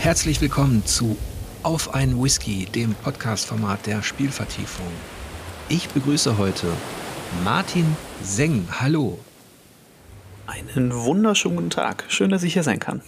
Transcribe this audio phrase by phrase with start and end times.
[0.00, 1.18] Herzlich willkommen zu
[1.62, 4.86] Auf einen Whisky, dem Podcast-Format der Spielvertiefung.
[5.68, 6.68] Ich begrüße heute
[7.44, 7.84] Martin
[8.22, 8.66] Seng.
[8.80, 9.18] Hallo.
[10.46, 12.06] Einen wunderschönen guten Tag.
[12.08, 13.02] Schön, dass ich hier sein kann.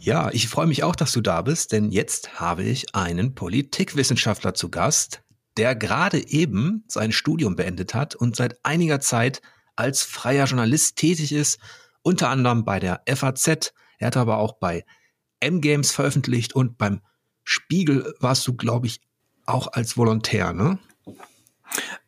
[0.00, 4.52] Ja, ich freue mich auch, dass du da bist, denn jetzt habe ich einen Politikwissenschaftler
[4.52, 5.22] zu Gast,
[5.56, 9.40] der gerade eben sein Studium beendet hat und seit einiger Zeit
[9.76, 11.58] als freier Journalist tätig ist,
[12.02, 13.72] unter anderem bei der FAZ.
[13.96, 14.84] Er hat aber auch bei
[15.42, 17.00] M-Games veröffentlicht und beim
[17.44, 19.00] Spiegel warst du, glaube ich,
[19.46, 20.78] auch als Volontär, ne?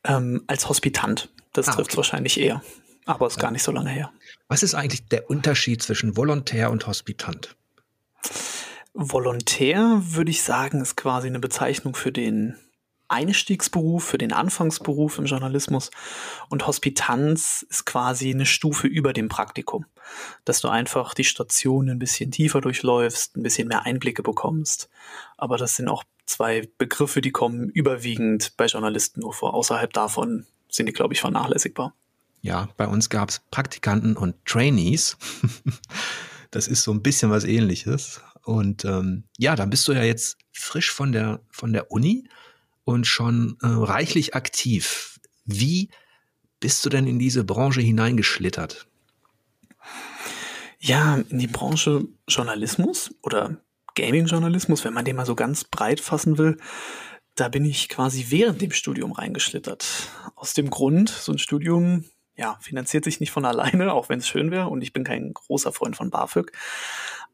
[0.04, 1.30] Ähm, als Hospitant.
[1.52, 1.96] Das ah, trifft okay.
[1.98, 2.62] wahrscheinlich eher.
[3.06, 3.42] Aber ist ja.
[3.42, 4.12] gar nicht so lange her.
[4.48, 7.56] Was ist eigentlich der Unterschied zwischen Volontär und Hospitant?
[8.94, 12.56] Volontär, würde ich sagen, ist quasi eine Bezeichnung für den
[13.14, 15.90] Einstiegsberuf, für den Anfangsberuf im Journalismus.
[16.50, 19.86] Und Hospitanz ist quasi eine Stufe über dem Praktikum.
[20.44, 24.90] Dass du einfach die Station ein bisschen tiefer durchläufst, ein bisschen mehr Einblicke bekommst.
[25.38, 29.54] Aber das sind auch zwei Begriffe, die kommen überwiegend bei Journalisten nur vor.
[29.54, 31.94] Außerhalb davon sind die, glaube ich, vernachlässigbar.
[32.42, 35.16] Ja, bei uns gab es Praktikanten und Trainees.
[36.50, 38.20] das ist so ein bisschen was ähnliches.
[38.42, 42.28] Und ähm, ja, dann bist du ja jetzt frisch von der, von der Uni
[42.84, 45.20] und schon äh, reichlich aktiv.
[45.44, 45.90] Wie
[46.60, 48.86] bist du denn in diese Branche hineingeschlittert?
[50.78, 53.58] Ja, in die Branche Journalismus oder
[53.94, 56.58] Gaming-Journalismus, wenn man den mal so ganz breit fassen will,
[57.34, 59.86] da bin ich quasi während dem Studium reingeschlittert.
[60.36, 62.04] Aus dem Grund, so ein Studium,
[62.36, 65.32] ja, finanziert sich nicht von alleine, auch wenn es schön wäre und ich bin kein
[65.32, 66.52] großer Freund von BAföG.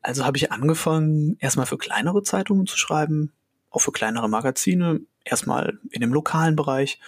[0.03, 3.33] Also habe ich angefangen, erstmal für kleinere Zeitungen zu schreiben,
[3.71, 6.99] auch für kleinere Magazine, erstmal in dem lokalen Bereich.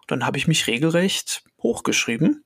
[0.00, 2.44] Und dann habe ich mich regelrecht hochgeschrieben.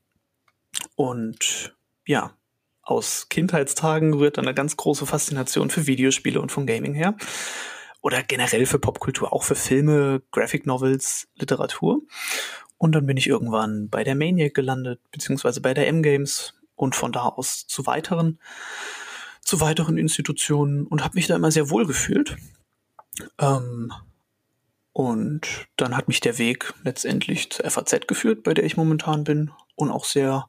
[0.95, 1.75] Und
[2.07, 2.35] ja,
[2.83, 7.17] aus Kindheitstagen rührt dann eine ganz große Faszination für Videospiele und von Gaming her.
[8.03, 12.01] Oder generell für Popkultur, auch für Filme, Graphic Novels, Literatur.
[12.79, 17.13] Und dann bin ich irgendwann bei der Maniac gelandet, beziehungsweise bei der M-Games und von
[17.13, 18.39] da aus zu weiteren,
[19.43, 22.37] zu weiteren Institutionen und habe mich da immer sehr wohl gefühlt.
[23.39, 23.93] Ähm,
[24.93, 29.51] und dann hat mich der Weg letztendlich zur FAZ geführt, bei der ich momentan bin
[29.77, 30.49] und auch sehr,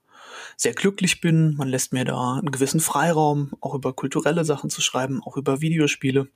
[0.57, 1.55] sehr glücklich bin.
[1.55, 5.61] Man lässt mir da einen gewissen Freiraum, auch über kulturelle Sachen zu schreiben, auch über
[5.61, 6.27] Videospiele.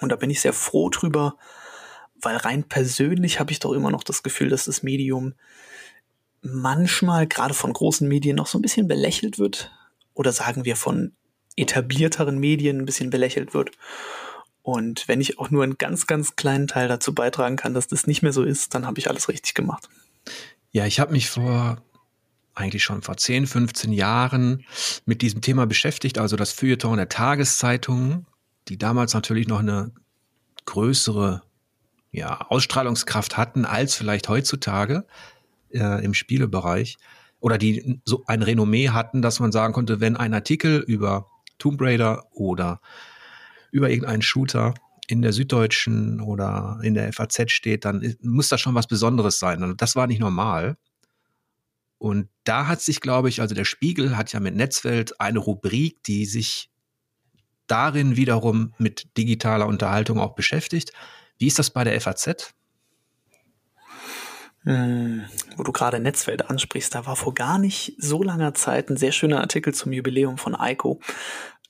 [0.00, 1.36] Und da bin ich sehr froh drüber,
[2.20, 5.34] weil rein persönlich habe ich doch immer noch das Gefühl, dass das Medium
[6.42, 9.72] manchmal gerade von großen Medien noch so ein bisschen belächelt wird
[10.12, 11.12] oder sagen wir von
[11.56, 13.72] etablierteren Medien ein bisschen belächelt wird.
[14.64, 18.06] Und wenn ich auch nur einen ganz, ganz kleinen Teil dazu beitragen kann, dass das
[18.06, 19.90] nicht mehr so ist, dann habe ich alles richtig gemacht.
[20.72, 21.82] Ja, ich habe mich vor
[22.54, 24.64] eigentlich schon vor 10, 15 Jahren
[25.04, 28.26] mit diesem Thema beschäftigt, also das Feuilleton der Tageszeitungen,
[28.68, 29.92] die damals natürlich noch eine
[30.64, 31.42] größere
[32.10, 35.04] ja, Ausstrahlungskraft hatten als vielleicht heutzutage
[35.72, 36.96] äh, im Spielebereich
[37.38, 41.26] oder die so ein Renommee hatten, dass man sagen konnte, wenn ein Artikel über
[41.58, 42.80] Tomb Raider oder
[43.74, 44.74] über irgendeinen Shooter
[45.08, 49.64] in der Süddeutschen oder in der FAZ steht, dann muss das schon was Besonderes sein.
[49.64, 50.76] Und das war nicht normal.
[51.98, 56.04] Und da hat sich, glaube ich, also der Spiegel hat ja mit Netzwelt eine Rubrik,
[56.04, 56.70] die sich
[57.66, 60.92] darin wiederum mit digitaler Unterhaltung auch beschäftigt.
[61.38, 62.54] Wie ist das bei der FAZ?
[64.62, 65.24] Hm,
[65.56, 69.12] wo du gerade Netzwelt ansprichst, da war vor gar nicht so langer Zeit ein sehr
[69.12, 71.00] schöner Artikel zum Jubiläum von Eiko.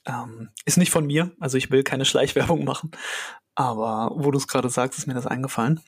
[0.05, 2.91] Ähm, ist nicht von mir, also ich will keine Schleichwerbung machen,
[3.55, 5.81] aber wo du es gerade sagst, ist mir das eingefallen.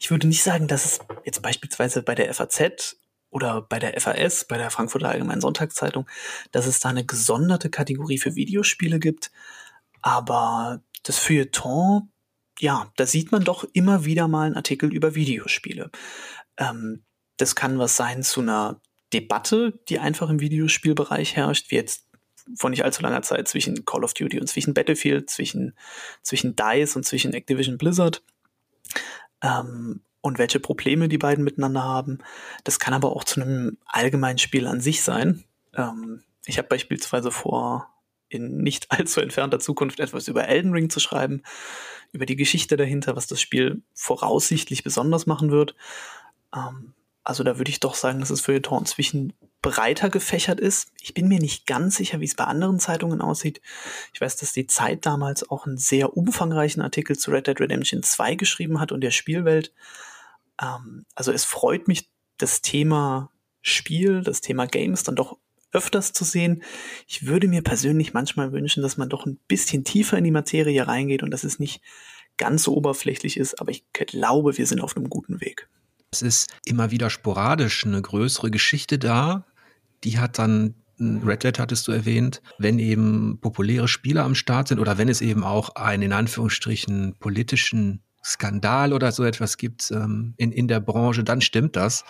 [0.00, 2.96] Ich würde nicht sagen, dass es jetzt beispielsweise bei der FAZ
[3.30, 6.06] oder bei der FAS, bei der Frankfurter Allgemeinen Sonntagszeitung,
[6.52, 9.30] dass es da eine gesonderte Kategorie für Videospiele gibt,
[10.02, 12.10] aber das Feuilleton,
[12.60, 15.90] ja, da sieht man doch immer wieder mal einen Artikel über Videospiele.
[16.58, 17.04] Ähm,
[17.38, 18.80] das kann was sein zu einer
[19.12, 22.06] Debatte, die einfach im Videospielbereich herrscht, wie jetzt
[22.56, 25.74] vor nicht allzu langer Zeit zwischen Call of Duty und zwischen Battlefield, zwischen,
[26.22, 28.22] zwischen DICE und zwischen Activision Blizzard.
[29.42, 32.18] Ähm, und welche Probleme die beiden miteinander haben.
[32.64, 35.44] Das kann aber auch zu einem allgemeinen Spiel an sich sein.
[35.74, 37.88] Ähm, ich habe beispielsweise vor,
[38.28, 41.42] in nicht allzu entfernter Zukunft etwas über Elden Ring zu schreiben,
[42.12, 45.74] über die Geschichte dahinter, was das Spiel voraussichtlich besonders machen wird.
[46.54, 50.88] Ähm, also da würde ich doch sagen, dass das Feuilleton inzwischen breiter gefächert ist.
[51.00, 53.60] Ich bin mir nicht ganz sicher, wie es bei anderen Zeitungen aussieht.
[54.12, 58.02] Ich weiß, dass die Zeit damals auch einen sehr umfangreichen Artikel zu Red Dead Redemption
[58.02, 59.72] 2 geschrieben hat und der Spielwelt.
[60.60, 63.30] Ähm, also es freut mich, das Thema
[63.62, 65.38] Spiel, das Thema Games dann doch
[65.70, 66.62] öfters zu sehen.
[67.06, 70.86] Ich würde mir persönlich manchmal wünschen, dass man doch ein bisschen tiefer in die Materie
[70.86, 71.80] reingeht und dass es nicht
[72.36, 75.68] ganz so oberflächlich ist, aber ich glaube, wir sind auf einem guten Weg.
[76.10, 79.46] Es ist immer wieder sporadisch eine größere Geschichte da.
[80.04, 84.78] Die hat dann Red Dead hattest du erwähnt, wenn eben populäre Spieler am Start sind
[84.78, 90.34] oder wenn es eben auch einen in Anführungsstrichen politischen Skandal oder so etwas gibt ähm,
[90.36, 92.04] in, in der Branche, dann stimmt das.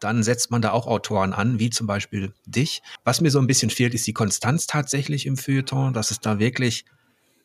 [0.00, 2.82] Dann setzt man da auch Autoren an, wie zum Beispiel dich.
[3.04, 6.38] Was mir so ein bisschen fehlt, ist die Konstanz tatsächlich im Feuilleton, dass es da
[6.40, 6.84] wirklich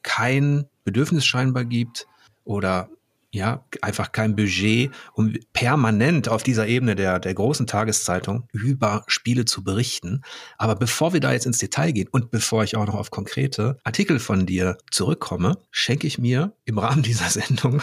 [0.01, 2.07] kein Bedürfnis scheinbar gibt
[2.43, 2.89] oder
[3.31, 9.45] ja, einfach kein Budget, um permanent auf dieser Ebene der, der großen Tageszeitung über Spiele
[9.45, 10.21] zu berichten.
[10.57, 13.77] Aber bevor wir da jetzt ins Detail gehen und bevor ich auch noch auf konkrete
[13.83, 17.81] Artikel von dir zurückkomme, schenke ich mir im Rahmen dieser Sendung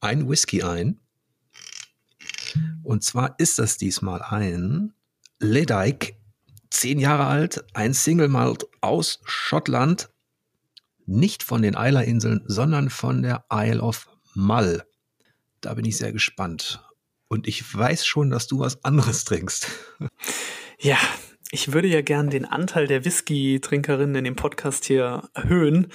[0.00, 1.00] ein Whisky ein.
[2.82, 4.92] Und zwar ist das diesmal ein
[5.40, 6.14] Ledyke,
[6.70, 10.08] zehn Jahre alt, ein Single Malt aus Schottland,
[11.06, 14.84] nicht von den Eiler-Inseln, sondern von der Isle of Mull.
[15.60, 16.82] Da bin ich sehr gespannt.
[17.28, 19.68] Und ich weiß schon, dass du was anderes trinkst.
[20.78, 20.98] Ja,
[21.52, 25.92] ich würde ja gern den Anteil der Whisky-Trinkerinnen in dem Podcast hier erhöhen,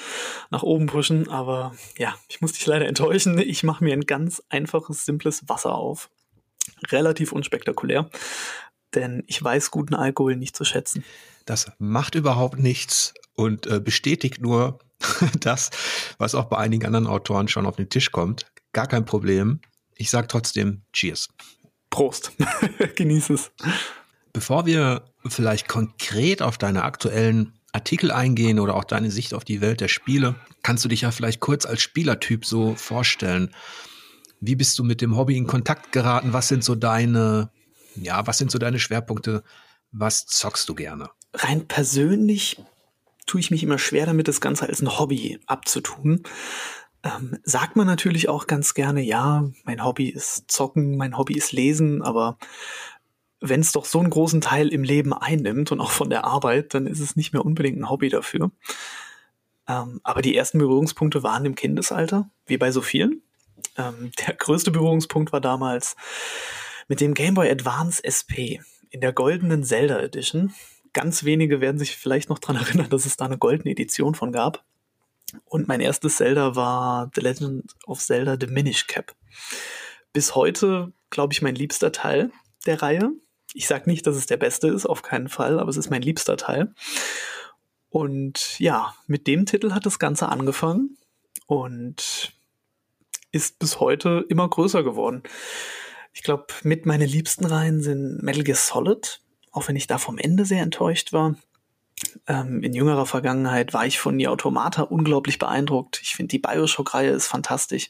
[0.50, 3.38] nach oben pushen, aber ja, ich muss dich leider enttäuschen.
[3.40, 6.10] Ich mache mir ein ganz einfaches, simples Wasser auf.
[6.90, 8.10] Relativ unspektakulär,
[8.94, 11.06] denn ich weiß guten Alkohol nicht zu schätzen.
[11.46, 14.80] Das macht überhaupt nichts und äh, bestätigt nur,
[15.40, 15.70] das,
[16.18, 18.46] was auch bei einigen anderen Autoren schon auf den Tisch kommt.
[18.74, 19.60] Gar kein Problem.
[19.96, 21.30] Ich sage trotzdem Cheers.
[21.90, 22.32] Prost.
[22.96, 23.52] Genieß es.
[24.34, 29.62] Bevor wir vielleicht konkret auf deine aktuellen Artikel eingehen oder auch deine Sicht auf die
[29.62, 33.54] Welt der Spiele, kannst du dich ja vielleicht kurz als Spielertyp so vorstellen.
[34.42, 36.34] Wie bist du mit dem Hobby in Kontakt geraten?
[36.34, 37.50] Was sind so deine,
[37.96, 39.44] ja, was sind so deine Schwerpunkte?
[39.92, 41.10] Was zockst du gerne?
[41.34, 42.58] Rein persönlich
[43.26, 46.24] tue ich mich immer schwer damit, das Ganze als ein Hobby abzutun.
[47.04, 51.52] Ähm, sagt man natürlich auch ganz gerne, ja, mein Hobby ist Zocken, mein Hobby ist
[51.52, 52.38] Lesen, aber
[53.42, 56.74] wenn es doch so einen großen Teil im Leben einnimmt und auch von der Arbeit,
[56.74, 58.52] dann ist es nicht mehr unbedingt ein Hobby dafür.
[59.68, 63.22] Ähm, aber die ersten Berührungspunkte waren im Kindesalter, wie bei so vielen.
[63.78, 65.96] Ähm, der größte Berührungspunkt war damals
[66.88, 70.54] mit dem Game Boy Advance SP in der goldenen Zelda Edition
[70.96, 74.32] ganz wenige werden sich vielleicht noch dran erinnern, dass es da eine goldene Edition von
[74.32, 74.64] gab.
[75.44, 79.14] Und mein erstes Zelda war The Legend of Zelda The Minish Cap.
[80.14, 82.32] Bis heute, glaube ich, mein liebster Teil
[82.66, 83.12] der Reihe.
[83.54, 86.02] Ich sage nicht, dass es der beste ist, auf keinen Fall, aber es ist mein
[86.02, 86.74] liebster Teil.
[87.90, 90.98] Und ja, mit dem Titel hat das Ganze angefangen
[91.48, 92.34] und
[93.32, 95.24] ist bis heute immer größer geworden.
[96.14, 99.22] Ich glaube, mit meinen liebsten Reihen sind Metal Gear Solid,
[99.56, 101.36] auch wenn ich da vom Ende sehr enttäuscht war.
[102.28, 106.02] Ähm, in jüngerer Vergangenheit war ich von die Automata unglaublich beeindruckt.
[106.04, 107.90] Ich finde, die Bioshock-Reihe ist fantastisch.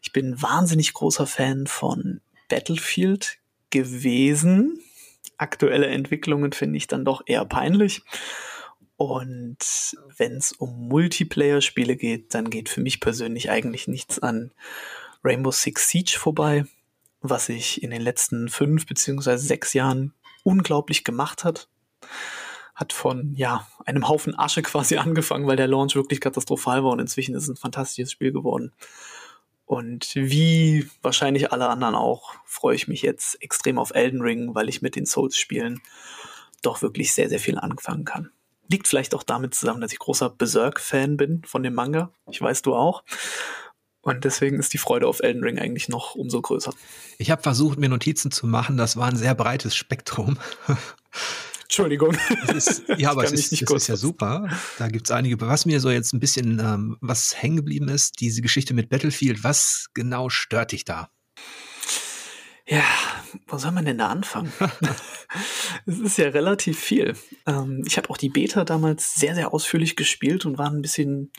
[0.00, 3.38] Ich bin wahnsinnig großer Fan von Battlefield
[3.70, 4.80] gewesen.
[5.38, 8.02] Aktuelle Entwicklungen finde ich dann doch eher peinlich.
[8.96, 9.58] Und
[10.16, 14.52] wenn es um Multiplayer-Spiele geht, dann geht für mich persönlich eigentlich nichts an
[15.24, 16.64] Rainbow Six Siege vorbei,
[17.22, 20.14] was ich in den letzten fünf beziehungsweise sechs Jahren
[20.46, 21.68] unglaublich gemacht hat.
[22.74, 27.00] Hat von, ja, einem Haufen Asche quasi angefangen, weil der Launch wirklich katastrophal war und
[27.00, 28.72] inzwischen ist es ein fantastisches Spiel geworden.
[29.64, 34.68] Und wie wahrscheinlich alle anderen auch, freue ich mich jetzt extrem auf Elden Ring, weil
[34.68, 35.82] ich mit den Souls-Spielen
[36.62, 38.30] doch wirklich sehr, sehr viel anfangen kann.
[38.68, 42.12] Liegt vielleicht auch damit zusammen, dass ich großer Berserk-Fan bin von dem Manga.
[42.30, 43.02] Ich weiß, du auch.
[44.06, 46.72] Und deswegen ist die Freude auf Elden Ring eigentlich noch umso größer.
[47.18, 48.76] Ich habe versucht, mir Notizen zu machen.
[48.76, 50.38] Das war ein sehr breites Spektrum.
[51.64, 52.16] Entschuldigung.
[52.54, 54.48] Ist, ja, aber es, ist, es ist, ja super.
[54.78, 55.40] Da gibt es einige.
[55.40, 59.42] Was mir so jetzt ein bisschen, ähm, was hängen geblieben ist, diese Geschichte mit Battlefield,
[59.42, 61.10] was genau stört dich da?
[62.64, 62.84] Ja,
[63.48, 64.52] wo soll man denn da anfangen?
[65.86, 67.16] es ist ja relativ viel.
[67.44, 71.32] Ähm, ich habe auch die Beta damals sehr, sehr ausführlich gespielt und war ein bisschen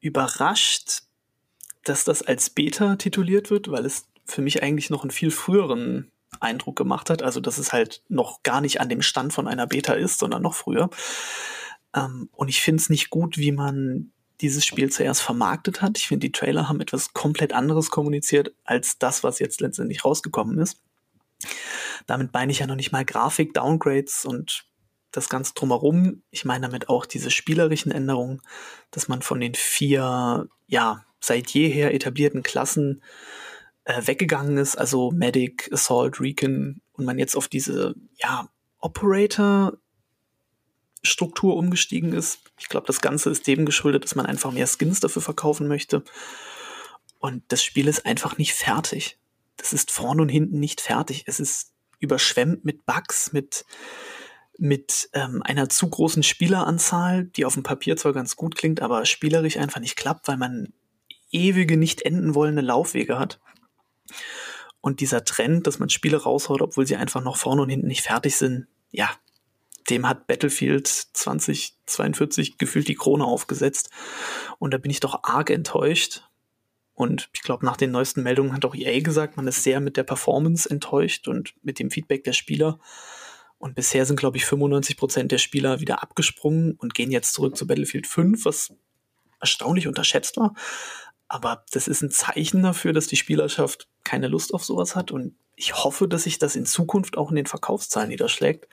[0.00, 1.03] überrascht,
[1.84, 6.10] dass das als Beta tituliert wird, weil es für mich eigentlich noch einen viel früheren
[6.40, 7.22] Eindruck gemacht hat.
[7.22, 10.42] Also, dass es halt noch gar nicht an dem Stand von einer Beta ist, sondern
[10.42, 10.90] noch früher.
[11.94, 14.10] Ähm, und ich finde es nicht gut, wie man
[14.40, 15.96] dieses Spiel zuerst vermarktet hat.
[15.98, 20.58] Ich finde, die Trailer haben etwas komplett anderes kommuniziert als das, was jetzt letztendlich rausgekommen
[20.58, 20.80] ist.
[22.06, 24.66] Damit meine ich ja noch nicht mal Grafik, Downgrades und
[25.16, 26.22] das Ganze drumherum.
[26.30, 28.42] Ich meine damit auch diese spielerischen Änderungen,
[28.90, 33.02] dass man von den vier, ja, seit jeher etablierten Klassen
[33.84, 39.78] äh, weggegangen ist, also Medic, Assault, Recon, und man jetzt auf diese, ja, Operator
[41.02, 42.40] Struktur umgestiegen ist.
[42.58, 46.02] Ich glaube, das Ganze ist dem geschuldet, dass man einfach mehr Skins dafür verkaufen möchte.
[47.18, 49.18] Und das Spiel ist einfach nicht fertig.
[49.56, 51.24] Das ist vorne und hinten nicht fertig.
[51.26, 53.64] Es ist überschwemmt mit Bugs, mit,
[54.58, 59.04] mit ähm, einer zu großen Spieleranzahl, die auf dem Papier zwar ganz gut klingt, aber
[59.04, 60.72] spielerisch einfach nicht klappt, weil man
[61.30, 63.40] ewige, nicht enden wollende Laufwege hat.
[64.80, 68.02] Und dieser Trend, dass man Spiele raushaut, obwohl sie einfach noch vorne und hinten nicht
[68.02, 69.10] fertig sind, ja,
[69.90, 73.90] dem hat Battlefield 2042 gefühlt die Krone aufgesetzt.
[74.58, 76.22] Und da bin ich doch arg enttäuscht.
[76.94, 79.96] Und ich glaube, nach den neuesten Meldungen hat auch EA gesagt, man ist sehr mit
[79.96, 82.78] der Performance enttäuscht und mit dem Feedback der Spieler.
[83.64, 87.56] Und bisher sind, glaube ich, 95 Prozent der Spieler wieder abgesprungen und gehen jetzt zurück
[87.56, 88.74] zu Battlefield 5, was
[89.40, 90.52] erstaunlich unterschätzt war.
[91.28, 95.12] Aber das ist ein Zeichen dafür, dass die Spielerschaft keine Lust auf sowas hat.
[95.12, 98.68] Und ich hoffe, dass sich das in Zukunft auch in den Verkaufszahlen niederschlägt.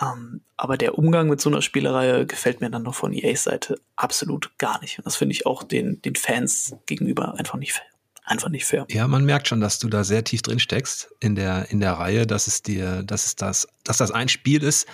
[0.00, 3.76] Ähm, aber der Umgang mit so einer Spielereihe gefällt mir dann noch von EAs Seite
[3.94, 4.98] absolut gar nicht.
[4.98, 7.91] Und das finde ich auch den, den Fans gegenüber einfach nicht fair.
[8.24, 8.86] Einfach nicht fair.
[8.88, 11.94] Ja, man merkt schon, dass du da sehr tief drin steckst in der, in der
[11.94, 14.86] Reihe, dass es dir, dass es das, dass das ein Spiel ist,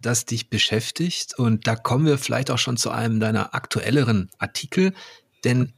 [0.00, 1.38] das dich beschäftigt.
[1.38, 4.94] Und da kommen wir vielleicht auch schon zu einem deiner aktuelleren Artikel,
[5.44, 5.72] denn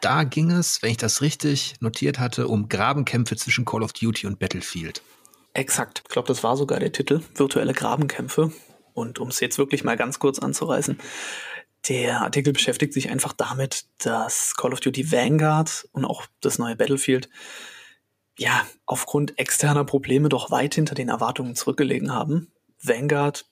[0.00, 4.26] da ging es, wenn ich das richtig notiert hatte, um Grabenkämpfe zwischen Call of Duty
[4.26, 5.02] und Battlefield.
[5.52, 6.02] Exakt.
[6.06, 7.20] Ich glaube, das war sogar der Titel.
[7.34, 8.52] Virtuelle Grabenkämpfe.
[8.94, 10.98] Und um es jetzt wirklich mal ganz kurz anzureißen,
[11.88, 16.76] der Artikel beschäftigt sich einfach damit, dass Call of Duty Vanguard und auch das neue
[16.76, 17.28] Battlefield
[18.38, 22.52] ja aufgrund externer Probleme doch weit hinter den Erwartungen zurückgelegen haben.
[22.82, 23.46] Vanguard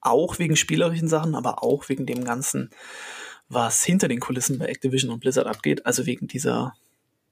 [0.00, 2.70] auch wegen spielerischen Sachen, aber auch wegen dem ganzen,
[3.48, 6.74] was hinter den Kulissen bei Activision und Blizzard abgeht, also wegen dieser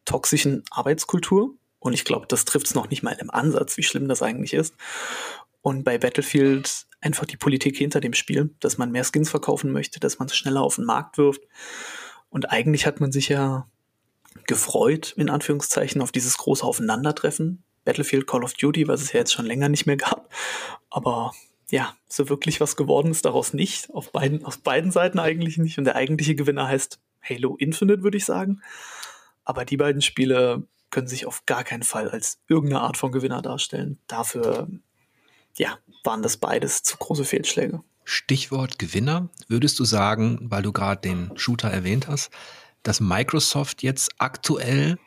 [0.04, 4.06] toxischen Arbeitskultur, und ich glaube, das trifft es noch nicht mal im Ansatz, wie schlimm
[4.06, 4.76] das eigentlich ist.
[5.62, 10.00] Und bei Battlefield einfach die Politik hinter dem Spiel, dass man mehr Skins verkaufen möchte,
[10.00, 11.42] dass man es schneller auf den Markt wirft.
[12.30, 13.66] Und eigentlich hat man sich ja
[14.46, 17.62] gefreut, in Anführungszeichen, auf dieses große Aufeinandertreffen.
[17.84, 20.32] Battlefield Call of Duty, was es ja jetzt schon länger nicht mehr gab.
[20.88, 21.32] Aber
[21.70, 23.90] ja, so wirklich was geworden ist daraus nicht.
[23.92, 25.78] Auf beiden, auf beiden Seiten eigentlich nicht.
[25.78, 28.62] Und der eigentliche Gewinner heißt Halo Infinite, würde ich sagen.
[29.44, 33.42] Aber die beiden Spiele können sich auf gar keinen Fall als irgendeine Art von Gewinner
[33.42, 33.98] darstellen.
[34.06, 34.68] Dafür,
[35.56, 37.82] ja, waren das beides zu große Fehlschläge.
[38.04, 42.30] Stichwort Gewinner, würdest du sagen, weil du gerade den Shooter erwähnt hast,
[42.82, 44.98] dass Microsoft jetzt aktuell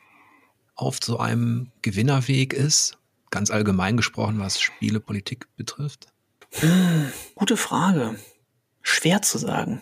[0.76, 2.98] auf so einem Gewinnerweg ist,
[3.32, 6.08] ganz allgemein gesprochen, was Spielepolitik betrifft?
[6.52, 8.18] Hm, gute Frage.
[8.82, 9.82] Schwer zu sagen.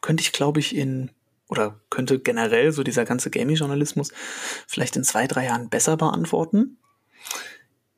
[0.00, 1.10] Könnte ich, glaube ich, in
[1.48, 4.12] oder könnte generell so dieser ganze Gaming-Journalismus
[4.66, 6.78] vielleicht in zwei, drei Jahren besser beantworten.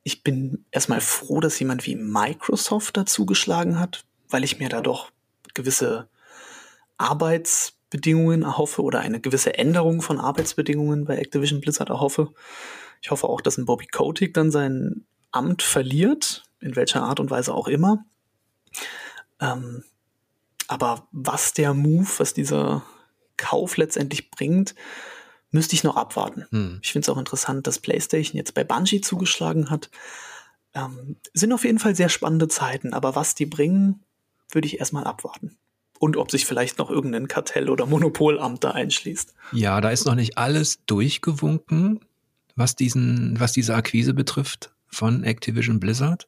[0.02, 4.80] Ich bin erstmal froh, dass jemand wie Microsoft dazu geschlagen hat, weil ich mir da
[4.80, 5.11] doch
[5.54, 6.09] gewisse
[6.99, 12.32] Arbeitsbedingungen erhoffe oder eine gewisse Änderung von Arbeitsbedingungen bei Activision Blizzard erhoffe.
[13.00, 17.30] Ich hoffe auch, dass ein Bobby Kotick dann sein Amt verliert, in welcher Art und
[17.30, 18.04] Weise auch immer.
[19.40, 19.85] Ähm,
[20.68, 22.82] aber was der Move, was dieser
[23.37, 24.75] Kauf letztendlich bringt,
[25.52, 26.47] müsste ich noch abwarten.
[26.50, 26.78] Hm.
[26.82, 29.90] Ich finde es auch interessant, dass PlayStation jetzt bei Bungie zugeschlagen hat.
[30.75, 34.02] Ähm, sind auf jeden Fall sehr spannende Zeiten, aber was die bringen,
[34.50, 35.56] würde ich erstmal abwarten.
[35.99, 39.35] Und ob sich vielleicht noch irgendein Kartell oder Monopolamt da einschließt.
[39.52, 42.00] Ja, da ist noch nicht alles durchgewunken,
[42.56, 46.26] was diesen, was diese Akquise betrifft von Activision Blizzard.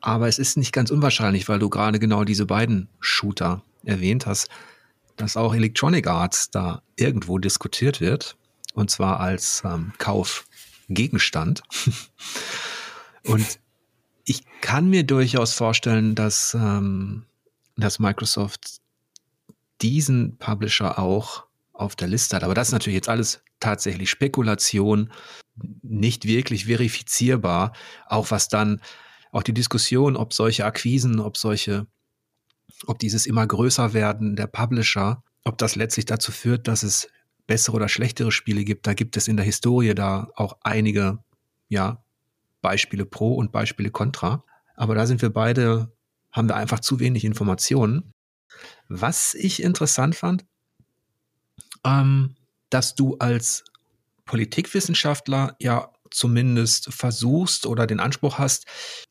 [0.00, 4.48] Aber es ist nicht ganz unwahrscheinlich, weil du gerade genau diese beiden Shooter erwähnt hast
[5.16, 8.36] dass auch Electronic Arts da irgendwo diskutiert wird,
[8.74, 11.62] und zwar als ähm, Kaufgegenstand.
[13.24, 13.58] und
[14.24, 17.24] ich kann mir durchaus vorstellen, dass, ähm,
[17.76, 18.80] dass Microsoft
[19.80, 22.44] diesen Publisher auch auf der Liste hat.
[22.44, 25.12] Aber das ist natürlich jetzt alles tatsächlich Spekulation,
[25.82, 27.72] nicht wirklich verifizierbar.
[28.06, 28.80] Auch was dann,
[29.32, 31.86] auch die Diskussion, ob solche Akquisen, ob solche
[32.86, 37.08] ob dieses immer größer werden der Publisher, ob das letztlich dazu führt, dass es
[37.46, 38.86] bessere oder schlechtere Spiele gibt.
[38.86, 41.18] Da gibt es in der Historie da auch einige,
[41.68, 42.02] ja,
[42.60, 44.44] Beispiele pro und Beispiele contra.
[44.74, 45.92] Aber da sind wir beide,
[46.32, 48.12] haben wir einfach zu wenig Informationen.
[48.88, 50.44] Was ich interessant fand,
[51.84, 52.34] ähm,
[52.70, 53.64] dass du als
[54.24, 58.66] Politikwissenschaftler ja zumindest versuchst oder den Anspruch hast,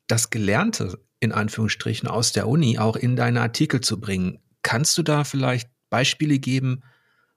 [0.07, 4.39] das Gelernte in Anführungsstrichen aus der Uni auch in deine Artikel zu bringen.
[4.63, 6.83] Kannst du da vielleicht Beispiele geben,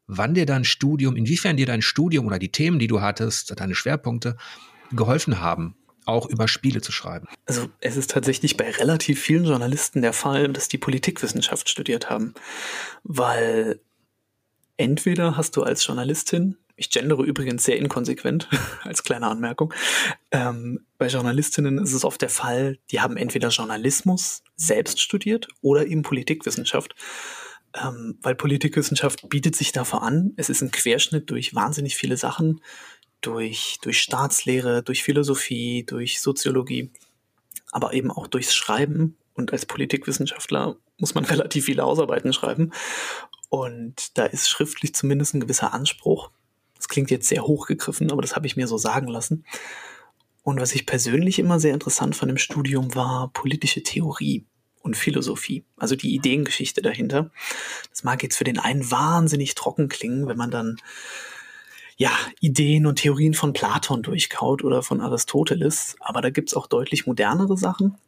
[0.06, 3.74] wann dir dein Studium, inwiefern dir dein Studium oder die Themen, die du hattest, deine
[3.74, 4.36] Schwerpunkte
[4.92, 5.76] geholfen haben,
[6.06, 7.28] auch über Spiele zu schreiben?
[7.46, 12.34] Also es ist tatsächlich bei relativ vielen Journalisten der Fall, dass die Politikwissenschaft studiert haben,
[13.04, 13.80] weil
[14.76, 18.48] entweder hast du als Journalistin, ich gendere übrigens sehr inkonsequent,
[18.84, 19.74] als kleine Anmerkung,
[20.30, 25.86] ähm, bei Journalistinnen ist es oft der Fall, die haben entweder Journalismus selbst studiert oder
[25.86, 26.94] eben Politikwissenschaft.
[27.74, 30.32] Ähm, weil Politikwissenschaft bietet sich dafür an.
[30.36, 32.62] Es ist ein Querschnitt durch wahnsinnig viele Sachen,
[33.20, 36.90] durch, durch Staatslehre, durch Philosophie, durch Soziologie,
[37.70, 39.16] aber eben auch durchs Schreiben.
[39.34, 42.72] Und als Politikwissenschaftler muss man relativ viele Hausarbeiten schreiben.
[43.50, 46.30] Und da ist schriftlich zumindest ein gewisser Anspruch.
[46.78, 49.44] Das klingt jetzt sehr hochgegriffen, aber das habe ich mir so sagen lassen.
[50.42, 54.46] Und was ich persönlich immer sehr interessant fand im Studium war politische Theorie
[54.80, 57.30] und Philosophie, also die Ideengeschichte dahinter.
[57.90, 60.76] Das mag jetzt für den einen wahnsinnig trocken klingen, wenn man dann
[61.98, 67.06] ja, Ideen und Theorien von Platon durchkaut oder von Aristoteles, aber da gibt's auch deutlich
[67.06, 67.98] modernere Sachen.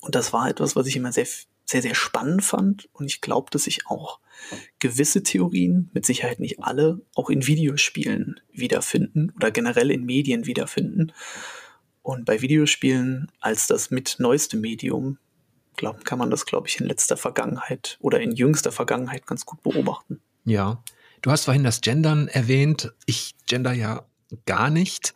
[0.00, 1.26] Und das war etwas, was ich immer sehr,
[1.64, 2.88] sehr, sehr spannend fand.
[2.92, 4.20] Und ich glaube, dass ich auch
[4.78, 11.12] gewisse Theorien, mit Sicherheit nicht alle, auch in Videospielen wiederfinden oder generell in Medien wiederfinden.
[12.02, 15.18] Und bei Videospielen als das mit neueste Medium,
[15.76, 19.62] glaub, kann man das, glaube ich, in letzter Vergangenheit oder in jüngster Vergangenheit ganz gut
[19.62, 20.20] beobachten.
[20.44, 20.82] Ja,
[21.24, 22.92] Du hast vorhin das Gendern erwähnt.
[23.06, 24.04] Ich gender ja
[24.44, 25.14] gar nicht.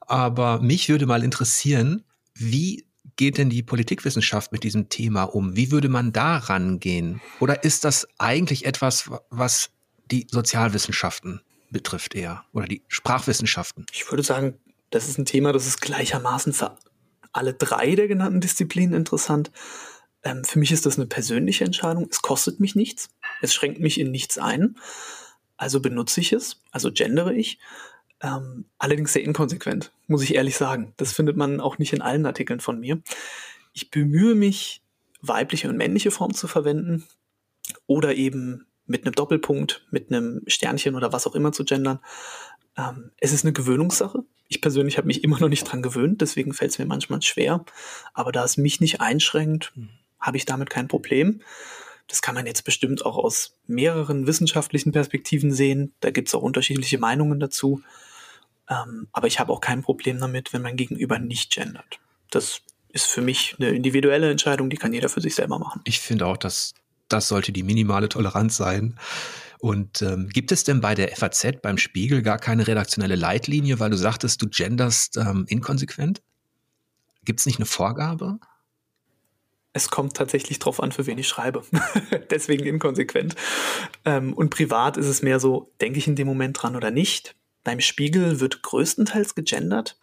[0.00, 2.02] Aber mich würde mal interessieren,
[2.32, 2.86] wie
[3.20, 5.54] geht denn die Politikwissenschaft mit diesem Thema um?
[5.54, 7.20] Wie würde man da rangehen?
[7.38, 9.68] Oder ist das eigentlich etwas, was
[10.10, 12.46] die Sozialwissenschaften betrifft eher?
[12.54, 13.84] Oder die Sprachwissenschaften?
[13.92, 14.54] Ich würde sagen,
[14.88, 16.78] das ist ein Thema, das ist gleichermaßen für
[17.34, 19.50] alle drei der genannten Disziplinen interessant.
[20.22, 22.08] Ähm, für mich ist das eine persönliche Entscheidung.
[22.10, 23.10] Es kostet mich nichts.
[23.42, 24.76] Es schränkt mich in nichts ein.
[25.58, 27.58] Also benutze ich es, also gendere ich.
[28.22, 30.92] Ähm, allerdings sehr inkonsequent, muss ich ehrlich sagen.
[30.96, 33.00] Das findet man auch nicht in allen Artikeln von mir.
[33.72, 34.82] Ich bemühe mich,
[35.22, 37.06] weibliche und männliche Form zu verwenden
[37.86, 42.00] oder eben mit einem Doppelpunkt, mit einem Sternchen oder was auch immer zu gendern.
[42.76, 44.24] Ähm, es ist eine Gewöhnungssache.
[44.48, 47.64] Ich persönlich habe mich immer noch nicht dran gewöhnt, deswegen fällt es mir manchmal schwer.
[48.14, 49.88] Aber da es mich nicht einschränkt, hm.
[50.18, 51.40] habe ich damit kein Problem.
[52.08, 55.94] Das kann man jetzt bestimmt auch aus mehreren wissenschaftlichen Perspektiven sehen.
[56.00, 57.82] Da gibt es auch unterschiedliche Meinungen dazu.
[58.70, 61.98] Ähm, aber ich habe auch kein Problem damit, wenn mein Gegenüber nicht gendert.
[62.30, 65.82] Das ist für mich eine individuelle Entscheidung, die kann jeder für sich selber machen.
[65.84, 66.74] Ich finde auch, dass
[67.08, 68.96] das sollte die minimale Toleranz sein.
[69.58, 73.90] Und ähm, gibt es denn bei der FAZ, beim Spiegel, gar keine redaktionelle Leitlinie, weil
[73.90, 76.22] du sagtest, du genderst ähm, inkonsequent?
[77.24, 78.38] Gibt es nicht eine Vorgabe?
[79.72, 81.62] es kommt tatsächlich drauf an, für wen ich schreibe.
[82.30, 83.36] Deswegen inkonsequent.
[84.04, 87.36] Ähm, und privat ist es mehr so, denke ich in dem Moment dran oder nicht.
[87.64, 89.98] Beim Spiegel wird größtenteils gegendert.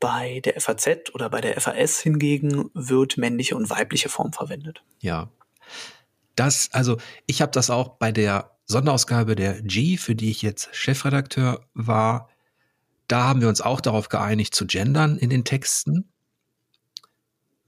[0.00, 4.82] Bei der FAZ oder bei der FAS hingegen wird männliche und weibliche Form verwendet.
[5.00, 5.30] Ja.
[6.34, 10.74] Das, also ich habe das auch bei der Sonderausgabe der G, für die ich jetzt
[10.74, 12.28] Chefredakteur war,
[13.06, 16.10] da haben wir uns auch darauf geeinigt zu gendern in den Texten,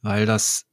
[0.01, 0.67] weil das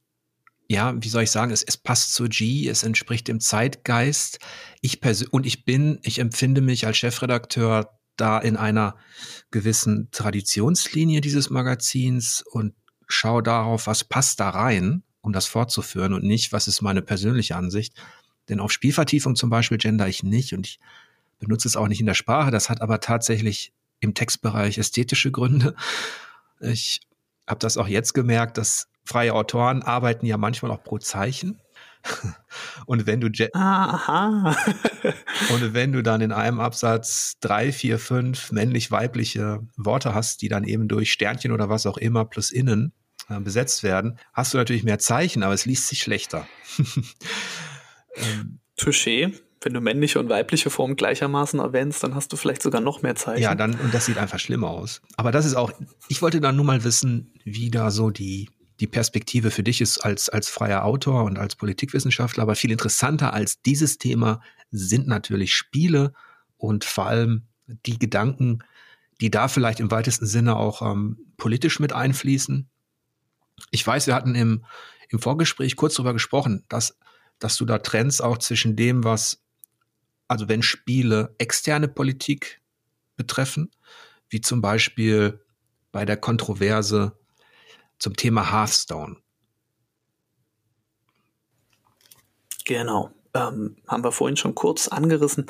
[0.72, 4.38] ja, wie soll ich sagen, es, es passt zu G, es entspricht dem Zeitgeist.
[4.80, 8.96] Ich und ich bin, ich empfinde mich als Chefredakteur da in einer
[9.50, 12.74] gewissen Traditionslinie dieses Magazins und
[13.08, 17.56] schaue darauf, was passt da rein, um das fortzuführen und nicht, was ist meine persönliche
[17.56, 17.94] Ansicht.
[18.48, 20.80] Denn auf Spielvertiefung zum Beispiel gender ich nicht und ich
[21.38, 22.50] benutze es auch nicht in der Sprache.
[22.50, 25.74] Das hat aber tatsächlich im Textbereich ästhetische Gründe.
[26.60, 27.00] Ich
[27.46, 31.60] habe das auch jetzt gemerkt, dass freie Autoren arbeiten ja manchmal auch pro Zeichen.
[32.86, 34.56] Und wenn du Aha.
[35.50, 40.64] und wenn du dann in einem Absatz drei, vier, fünf männlich-weibliche Worte hast, die dann
[40.64, 42.92] eben durch Sternchen oder was auch immer plus innen
[43.28, 46.46] äh, besetzt werden, hast du natürlich mehr Zeichen, aber es liest sich schlechter.
[48.16, 49.32] ähm, Touché.
[49.64, 53.14] Wenn du männliche und weibliche Formen gleichermaßen erwähnst, dann hast du vielleicht sogar noch mehr
[53.14, 53.42] Zeichen.
[53.42, 55.02] Ja, dann, und das sieht einfach schlimm aus.
[55.16, 55.70] Aber das ist auch,
[56.08, 58.50] ich wollte dann nur mal wissen, wie da so die
[58.82, 63.32] die Perspektive für dich ist als, als freier Autor und als Politikwissenschaftler, aber viel interessanter
[63.32, 64.42] als dieses Thema
[64.72, 66.12] sind natürlich Spiele
[66.56, 67.46] und vor allem
[67.86, 68.64] die Gedanken,
[69.20, 72.68] die da vielleicht im weitesten Sinne auch ähm, politisch mit einfließen.
[73.70, 74.64] Ich weiß, wir hatten im,
[75.10, 76.98] im Vorgespräch kurz darüber gesprochen, dass,
[77.38, 79.44] dass du da trennst auch zwischen dem, was,
[80.26, 82.60] also wenn Spiele externe Politik
[83.14, 83.70] betreffen,
[84.28, 85.40] wie zum Beispiel
[85.92, 87.16] bei der Kontroverse
[88.02, 89.16] zum Thema Hearthstone.
[92.64, 93.10] Genau.
[93.34, 95.46] ähm, haben wir vorhin schon kurz angerissen.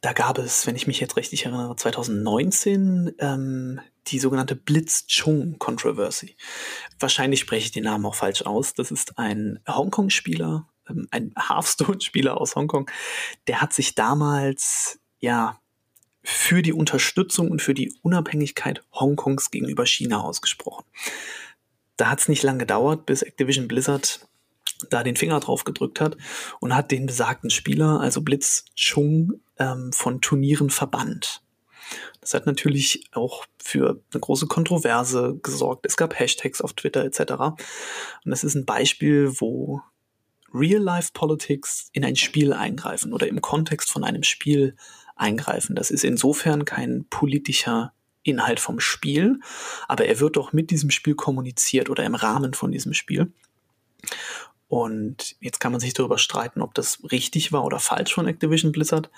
[0.00, 6.36] Da gab es, wenn ich mich jetzt richtig erinnere, 2019 ähm, die sogenannte Blitz-Chung-Controversy.
[6.98, 8.74] Wahrscheinlich spreche ich den Namen auch falsch aus.
[8.74, 12.90] Das ist ein Hongkong-Spieler, ähm, ein Hearthstone-Spieler aus Hongkong.
[13.46, 15.58] Der hat sich damals, ja,
[16.22, 20.84] für die Unterstützung und für die Unabhängigkeit Hongkongs gegenüber China ausgesprochen.
[21.98, 24.26] Da hat es nicht lange gedauert, bis Activision Blizzard
[24.88, 26.16] da den Finger drauf gedrückt hat
[26.60, 31.42] und hat den besagten Spieler, also Blitz Chung, ähm, von Turnieren verbannt.
[32.20, 35.86] Das hat natürlich auch für eine große Kontroverse gesorgt.
[35.86, 37.32] Es gab Hashtags auf Twitter etc.
[37.32, 37.56] Und
[38.26, 39.80] das ist ein Beispiel, wo
[40.54, 44.76] Real-Life-Politics in ein Spiel eingreifen oder im Kontext von einem Spiel
[45.16, 45.74] eingreifen.
[45.74, 47.92] Das ist insofern kein politischer
[48.28, 49.40] Inhalt vom Spiel,
[49.88, 53.32] aber er wird doch mit diesem Spiel kommuniziert oder im Rahmen von diesem Spiel.
[54.68, 58.70] Und jetzt kann man sich darüber streiten, ob das richtig war oder falsch von Activision
[58.70, 59.10] Blizzard.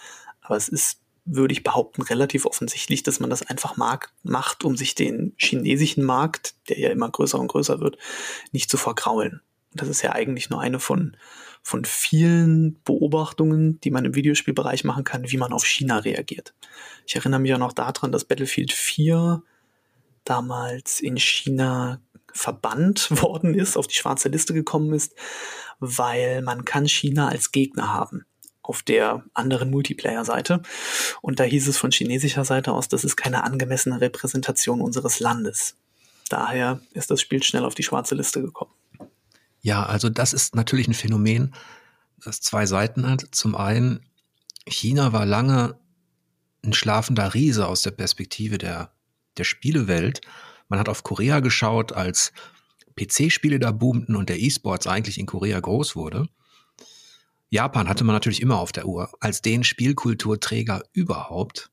[0.42, 4.76] Aber es ist, würde ich behaupten, relativ offensichtlich, dass man das einfach mag, macht, um
[4.76, 7.98] sich den chinesischen Markt, der ja immer größer und größer wird,
[8.52, 9.40] nicht zu vergraulen.
[9.72, 11.16] Und das ist ja eigentlich nur eine von,
[11.62, 16.54] von vielen Beobachtungen, die man im Videospielbereich machen kann, wie man auf China reagiert.
[17.06, 19.42] Ich erinnere mich auch noch daran, dass Battlefield 4
[20.24, 22.00] damals in China
[22.32, 25.14] verbannt worden ist, auf die schwarze Liste gekommen ist,
[25.78, 28.24] weil man kann China als Gegner haben
[28.62, 30.62] auf der anderen Multiplayer-Seite.
[31.22, 35.76] Und da hieß es von chinesischer Seite aus, das ist keine angemessene Repräsentation unseres Landes.
[36.28, 38.70] Daher ist das Spiel schnell auf die schwarze Liste gekommen.
[39.60, 41.54] Ja, also das ist natürlich ein Phänomen,
[42.24, 43.26] das zwei Seiten hat.
[43.32, 44.00] Zum einen,
[44.66, 45.78] China war lange
[46.64, 48.92] ein schlafender Riese aus der Perspektive der,
[49.36, 50.20] der Spielewelt.
[50.68, 52.32] Man hat auf Korea geschaut, als
[52.96, 56.28] PC-Spiele da boomten und der E-Sports eigentlich in Korea groß wurde.
[57.48, 61.70] Japan hatte man natürlich immer auf der Uhr, als den Spielkulturträger überhaupt.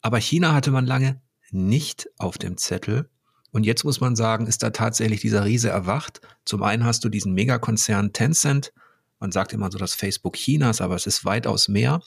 [0.00, 1.20] Aber China hatte man lange
[1.50, 3.10] nicht auf dem Zettel.
[3.58, 6.20] Und jetzt muss man sagen, ist da tatsächlich dieser Riese erwacht.
[6.44, 8.72] Zum einen hast du diesen Megakonzern Tencent.
[9.18, 12.00] Man sagt immer so das Facebook Chinas, aber es ist weitaus mehr,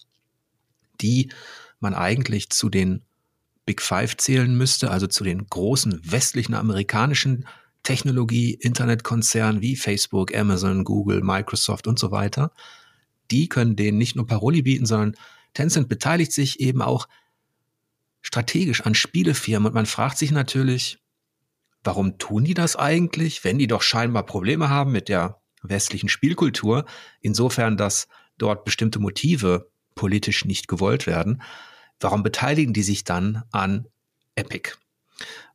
[1.01, 1.29] die
[1.81, 3.01] man eigentlich zu den
[3.65, 7.45] Big Five zählen müsste, also zu den großen westlichen amerikanischen
[7.83, 12.53] Technologie, Internetkonzernen wie Facebook, Amazon, Google, Microsoft und so weiter,
[13.29, 15.17] die können denen nicht nur Paroli bieten, sondern
[15.53, 17.09] Tencent beteiligt sich eben auch
[18.21, 21.00] strategisch an Spielefirmen und man fragt sich natürlich,
[21.83, 26.85] warum tun die das eigentlich, wenn die doch scheinbar Probleme haben mit der westlichen Spielkultur,
[27.21, 31.41] insofern, dass dort bestimmte Motive politisch nicht gewollt werden.
[31.99, 33.87] Warum beteiligen die sich dann an
[34.35, 34.71] Epic?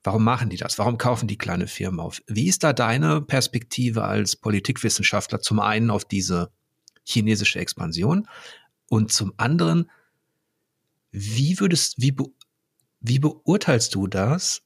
[0.05, 0.79] Warum machen die das?
[0.79, 2.23] Warum kaufen die kleine Firmen auf?
[2.29, 6.53] Wie ist da deine Perspektive als Politikwissenschaftler zum einen auf diese
[7.05, 8.29] chinesische Expansion
[8.89, 9.91] und zum anderen,
[11.11, 12.27] wie würdest, wie, be,
[13.01, 14.63] wie beurteilst du das,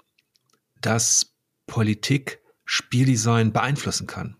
[0.82, 1.29] dass
[1.70, 4.36] Politik Spieldesign beeinflussen kann?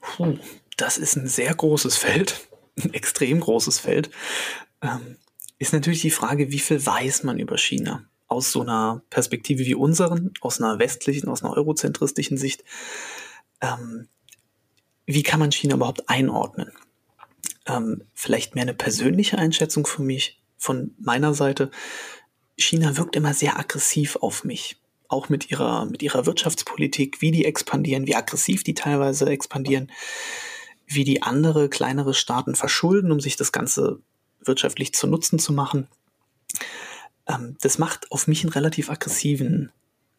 [0.00, 0.38] Puh,
[0.76, 2.48] das ist ein sehr großes Feld
[2.84, 4.10] ein extrem großes Feld,
[4.82, 5.16] ähm,
[5.58, 8.04] ist natürlich die Frage, wie viel weiß man über China?
[8.28, 12.62] Aus so einer Perspektive wie unseren, aus einer westlichen, aus einer eurozentristischen Sicht.
[13.60, 14.08] Ähm,
[15.06, 16.70] wie kann man China überhaupt einordnen?
[17.66, 21.70] Ähm, vielleicht mehr eine persönliche Einschätzung für mich, von meiner Seite.
[22.58, 24.76] China wirkt immer sehr aggressiv auf mich.
[25.08, 29.90] Auch mit ihrer, mit ihrer Wirtschaftspolitik, wie die expandieren, wie aggressiv die teilweise expandieren
[30.88, 34.00] wie die andere kleinere Staaten verschulden, um sich das Ganze
[34.40, 35.86] wirtschaftlich zu Nutzen zu machen.
[37.26, 39.70] Ähm, das macht auf mich einen relativ aggressiven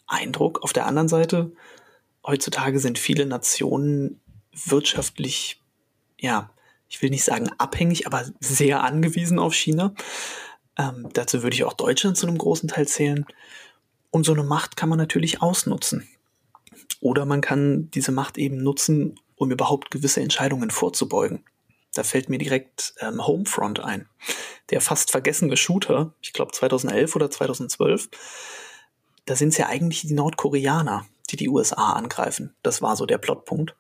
[0.06, 0.62] Eindruck.
[0.62, 1.52] Auf der anderen Seite,
[2.26, 4.22] heutzutage sind viele Nationen
[4.54, 5.62] wirtschaftlich,
[6.20, 6.52] ja,
[6.88, 9.94] ich will nicht sagen abhängig, aber sehr angewiesen auf China.
[10.80, 13.26] Ähm, dazu würde ich auch Deutschland zu einem großen Teil zählen.
[14.12, 16.08] Und so eine Macht kann man natürlich ausnutzen.
[17.02, 21.44] Oder man kann diese Macht eben nutzen, um überhaupt gewisse Entscheidungen vorzubeugen.
[21.94, 24.08] Da fällt mir direkt ähm, Homefront ein.
[24.70, 28.10] Der fast vergessene Shooter, ich glaube 2011 oder 2012,
[29.26, 32.56] da sind es ja eigentlich die Nordkoreaner, die die USA angreifen.
[32.64, 33.76] Das war so der Plotpunkt.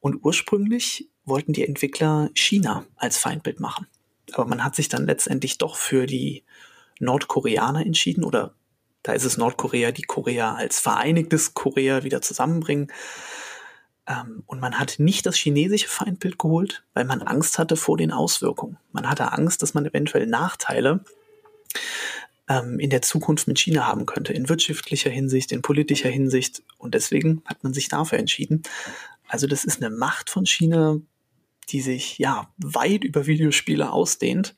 [0.00, 3.86] Und ursprünglich wollten die Entwickler China als Feindbild machen.
[4.32, 6.44] Aber man hat sich dann letztendlich doch für die
[7.00, 8.54] Nordkoreaner entschieden oder
[9.02, 12.92] da ist es Nordkorea, die Korea als vereinigtes Korea wieder zusammenbringen.
[14.06, 18.12] Ähm, und man hat nicht das chinesische Feindbild geholt, weil man Angst hatte vor den
[18.12, 18.78] Auswirkungen.
[18.92, 21.04] Man hatte Angst, dass man eventuell Nachteile
[22.48, 26.62] ähm, in der Zukunft mit China haben könnte, in wirtschaftlicher Hinsicht, in politischer Hinsicht.
[26.78, 28.62] Und deswegen hat man sich dafür entschieden.
[29.28, 31.00] Also das ist eine Macht von China,
[31.72, 34.54] die sich ja weit über Videospiele ausdehnt.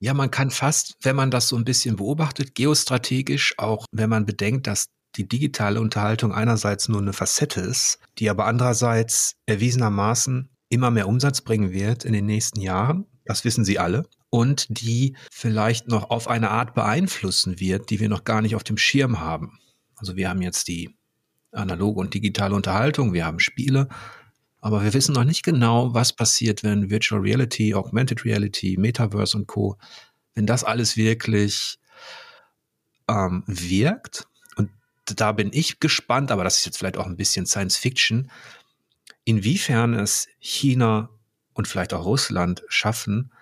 [0.00, 4.26] Ja, man kann fast, wenn man das so ein bisschen beobachtet, geostrategisch, auch wenn man
[4.26, 10.90] bedenkt, dass die digitale Unterhaltung einerseits nur eine Facette ist, die aber andererseits erwiesenermaßen immer
[10.90, 13.06] mehr Umsatz bringen wird in den nächsten Jahren.
[13.24, 14.06] Das wissen Sie alle.
[14.30, 18.64] Und die vielleicht noch auf eine Art beeinflussen wird, die wir noch gar nicht auf
[18.64, 19.60] dem Schirm haben.
[19.94, 20.96] Also wir haben jetzt die
[21.52, 23.88] analoge und digitale Unterhaltung, wir haben Spiele,
[24.64, 29.46] aber wir wissen noch nicht genau, was passiert, wenn Virtual Reality, Augmented Reality, Metaverse und
[29.46, 29.76] Co.,
[30.34, 31.78] wenn das alles wirklich
[33.06, 34.26] ähm, wirkt.
[34.56, 34.70] Und
[35.04, 38.30] da bin ich gespannt, aber das ist jetzt vielleicht auch ein bisschen Science Fiction,
[39.26, 41.10] inwiefern es China
[41.52, 43.32] und vielleicht auch Russland schaffen,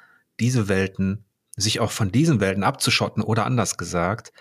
[0.41, 4.33] diese Welten, sich auch von diesen Welten abzuschotten oder anders gesagt,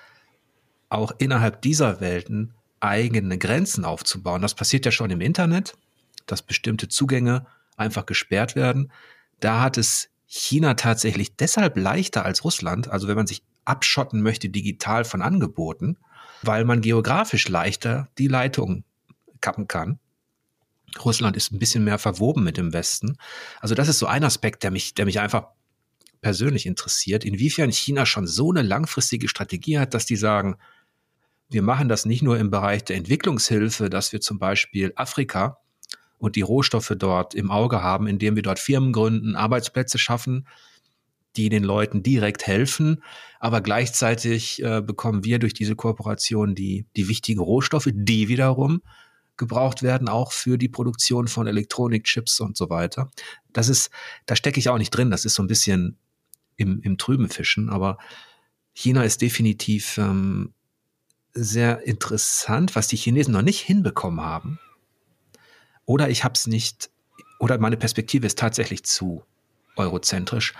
[0.89, 4.41] auch innerhalb dieser Welten eigene Grenzen aufzubauen.
[4.41, 5.75] Das passiert ja schon im Internet,
[6.25, 7.45] dass bestimmte Zugänge
[7.77, 8.91] einfach gesperrt werden.
[9.39, 14.49] Da hat es China tatsächlich deshalb leichter als Russland, also wenn man sich abschotten möchte
[14.49, 15.97] digital von Angeboten,
[16.41, 18.83] weil man geografisch leichter die Leitung
[19.41, 19.99] kappen kann.
[21.03, 23.17] Russland ist ein bisschen mehr verwoben mit dem Westen.
[23.59, 25.47] Also das ist so ein Aspekt, der mich, der mich einfach
[26.21, 30.57] persönlich interessiert, inwiefern China schon so eine langfristige Strategie hat, dass die sagen,
[31.49, 35.60] wir machen das nicht nur im Bereich der Entwicklungshilfe, dass wir zum Beispiel Afrika
[36.21, 40.47] und die Rohstoffe dort im Auge haben, indem wir dort Firmen gründen, Arbeitsplätze schaffen,
[41.35, 43.03] die den Leuten direkt helfen,
[43.39, 48.81] aber gleichzeitig äh, bekommen wir durch diese Kooperation die, die wichtigen Rohstoffe, die wiederum
[49.37, 53.09] gebraucht werden, auch für die Produktion von Elektronikchips und so weiter.
[53.51, 53.89] Das ist,
[54.27, 55.09] da stecke ich auch nicht drin.
[55.09, 55.97] Das ist so ein bisschen
[56.57, 57.97] im, im Trüben fischen, aber
[58.73, 60.53] China ist definitiv ähm,
[61.33, 64.59] sehr interessant, was die Chinesen noch nicht hinbekommen haben.
[65.91, 66.89] Oder ich habe es nicht,
[67.37, 69.25] oder meine Perspektive ist tatsächlich zu
[69.75, 70.53] eurozentrisch,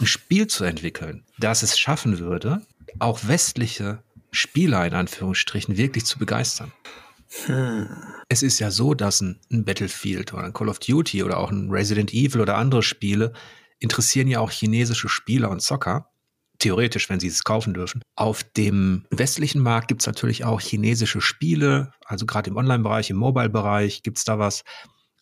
[0.00, 2.60] ein Spiel zu entwickeln, das es schaffen würde,
[2.98, 6.72] auch westliche Spieler in Anführungsstrichen wirklich zu begeistern.
[7.46, 7.88] Hm.
[8.28, 11.52] Es ist ja so, dass ein, ein, Battlefield oder ein Call of Duty oder auch
[11.52, 13.32] ein Resident Evil oder andere Spiele
[13.78, 16.10] interessieren ja auch chinesische Spieler und Zocker.
[16.64, 18.00] Theoretisch, wenn sie es kaufen dürfen.
[18.16, 23.18] Auf dem westlichen Markt gibt es natürlich auch chinesische Spiele, also gerade im Online-Bereich, im
[23.18, 24.62] Mobile-Bereich gibt es da was.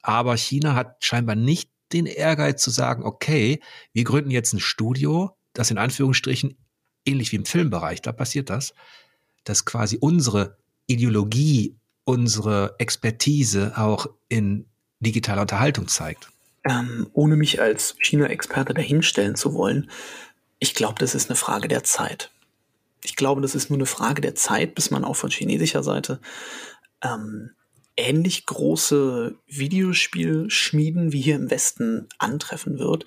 [0.03, 3.59] Aber China hat scheinbar nicht den Ehrgeiz zu sagen, okay,
[3.93, 6.57] wir gründen jetzt ein Studio, das in Anführungsstrichen,
[7.05, 8.73] ähnlich wie im Filmbereich, da passiert das,
[9.43, 14.67] dass quasi unsere Ideologie unsere Expertise auch in
[15.01, 16.31] digitaler Unterhaltung zeigt.
[16.65, 19.91] Ähm, ohne mich als China-Experte dahinstellen zu wollen,
[20.63, 22.31] ich glaube, das ist eine Frage der Zeit.
[23.03, 26.21] Ich glaube, das ist nur eine Frage der Zeit, bis man auch von chinesischer Seite
[27.03, 27.51] ähm,
[27.97, 33.07] ähnlich große Videospielschmieden wie hier im Westen antreffen wird.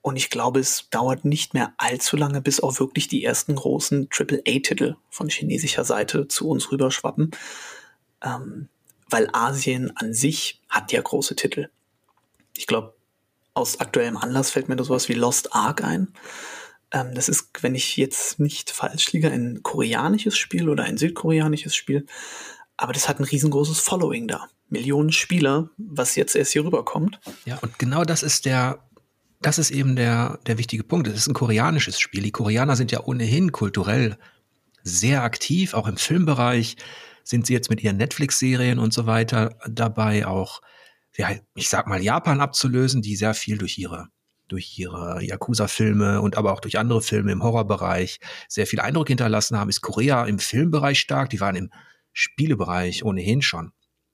[0.00, 4.08] Und ich glaube, es dauert nicht mehr allzu lange, bis auch wirklich die ersten großen
[4.10, 7.30] AAA-Titel von chinesischer Seite zu uns rüberschwappen.
[8.20, 8.68] Ähm,
[9.08, 11.70] weil Asien an sich hat ja große Titel.
[12.56, 12.96] Ich glaube,
[13.54, 16.08] aus aktuellem Anlass fällt mir da sowas wie Lost Ark ein.
[16.90, 21.74] Ähm, das ist, wenn ich jetzt nicht falsch liege, ein koreanisches Spiel oder ein südkoreanisches
[21.74, 22.06] Spiel.
[22.76, 24.48] Aber das hat ein riesengroßes Following da.
[24.68, 27.20] Millionen Spieler, was jetzt erst hier rüberkommt.
[27.44, 28.78] Ja, und genau das ist der
[29.42, 31.08] das ist eben der, der wichtige Punkt.
[31.08, 32.22] Es ist ein koreanisches Spiel.
[32.22, 34.16] Die Koreaner sind ja ohnehin kulturell
[34.84, 36.76] sehr aktiv, auch im Filmbereich
[37.24, 40.60] sind sie jetzt mit ihren Netflix-Serien und so weiter dabei, auch,
[41.16, 44.08] ja, ich sag mal, Japan abzulösen, die sehr viel durch ihre
[44.48, 49.58] durch ihre Yakuza-Filme und aber auch durch andere Filme im Horrorbereich sehr viel Eindruck hinterlassen
[49.58, 51.30] haben, ist Korea im Filmbereich stark.
[51.30, 51.70] Die waren im
[52.12, 53.72] Spielebereich ohnehin schon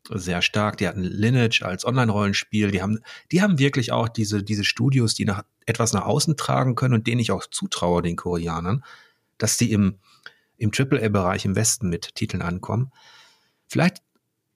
[0.09, 0.77] sehr stark.
[0.79, 2.71] Die hatten Lineage als Online-Rollenspiel.
[2.71, 3.01] Die haben,
[3.33, 7.07] die haben wirklich auch diese, diese Studios, die nach, etwas nach außen tragen können und
[7.07, 8.85] denen ich auch zutraue, den Koreanern,
[9.39, 9.99] dass die im,
[10.57, 12.93] im AAA-Bereich im Westen mit Titeln ankommen.
[13.67, 14.03] Vielleicht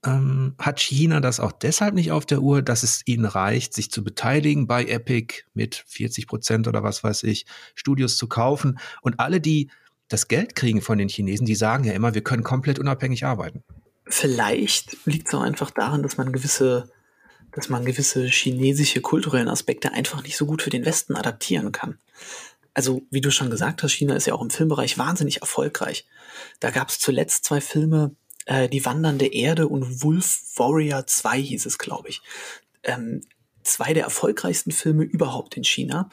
[0.05, 3.91] ähm, hat China das auch deshalb nicht auf der Uhr, dass es ihnen reicht, sich
[3.91, 8.79] zu beteiligen bei Epic mit 40 Prozent oder was weiß ich, Studios zu kaufen.
[9.03, 9.71] Und alle, die
[10.09, 13.63] das Geld kriegen von den Chinesen, die sagen ja immer, wir können komplett unabhängig arbeiten.
[14.07, 16.91] Vielleicht liegt es auch einfach daran, dass man gewisse,
[17.53, 21.99] dass man gewisse chinesische kulturellen Aspekte einfach nicht so gut für den Westen adaptieren kann.
[22.75, 26.07] Also, wie du schon gesagt hast, China ist ja auch im Filmbereich wahnsinnig erfolgreich.
[26.59, 31.67] Da gab es zuletzt zwei Filme, äh, Die wandernde Erde und Wolf Warrior 2 hieß
[31.67, 32.23] es, glaube ich.
[32.83, 33.23] Ähm,
[33.63, 36.11] zwei der erfolgreichsten Filme überhaupt in China,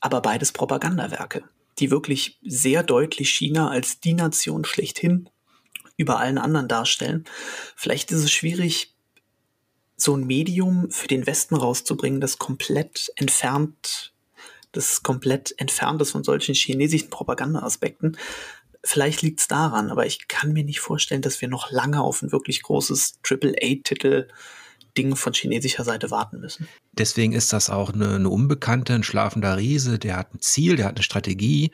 [0.00, 1.44] aber beides Propagandawerke,
[1.78, 5.28] die wirklich sehr deutlich China als die Nation schlechthin
[5.96, 7.24] über allen anderen darstellen.
[7.74, 8.94] Vielleicht ist es schwierig,
[9.96, 14.12] so ein Medium für den Westen rauszubringen, das komplett entfernt,
[14.72, 18.18] das komplett entfernt ist von solchen chinesischen Propaganda-Aspekten.
[18.86, 22.22] Vielleicht liegt es daran, aber ich kann mir nicht vorstellen, dass wir noch lange auf
[22.22, 24.28] ein wirklich großes Triple-A-Titel
[24.96, 26.68] Ding von chinesischer Seite warten müssen.
[26.92, 30.86] Deswegen ist das auch eine, eine Unbekannte, ein schlafender Riese, der hat ein Ziel, der
[30.86, 31.72] hat eine Strategie,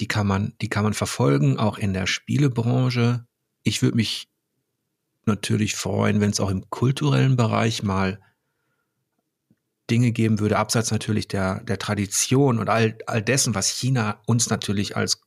[0.00, 3.26] die kann man, die kann man verfolgen, auch in der Spielebranche.
[3.64, 4.28] Ich würde mich
[5.26, 8.20] natürlich freuen, wenn es auch im kulturellen Bereich mal
[9.90, 14.50] Dinge geben würde, abseits natürlich der, der Tradition und all, all dessen, was China uns
[14.50, 15.20] natürlich als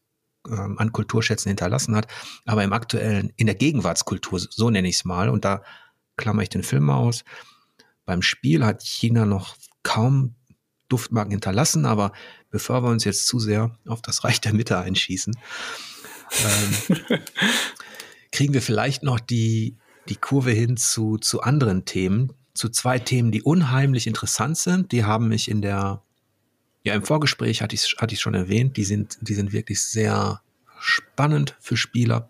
[0.48, 2.08] ähm, an Kulturschätzen hinterlassen hat,
[2.46, 5.64] aber im aktuellen, in der Gegenwartskultur, so nenne ich es mal, und da
[6.18, 7.24] klammer ich den Film aus.
[8.06, 10.36] Beim Spiel hat China noch kaum
[10.90, 12.12] Duftmarken hinterlassen, aber
[12.50, 15.36] bevor wir uns jetzt zu sehr auf das Reich der Mitte einschießen,
[16.44, 16.98] ähm,
[18.32, 19.78] kriegen wir vielleicht noch die,
[20.10, 24.92] die Kurve hin zu, zu anderen Themen, zu zwei Themen, die unheimlich interessant sind.
[24.92, 26.04] Die haben mich in der,
[26.84, 30.42] ja, im Vorgespräch hatte ich, hatte schon erwähnt, die sind, die sind wirklich sehr
[30.80, 32.30] spannend für Spieler.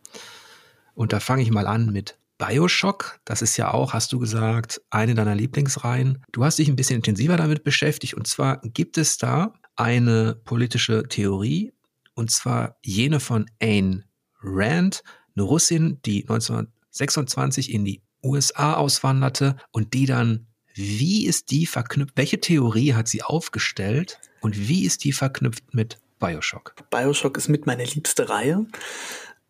[0.93, 3.19] Und da fange ich mal an mit Bioshock.
[3.23, 6.23] Das ist ja auch, hast du gesagt, eine deiner Lieblingsreihen.
[6.31, 8.15] Du hast dich ein bisschen intensiver damit beschäftigt.
[8.15, 11.73] Und zwar gibt es da eine politische Theorie,
[12.13, 14.03] und zwar jene von Ayn
[14.43, 15.03] Rand,
[15.35, 22.17] eine Russin, die 1926 in die USA auswanderte und die dann, wie ist die verknüpft,
[22.17, 26.75] welche Theorie hat sie aufgestellt und wie ist die verknüpft mit Bioshock?
[26.89, 28.65] Bioshock ist mit meine liebste Reihe,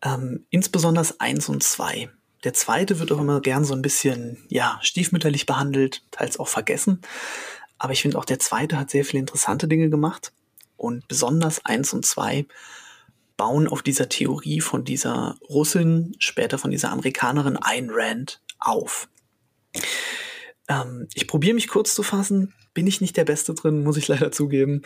[0.02, 2.10] ähm, insbesondere eins und zwei.
[2.44, 7.00] Der zweite wird auch immer gern so ein bisschen, ja, stiefmütterlich behandelt, teils auch vergessen.
[7.78, 10.32] Aber ich finde auch der zweite hat sehr viele interessante Dinge gemacht.
[10.76, 12.46] Und besonders eins und zwei
[13.36, 19.08] bauen auf dieser Theorie von dieser Russin, später von dieser Amerikanerin Ayn Rand auf.
[20.68, 24.08] Ähm, ich probiere mich kurz zu fassen, bin ich nicht der Beste drin, muss ich
[24.08, 24.82] leider zugeben.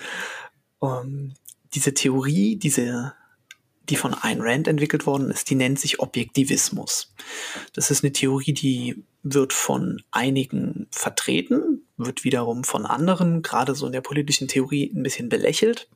[0.82, 1.34] Ähm,
[1.74, 3.14] diese Theorie, diese
[3.88, 7.14] die von Ayn Rand entwickelt worden ist, die nennt sich Objektivismus.
[7.72, 13.86] Das ist eine Theorie, die wird von einigen vertreten, wird wiederum von anderen, gerade so
[13.86, 15.88] in der politischen Theorie, ein bisschen belächelt.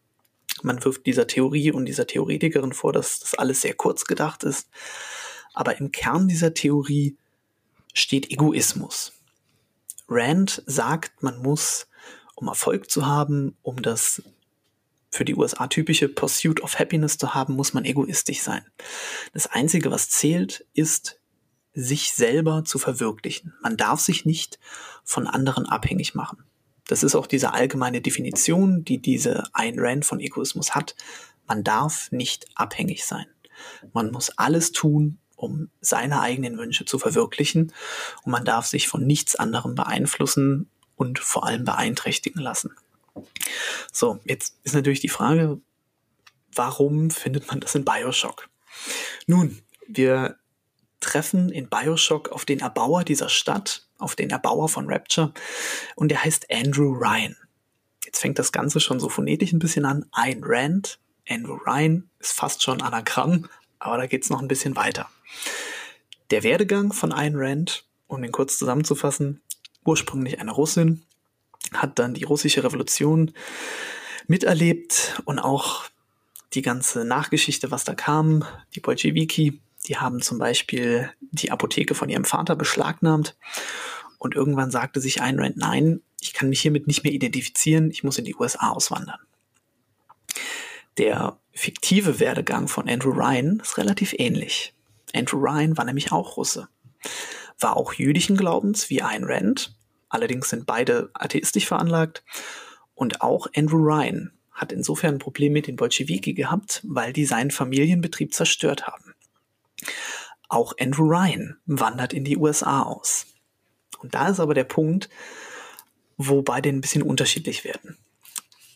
[0.63, 4.69] Man wirft dieser Theorie und dieser Theoretikerin vor, dass das alles sehr kurz gedacht ist.
[5.55, 7.17] Aber im Kern dieser Theorie
[7.95, 9.13] steht Egoismus.
[10.11, 11.87] Rand sagt, man muss,
[12.35, 14.23] um Erfolg zu haben, um das
[15.11, 18.65] für die USA typische Pursuit of Happiness zu haben, muss man egoistisch sein.
[19.33, 21.21] Das Einzige, was zählt, ist,
[21.73, 23.55] sich selber zu verwirklichen.
[23.63, 24.59] Man darf sich nicht
[25.05, 26.45] von anderen abhängig machen.
[26.87, 30.97] Das ist auch diese allgemeine Definition, die diese Ayn Rand von Egoismus hat.
[31.47, 33.27] Man darf nicht abhängig sein.
[33.93, 37.73] Man muss alles tun, um seine eigenen Wünsche zu verwirklichen
[38.23, 42.73] und man darf sich von nichts anderem beeinflussen und vor allem beeinträchtigen lassen.
[43.91, 45.61] So, jetzt ist natürlich die Frage,
[46.55, 48.49] warum findet man das in Bioshock?
[49.27, 50.37] Nun, wir
[51.01, 55.33] treffen in Bioshock auf den Erbauer dieser Stadt, auf den Erbauer von Rapture,
[55.97, 57.37] und der heißt Andrew Ryan.
[58.05, 60.05] Jetzt fängt das Ganze schon so phonetisch ein bisschen an.
[60.13, 60.99] Ayn Rand,
[61.29, 63.49] Andrew Ryan ist fast schon Anagramm,
[63.81, 65.11] aber da geht es noch ein bisschen weiter.
[66.31, 69.41] Der Werdegang von Ayn Rand, um ihn kurz zusammenzufassen,
[69.85, 71.03] ursprünglich eine Russin,
[71.73, 73.33] hat dann die russische Revolution
[74.27, 75.85] miterlebt und auch
[76.55, 78.45] die ganze Nachgeschichte, was da kam.
[78.75, 83.37] Die Bolschewiki, die haben zum Beispiel die Apotheke von ihrem Vater beschlagnahmt.
[84.19, 88.05] Und irgendwann sagte sich Ayn Rand, nein, ich kann mich hiermit nicht mehr identifizieren, ich
[88.05, 89.19] muss in die USA auswandern.
[90.99, 94.75] Der fiktive Werdegang von Andrew Ryan ist relativ ähnlich.
[95.15, 96.69] Andrew Ryan war nämlich auch Russe,
[97.59, 99.75] war auch jüdischen Glaubens wie Ayn Rand
[100.11, 102.23] Allerdings sind beide atheistisch veranlagt.
[102.95, 107.51] Und auch Andrew Ryan hat insofern ein Problem mit den Bolschewiki gehabt, weil die seinen
[107.51, 109.15] Familienbetrieb zerstört haben.
[110.49, 113.27] Auch Andrew Ryan wandert in die USA aus.
[114.01, 115.09] Und da ist aber der Punkt,
[116.19, 117.97] wo beide ein bisschen unterschiedlich werden.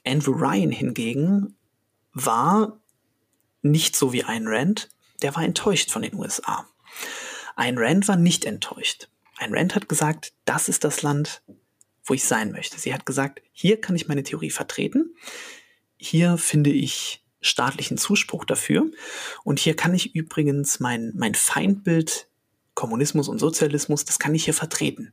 [0.06, 1.56] Andrew Ryan hingegen
[2.14, 2.80] war
[3.62, 4.88] nicht so wie Ayn Rand,
[5.22, 6.66] der war enttäuscht von den USA.
[7.56, 9.08] Ayn Rand war nicht enttäuscht.
[9.36, 11.42] Ein Rand hat gesagt, das ist das Land,
[12.04, 12.78] wo ich sein möchte.
[12.78, 15.14] Sie hat gesagt, hier kann ich meine Theorie vertreten,
[15.96, 18.90] hier finde ich staatlichen Zuspruch dafür
[19.42, 22.28] und hier kann ich übrigens mein, mein Feindbild
[22.74, 25.12] Kommunismus und Sozialismus, das kann ich hier vertreten.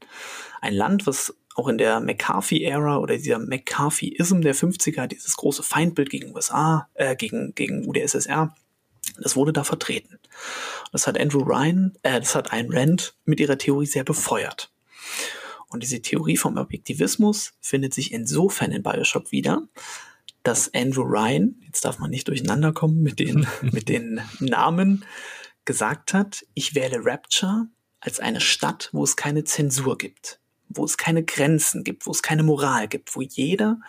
[0.61, 6.09] Ein Land, was auch in der McCarthy-Ära oder dieser McCarthyism der 50er, dieses große Feindbild
[6.09, 8.55] gegen USA, äh, gegen, gegen UdSSR,
[9.19, 10.19] das wurde da vertreten.
[10.91, 14.71] Das hat Andrew Ryan, äh, das hat Ayn Rand mit ihrer Theorie sehr befeuert.
[15.69, 19.67] Und diese Theorie vom Objektivismus findet sich insofern in Bioshock wieder,
[20.43, 25.05] dass Andrew Ryan, jetzt darf man nicht durcheinander kommen mit den, mit den Namen,
[25.63, 27.67] gesagt hat, ich wähle Rapture
[27.99, 30.40] als eine Stadt, wo es keine Zensur gibt,
[30.75, 33.79] wo es keine Grenzen gibt, wo es keine Moral gibt, wo jeder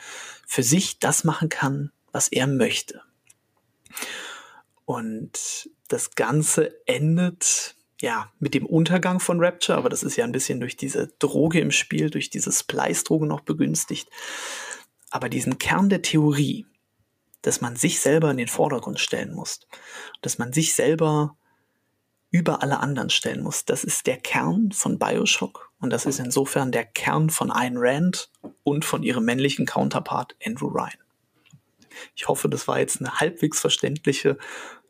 [0.47, 3.03] für sich das machen kann, was er möchte.
[4.85, 10.33] Und das Ganze endet ja mit dem Untergang von Rapture, aber das ist ja ein
[10.33, 14.11] bisschen durch diese Droge im Spiel, durch diese Splice-Droge noch begünstigt.
[15.11, 16.67] Aber diesen Kern der Theorie,
[17.43, 19.61] dass man sich selber in den Vordergrund stellen muss,
[20.21, 21.37] dass man sich selber
[22.33, 26.73] über alle anderen stellen muss, das ist der Kern von Bioshock und das ist insofern
[26.73, 28.31] der Kern von Ayn Rand
[28.65, 30.99] und von ihrem männlichen Counterpart Andrew Ryan.
[32.17, 34.39] Ich hoffe, das war jetzt eine halbwegs verständliche,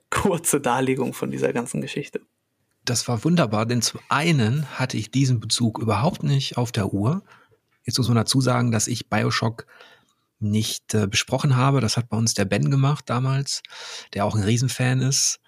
[0.09, 2.21] kurze Darlegung von dieser ganzen Geschichte.
[2.85, 7.23] Das war wunderbar, denn zum einen hatte ich diesen Bezug überhaupt nicht auf der Uhr.
[7.85, 9.67] Jetzt muss man dazu sagen, dass ich Bioshock
[10.39, 11.81] nicht äh, besprochen habe.
[11.81, 13.63] Das hat bei uns der Ben gemacht damals,
[14.15, 15.41] der auch ein Riesenfan ist.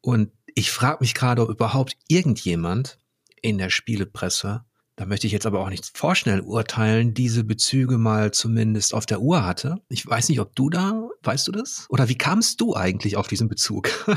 [0.00, 2.98] Und ich frage mich gerade, ob überhaupt irgendjemand
[3.40, 8.32] in der Spielepresse, da möchte ich jetzt aber auch nicht vorschnell urteilen, diese Bezüge mal
[8.32, 9.80] zumindest auf der Uhr hatte.
[9.88, 11.86] Ich weiß nicht, ob du da, weißt du das?
[11.88, 13.88] Oder wie kamst du eigentlich auf diesen Bezug?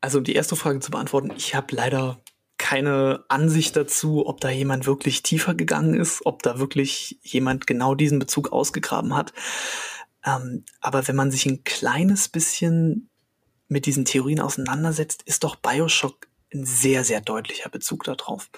[0.00, 2.22] also um die erste Frage zu beantworten, ich habe leider
[2.56, 7.96] keine Ansicht dazu, ob da jemand wirklich tiefer gegangen ist, ob da wirklich jemand genau
[7.96, 9.32] diesen Bezug ausgegraben hat.
[10.24, 13.10] Ähm, aber wenn man sich ein kleines bisschen
[13.68, 18.50] mit diesen Theorien auseinandersetzt, ist doch Bioshock ein sehr, sehr deutlicher Bezug darauf.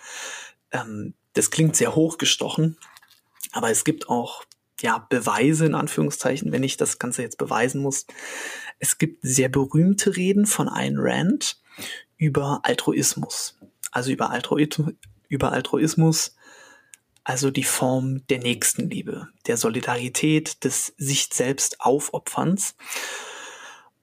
[0.70, 2.78] Ähm, das klingt sehr hochgestochen,
[3.52, 4.44] aber es gibt auch
[4.80, 8.06] ja, Beweise in Anführungszeichen, wenn ich das Ganze jetzt beweisen muss.
[8.78, 11.58] Es gibt sehr berühmte Reden von Ayn Rand
[12.18, 13.56] über Altruismus
[13.96, 14.92] also über, Altruismus,
[15.28, 16.36] über Altruismus,
[17.24, 22.76] also die Form der Nächstenliebe, der Solidarität, des sich selbst Aufopferns.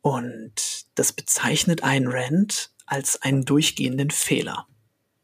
[0.04, 4.68] Und das bezeichnet Ayn Rand als einen durchgehenden Fehler.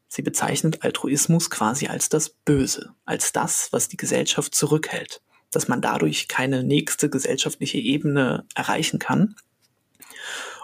[0.08, 5.20] Sie bezeichnet Altruismus quasi als das Böse, als das, was die Gesellschaft zurückhält,
[5.50, 9.36] dass man dadurch keine nächste gesellschaftliche Ebene erreichen kann.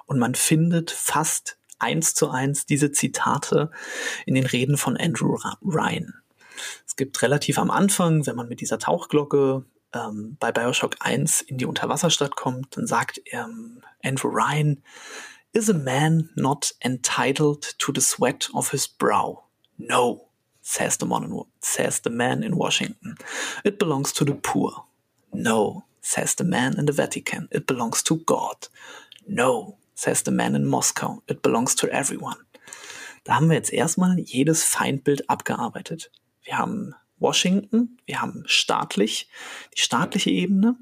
[0.06, 3.70] Und man findet fast eins zu eins diese Zitate
[4.24, 6.14] in den Reden von Andrew Ryan.
[6.86, 11.59] Es gibt relativ am Anfang, wenn man mit dieser Tauchglocke ähm, bei Bioshock 1 in
[11.59, 14.82] die Unterwasserstadt kommt, dann sagt ähm, Andrew Ryan,
[15.53, 19.45] Is a man not entitled to the sweat of his brow?
[19.78, 20.28] No,
[20.61, 23.16] says the, in, says the man in Washington.
[23.64, 24.84] It belongs to the poor.
[25.32, 27.49] No, says the man in the Vatican.
[27.51, 28.68] It belongs to God.
[29.26, 31.22] No, says the man in Moscow.
[31.26, 32.37] It belongs to everyone.
[33.24, 36.11] Da haben wir jetzt erstmal jedes Feindbild abgearbeitet.
[36.43, 39.28] Wir haben Washington, wir haben staatlich,
[39.76, 40.76] die staatliche Ebene.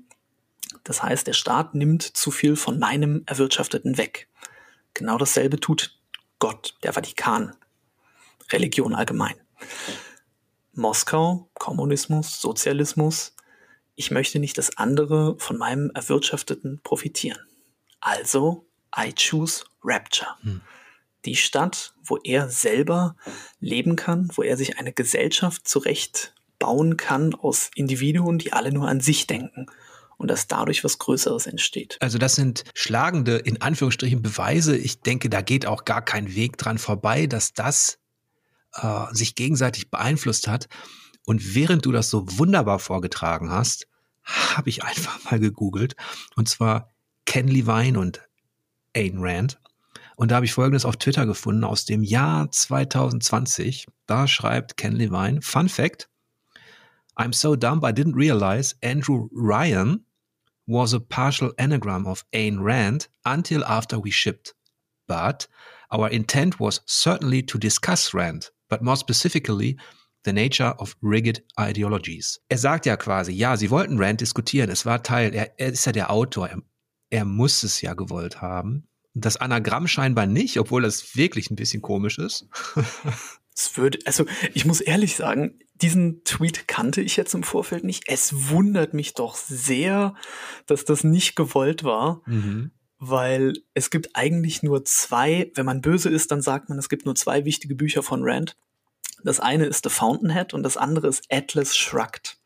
[0.82, 4.28] Das heißt, der Staat nimmt zu viel von meinem Erwirtschafteten weg.
[4.94, 5.98] Genau dasselbe tut
[6.38, 7.56] Gott, der Vatikan,
[8.50, 9.34] Religion allgemein.
[10.72, 13.34] Moskau, Kommunismus, Sozialismus.
[13.94, 17.38] Ich möchte nicht, dass andere von meinem Erwirtschafteten profitieren.
[18.00, 18.66] Also
[18.96, 20.36] I Choose Rapture.
[20.42, 20.60] Hm.
[21.24, 23.16] Die Stadt, wo er selber
[23.60, 28.88] leben kann, wo er sich eine Gesellschaft zurecht bauen kann aus Individuen, die alle nur
[28.88, 29.66] an sich denken
[30.16, 31.96] und dass dadurch was Größeres entsteht.
[32.00, 34.76] Also das sind schlagende, in Anführungsstrichen, Beweise.
[34.76, 37.98] Ich denke, da geht auch gar kein Weg dran vorbei, dass das
[38.74, 40.68] äh, sich gegenseitig beeinflusst hat.
[41.26, 43.86] Und während du das so wunderbar vorgetragen hast,
[44.24, 45.96] habe ich einfach mal gegoogelt.
[46.36, 46.90] Und zwar
[47.26, 48.22] Ken Levine und
[48.94, 49.58] Ayn Rand.
[50.16, 53.86] Und da habe ich Folgendes auf Twitter gefunden aus dem Jahr 2020.
[54.06, 56.08] Da schreibt Ken Levine, Fun Fact,
[57.16, 60.04] I'm so dumb I didn't realize Andrew Ryan
[60.66, 64.54] was a partial anagram of Ayn Rand until after we shipped.
[65.06, 65.46] But
[65.90, 69.76] our intent was certainly to discuss Rand, but more specifically
[70.24, 72.40] the nature of rigid ideologies.
[72.48, 75.84] Er sagt ja quasi, ja, sie wollten Rand diskutieren, es war Teil, er, er ist
[75.84, 76.62] ja der Autor, er,
[77.10, 78.88] er muss es ja gewollt haben.
[79.14, 82.48] Das Anagramm scheinbar nicht, obwohl das wirklich ein bisschen komisch ist.
[83.56, 88.04] Es würde, also ich muss ehrlich sagen, diesen Tweet kannte ich jetzt im Vorfeld nicht.
[88.08, 90.14] Es wundert mich doch sehr,
[90.66, 92.72] dass das nicht gewollt war, mhm.
[92.98, 97.06] weil es gibt eigentlich nur zwei, wenn man böse ist, dann sagt man, es gibt
[97.06, 98.56] nur zwei wichtige Bücher von Rand.
[99.22, 102.36] Das eine ist The Fountainhead und das andere ist Atlas Shrugged.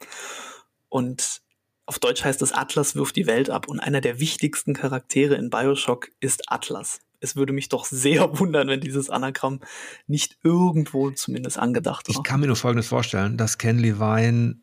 [0.90, 1.40] Und
[1.88, 5.48] auf Deutsch heißt es Atlas wirft die Welt ab und einer der wichtigsten Charaktere in
[5.48, 7.00] Bioshock ist Atlas.
[7.20, 9.60] es würde mich doch sehr wundern, wenn dieses Anagramm
[10.06, 12.14] nicht irgendwo zumindest angedacht war.
[12.14, 14.56] Ich kann mir nur Folgendes vorstellen, dass Ken Levine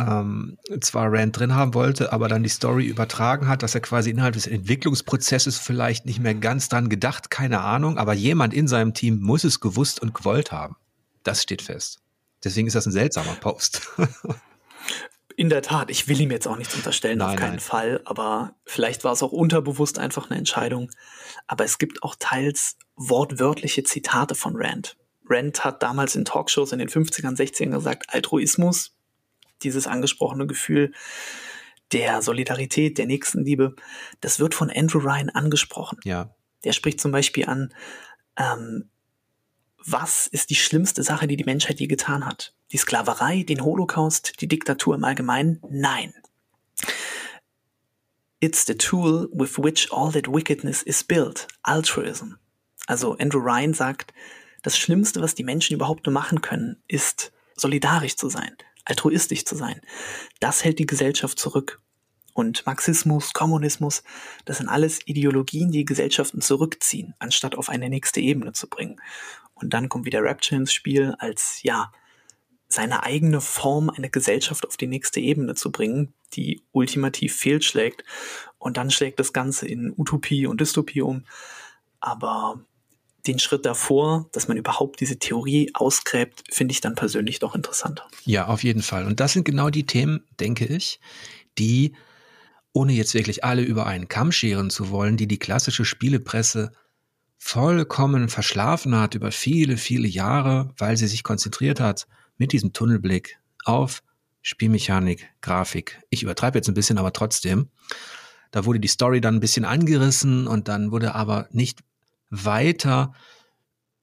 [0.00, 4.10] ähm, zwar Rand drin haben wollte, aber dann die Story übertragen hat, dass er quasi
[4.10, 8.94] innerhalb des Entwicklungsprozesses vielleicht nicht mehr ganz dran gedacht, keine Ahnung, aber jemand in seinem
[8.94, 10.74] Team muss es gewusst und gewollt haben.
[11.22, 12.00] Das steht fest.
[12.42, 13.88] Deswegen ist das ein seltsamer Post.
[15.36, 17.60] In der Tat, ich will ihm jetzt auch nichts unterstellen, nein, auf keinen nein.
[17.60, 20.90] Fall, aber vielleicht war es auch unterbewusst einfach eine Entscheidung.
[21.46, 24.96] Aber es gibt auch teils wortwörtliche Zitate von Rand.
[25.28, 28.94] Rand hat damals in Talkshows in den 50ern, 60ern gesagt, Altruismus
[29.62, 30.92] dieses angesprochene Gefühl
[31.92, 33.76] der Solidarität, der Nächstenliebe,
[34.20, 35.98] das wird von Andrew Ryan angesprochen.
[36.04, 36.34] Ja.
[36.64, 37.72] Der spricht zum Beispiel an,
[38.36, 38.90] ähm,
[39.86, 42.54] was ist die schlimmste Sache, die die Menschheit je getan hat?
[42.72, 45.60] Die Sklaverei, den Holocaust, die Diktatur im Allgemeinen?
[45.68, 46.14] Nein.
[48.40, 51.46] It's the tool with which all that wickedness is built.
[51.62, 52.34] Altruism.
[52.86, 54.12] Also Andrew Ryan sagt,
[54.62, 59.56] das Schlimmste, was die Menschen überhaupt nur machen können, ist solidarisch zu sein, altruistisch zu
[59.56, 59.80] sein.
[60.40, 61.80] Das hält die Gesellschaft zurück.
[62.32, 64.02] Und Marxismus, Kommunismus,
[64.44, 69.00] das sind alles Ideologien, die Gesellschaften zurückziehen, anstatt auf eine nächste Ebene zu bringen.
[69.54, 71.92] Und dann kommt wieder Rapture ins Spiel, als ja,
[72.68, 78.04] seine eigene Form, eine Gesellschaft auf die nächste Ebene zu bringen, die ultimativ fehlschlägt.
[78.58, 81.24] Und dann schlägt das Ganze in Utopie und Dystopie um.
[82.00, 82.64] Aber
[83.26, 88.06] den Schritt davor, dass man überhaupt diese Theorie ausgräbt, finde ich dann persönlich doch interessanter.
[88.24, 89.06] Ja, auf jeden Fall.
[89.06, 91.00] Und das sind genau die Themen, denke ich,
[91.58, 91.94] die,
[92.72, 96.72] ohne jetzt wirklich alle über einen Kamm scheren zu wollen, die die klassische Spielepresse
[97.46, 102.06] vollkommen verschlafen hat über viele, viele Jahre, weil sie sich konzentriert hat
[102.38, 104.02] mit diesem Tunnelblick auf
[104.40, 106.00] Spielmechanik, Grafik.
[106.08, 107.68] Ich übertreibe jetzt ein bisschen, aber trotzdem.
[108.50, 111.80] Da wurde die Story dann ein bisschen angerissen und dann wurde aber nicht
[112.30, 113.12] weiter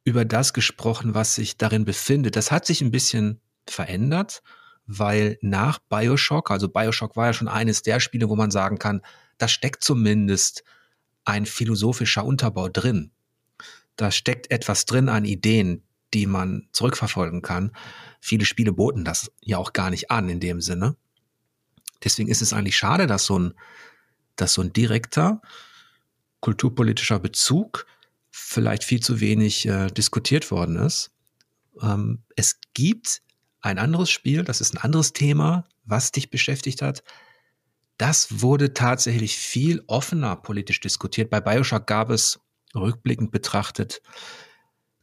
[0.03, 2.35] über das gesprochen, was sich darin befindet.
[2.35, 4.43] Das hat sich ein bisschen verändert,
[4.85, 9.01] weil nach Bioshock, also Bioshock war ja schon eines der Spiele, wo man sagen kann,
[9.39, 10.63] da steckt zumindest
[11.25, 13.11] ein philosophischer Unterbau drin.
[13.95, 15.83] Da steckt etwas drin an Ideen,
[16.13, 17.71] die man zurückverfolgen kann.
[18.19, 20.95] Viele Spiele boten das ja auch gar nicht an in dem Sinne.
[22.03, 23.53] Deswegen ist es eigentlich schade, dass so ein,
[24.35, 25.41] dass so ein direkter
[26.41, 27.85] kulturpolitischer Bezug
[28.31, 31.11] vielleicht viel zu wenig äh, diskutiert worden ist.
[31.81, 33.21] Ähm, es gibt
[33.61, 37.03] ein anderes Spiel, das ist ein anderes Thema, was dich beschäftigt hat.
[37.97, 41.29] Das wurde tatsächlich viel offener politisch diskutiert.
[41.29, 42.39] Bei Bioshock gab es
[42.75, 44.01] rückblickend betrachtet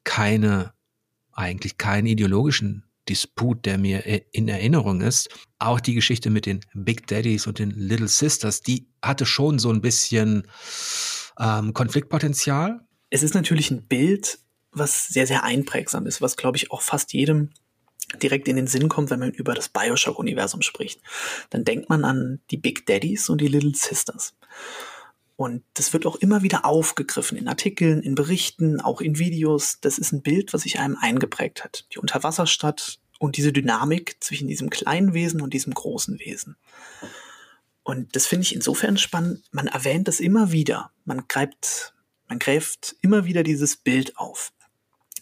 [0.05, 0.73] keine,
[1.33, 5.31] eigentlich keinen ideologischen Disput, der mir in Erinnerung ist.
[5.59, 9.71] Auch die Geschichte mit den Big Daddies und den Little Sisters, die hatte schon so
[9.71, 10.47] ein bisschen
[11.39, 14.39] ähm, Konfliktpotenzial es ist natürlich ein Bild,
[14.73, 17.51] was sehr, sehr einprägsam ist, was, glaube ich, auch fast jedem
[18.23, 21.01] direkt in den Sinn kommt, wenn man über das Bioshock-Universum spricht.
[21.51, 24.35] Dann denkt man an die Big Daddies und die Little Sisters.
[25.39, 29.79] Und das wird auch immer wieder aufgegriffen in Artikeln, in Berichten, auch in Videos.
[29.81, 31.87] Das ist ein Bild, was sich einem eingeprägt hat.
[31.95, 36.57] Die Unterwasserstadt und diese Dynamik zwischen diesem kleinen Wesen und diesem großen Wesen.
[37.85, 39.45] Und das finde ich insofern spannend.
[39.53, 40.91] Man erwähnt das immer wieder.
[41.05, 41.95] Man greift
[42.27, 44.53] man greift immer wieder dieses Bild auf.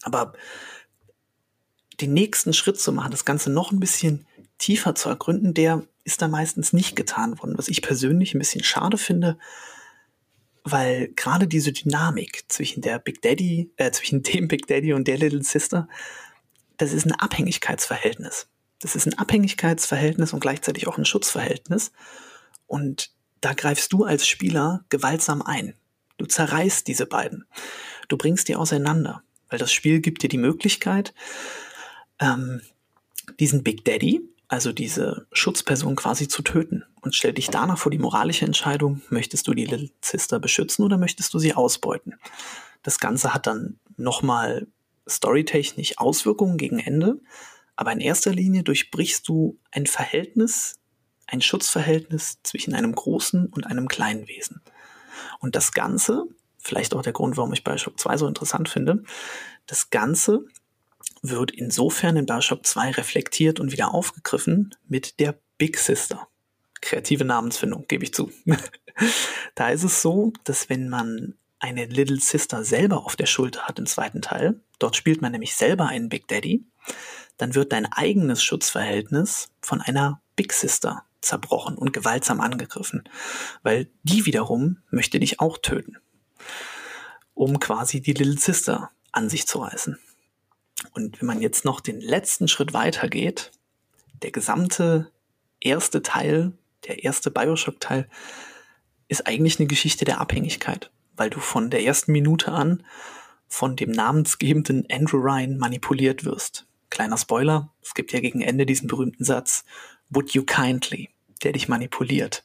[0.00, 0.32] Aber
[2.00, 6.22] den nächsten Schritt zu machen, das Ganze noch ein bisschen tiefer zu ergründen, der ist
[6.22, 9.38] da meistens nicht getan worden, was ich persönlich ein bisschen schade finde,
[10.68, 15.16] weil gerade diese Dynamik zwischen der Big Daddy, äh, zwischen dem Big Daddy und der
[15.16, 15.88] Little Sister,
[16.76, 18.48] das ist ein Abhängigkeitsverhältnis.
[18.80, 21.92] Das ist ein Abhängigkeitsverhältnis und gleichzeitig auch ein Schutzverhältnis.
[22.66, 23.10] Und
[23.40, 25.74] da greifst du als Spieler gewaltsam ein.
[26.18, 27.44] Du zerreißt diese beiden.
[28.08, 31.14] Du bringst die auseinander, weil das Spiel gibt dir die Möglichkeit,
[32.18, 32.60] ähm,
[33.38, 37.98] diesen Big Daddy, also diese Schutzperson quasi zu töten und stell dich danach vor die
[37.98, 42.14] moralische Entscheidung, möchtest du die Little Sister beschützen oder möchtest du sie ausbeuten?
[42.82, 44.68] Das Ganze hat dann nochmal
[45.08, 47.20] storytechnisch Auswirkungen gegen Ende,
[47.74, 50.76] aber in erster Linie durchbrichst du ein Verhältnis,
[51.26, 54.62] ein Schutzverhältnis zwischen einem großen und einem kleinen Wesen.
[55.40, 56.24] Und das Ganze,
[56.58, 59.02] vielleicht auch der Grund, warum ich Bioshock 2 so interessant finde,
[59.66, 60.44] das Ganze
[61.30, 66.28] wird insofern in Bioshock 2 reflektiert und wieder aufgegriffen mit der Big Sister.
[66.80, 68.30] Kreative Namensfindung, gebe ich zu.
[69.54, 73.78] da ist es so, dass wenn man eine Little Sister selber auf der Schulter hat
[73.78, 76.64] im zweiten Teil, dort spielt man nämlich selber einen Big Daddy,
[77.38, 83.04] dann wird dein eigenes Schutzverhältnis von einer Big Sister zerbrochen und gewaltsam angegriffen,
[83.62, 85.96] weil die wiederum möchte dich auch töten.
[87.34, 89.98] um quasi die Little Sister an sich zu reißen.
[90.92, 93.52] Und wenn man jetzt noch den letzten Schritt weiter geht,
[94.22, 95.10] der gesamte
[95.60, 96.52] erste Teil,
[96.86, 98.08] der erste Bioshock-Teil,
[99.08, 102.84] ist eigentlich eine Geschichte der Abhängigkeit, weil du von der ersten Minute an
[103.48, 106.66] von dem namensgebenden Andrew Ryan manipuliert wirst.
[106.90, 109.64] Kleiner Spoiler, es gibt ja gegen Ende diesen berühmten Satz,
[110.10, 111.10] Would you kindly,
[111.42, 112.44] der dich manipuliert.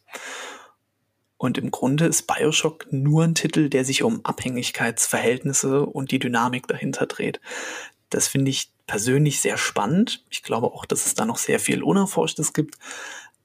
[1.38, 6.68] Und im Grunde ist Bioshock nur ein Titel, der sich um Abhängigkeitsverhältnisse und die Dynamik
[6.68, 7.39] dahinter dreht.
[8.12, 10.24] Das finde ich persönlich sehr spannend.
[10.30, 12.78] Ich glaube auch, dass es da noch sehr viel Unerforschtes gibt.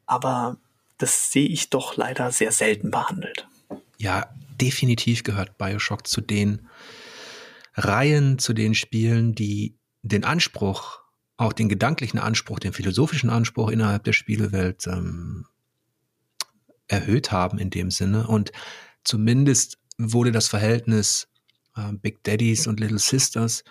[0.05, 0.59] Aber
[0.99, 3.47] das sehe ich doch leider sehr selten behandelt.
[3.97, 4.29] Ja,
[4.61, 6.69] definitiv gehört Bioshock zu den
[7.75, 11.01] Reihen, zu den Spielen, die den Anspruch,
[11.37, 15.47] auch den gedanklichen Anspruch, den philosophischen Anspruch innerhalb der Spielewelt ähm,
[16.89, 18.27] erhöht haben in dem Sinne.
[18.27, 18.53] Und
[19.05, 21.29] zumindest wurde das Verhältnis
[21.77, 23.63] äh, Big Daddies und Little Sisters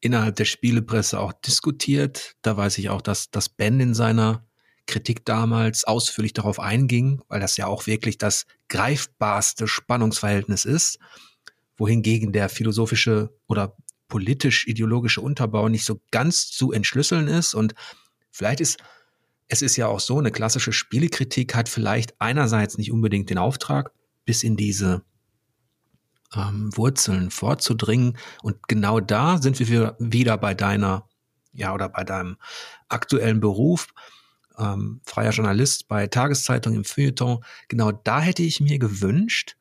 [0.00, 2.36] innerhalb der Spielepresse auch diskutiert.
[2.42, 4.46] Da weiß ich auch, dass, dass Ben in seiner
[4.86, 10.98] Kritik damals ausführlich darauf einging, weil das ja auch wirklich das greifbarste Spannungsverhältnis ist,
[11.76, 13.76] wohingegen der philosophische oder
[14.08, 17.54] politisch-ideologische Unterbau nicht so ganz zu entschlüsseln ist.
[17.54, 17.74] Und
[18.30, 18.78] vielleicht ist
[19.52, 23.92] es ist ja auch so, eine klassische Spielekritik hat vielleicht einerseits nicht unbedingt den Auftrag,
[24.24, 25.02] bis in diese
[26.34, 28.16] ähm, Wurzeln vorzudringen.
[28.42, 31.08] Und genau da sind wir wieder bei deiner,
[31.52, 32.36] ja, oder bei deinem
[32.88, 33.88] aktuellen Beruf,
[34.58, 37.44] ähm, freier Journalist bei Tageszeitung im Feuilleton.
[37.68, 39.56] Genau da hätte ich mir gewünscht,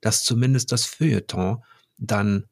[0.00, 1.62] dass zumindest das Feuilleton
[1.98, 2.46] dann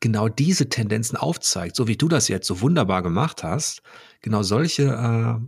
[0.00, 3.82] genau diese Tendenzen aufzeigt, so wie du das jetzt so wunderbar gemacht hast.
[4.20, 5.40] Genau solche äh,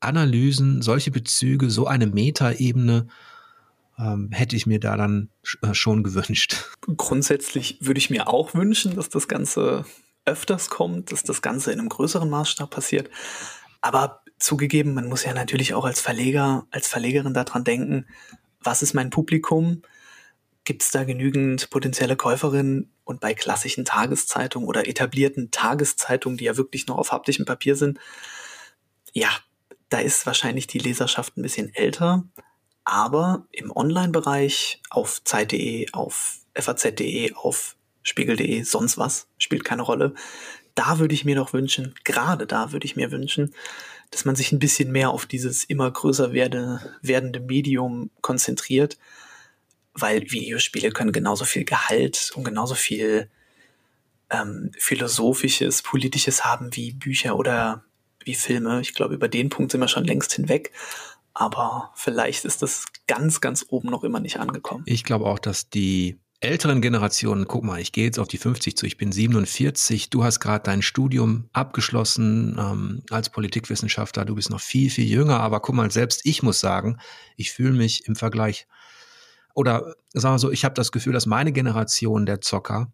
[0.00, 3.08] Analysen, solche Bezüge, so eine Metaebene
[3.98, 5.30] ähm, hätte ich mir da dann
[5.62, 6.70] äh, schon gewünscht.
[6.96, 9.84] Grundsätzlich würde ich mir auch wünschen, dass das Ganze
[10.24, 13.10] öfters kommt, dass das Ganze in einem größeren Maßstab passiert.
[13.80, 18.06] Aber zugegeben, man muss ja natürlich auch als Verleger, als Verlegerin daran denken,
[18.60, 19.82] was ist mein Publikum?
[20.64, 22.92] Gibt es da genügend potenzielle Käuferinnen?
[23.04, 28.00] Und bei klassischen Tageszeitungen oder etablierten Tageszeitungen, die ja wirklich nur auf haptischem Papier sind,
[29.12, 29.28] ja,
[29.88, 32.24] da ist wahrscheinlich die Leserschaft ein bisschen älter,
[32.86, 40.14] aber im Online-Bereich auf Zeit.de, auf FAZ.de, auf Spiegel.de, sonst was, spielt keine Rolle.
[40.76, 43.52] Da würde ich mir doch wünschen, gerade da würde ich mir wünschen,
[44.12, 48.96] dass man sich ein bisschen mehr auf dieses immer größer werde, werdende Medium konzentriert,
[49.92, 53.28] weil Videospiele können genauso viel Gehalt und genauso viel
[54.30, 57.82] ähm, philosophisches, politisches haben wie Bücher oder
[58.24, 58.80] wie Filme.
[58.80, 60.70] Ich glaube, über den Punkt sind wir schon längst hinweg.
[61.38, 64.84] Aber vielleicht ist das ganz, ganz oben noch immer nicht angekommen.
[64.86, 68.74] Ich glaube auch, dass die älteren Generationen, guck mal, ich gehe jetzt auf die 50
[68.74, 74.48] zu, ich bin 47, du hast gerade dein Studium abgeschlossen ähm, als Politikwissenschaftler, du bist
[74.48, 77.00] noch viel, viel jünger, aber guck mal, selbst ich muss sagen,
[77.36, 78.66] ich fühle mich im Vergleich,
[79.54, 82.90] oder sagen wir so, ich habe das Gefühl, dass meine Generation der Zocker,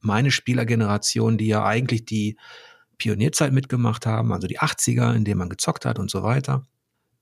[0.00, 2.38] meine Spielergeneration, die ja eigentlich die
[2.98, 6.66] Pionierzeit mitgemacht haben, also die 80er, in denen man gezockt hat und so weiter.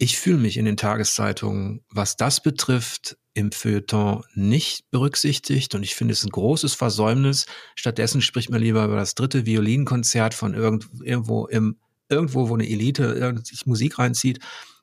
[0.03, 5.95] Ich fühle mich in den Tageszeitungen, was das betrifft, im Feuilleton nicht berücksichtigt und ich
[5.95, 7.47] finde es ein großes Versäumnis.
[7.77, 11.77] Stattdessen spricht man lieber über das dritte Violinkonzert von irgend, irgendwo im
[12.09, 14.41] irgendwo, wo eine Elite sich Musik reinzieht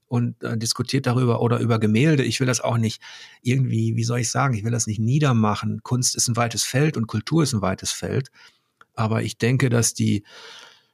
[0.08, 2.24] und äh, diskutiert darüber oder über Gemälde.
[2.24, 3.02] Ich will das auch nicht
[3.42, 5.84] irgendwie, wie soll ich sagen, ich will das nicht niedermachen.
[5.84, 8.32] Kunst ist ein weites Feld und Kultur ist ein weites Feld.
[8.94, 10.24] Aber ich denke, dass die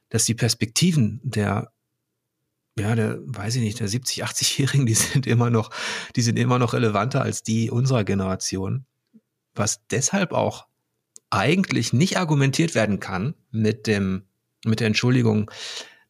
[0.08, 1.72] dass die Perspektiven der
[2.78, 5.70] ja, der, weiß ich nicht, der 70, 80-Jährigen, die sind immer noch,
[6.14, 8.84] die sind immer noch relevanter als die unserer Generation.
[9.54, 10.66] Was deshalb auch
[11.30, 14.26] eigentlich nicht argumentiert werden kann mit dem,
[14.64, 15.50] mit der Entschuldigung,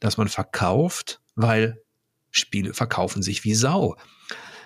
[0.00, 1.82] dass man verkauft, weil
[2.30, 3.96] Spiele verkaufen sich wie Sau.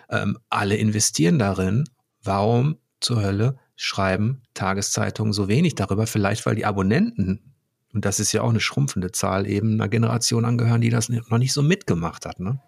[0.09, 1.85] Ähm, alle investieren darin.
[2.23, 6.07] Warum zur Hölle schreiben Tageszeitungen so wenig darüber?
[6.07, 7.50] Vielleicht, weil die Abonnenten
[7.93, 11.39] und das ist ja auch eine schrumpfende Zahl, eben einer Generation angehören, die das noch
[11.39, 12.39] nicht so mitgemacht hat.
[12.39, 12.61] Ne?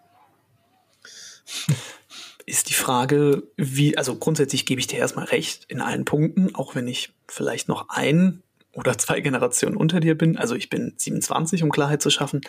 [2.45, 6.75] Ist die Frage, wie, also grundsätzlich gebe ich dir erstmal recht in allen Punkten, auch
[6.75, 8.43] wenn ich vielleicht noch ein
[8.73, 10.37] oder zwei Generationen unter dir bin.
[10.37, 12.41] Also ich bin 27, um Klarheit zu schaffen.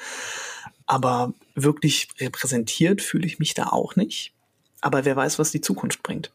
[0.86, 4.34] Aber wirklich repräsentiert fühle ich mich da auch nicht.
[4.82, 6.32] Aber wer weiß, was die Zukunft bringt.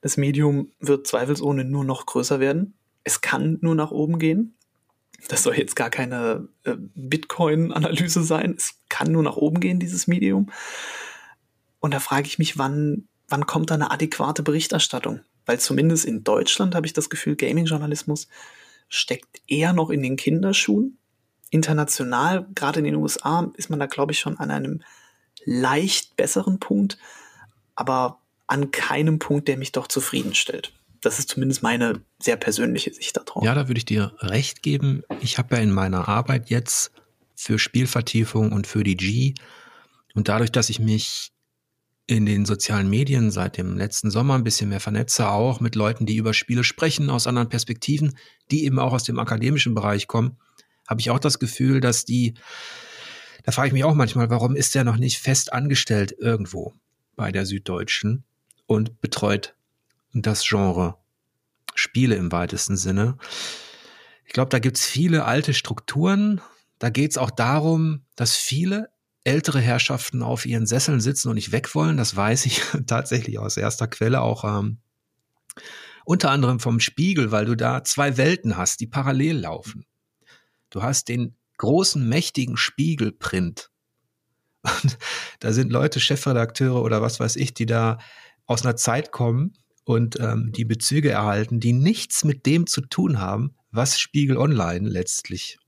[0.00, 2.74] Das Medium wird zweifelsohne nur noch größer werden.
[3.02, 4.54] Es kann nur nach oben gehen.
[5.28, 8.54] Das soll jetzt gar keine äh, Bitcoin-Analyse sein.
[8.56, 10.50] Es kann nur nach oben gehen, dieses Medium.
[11.78, 15.20] Und da frage ich mich, wann, wann kommt da eine adäquate Berichterstattung?
[15.50, 18.28] weil zumindest in Deutschland habe ich das Gefühl, Gaming-Journalismus
[18.88, 20.96] steckt eher noch in den Kinderschuhen.
[21.50, 24.82] International, gerade in den USA, ist man da, glaube ich, schon an einem
[25.44, 26.98] leicht besseren Punkt,
[27.74, 30.72] aber an keinem Punkt, der mich doch zufriedenstellt.
[31.00, 33.42] Das ist zumindest meine sehr persönliche Sicht darauf.
[33.42, 35.02] Ja, da würde ich dir recht geben.
[35.20, 36.92] Ich habe ja in meiner Arbeit jetzt
[37.34, 39.34] für Spielvertiefung und für die G
[40.14, 41.32] und dadurch, dass ich mich
[42.06, 46.06] in den sozialen Medien seit dem letzten Sommer ein bisschen mehr vernetze, auch mit Leuten,
[46.06, 48.16] die über Spiele sprechen, aus anderen Perspektiven,
[48.50, 50.36] die eben auch aus dem akademischen Bereich kommen,
[50.88, 52.34] habe ich auch das Gefühl, dass die,
[53.44, 56.74] da frage ich mich auch manchmal, warum ist der noch nicht fest angestellt irgendwo
[57.14, 58.24] bei der Süddeutschen
[58.66, 59.54] und betreut
[60.12, 60.96] das Genre
[61.74, 63.16] Spiele im weitesten Sinne.
[64.24, 66.40] Ich glaube, da gibt es viele alte Strukturen.
[66.78, 68.90] Da geht es auch darum, dass viele
[69.24, 71.96] ältere Herrschaften auf ihren Sesseln sitzen und nicht weg wollen.
[71.96, 74.78] Das weiß ich tatsächlich aus erster Quelle auch ähm,
[76.04, 79.84] unter anderem vom Spiegel, weil du da zwei Welten hast, die parallel laufen.
[80.70, 83.70] Du hast den großen, mächtigen Spiegelprint.
[84.62, 84.98] Und
[85.40, 87.98] da sind Leute, Chefredakteure oder was weiß ich, die da
[88.46, 89.52] aus einer Zeit kommen
[89.84, 94.88] und ähm, die Bezüge erhalten, die nichts mit dem zu tun haben, was Spiegel Online
[94.88, 95.58] letztlich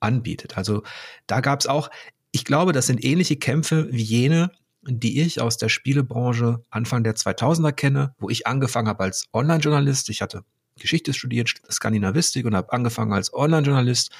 [0.00, 0.56] anbietet.
[0.56, 0.82] Also
[1.26, 1.90] da gab es auch
[2.30, 4.50] ich glaube, das sind ähnliche Kämpfe wie jene,
[4.82, 10.08] die ich aus der Spielebranche Anfang der 2000er kenne, wo ich angefangen habe als Online-Journalist.
[10.10, 10.44] Ich hatte
[10.76, 14.12] Geschichte studiert, Skandinavistik und habe angefangen als Online-Journalist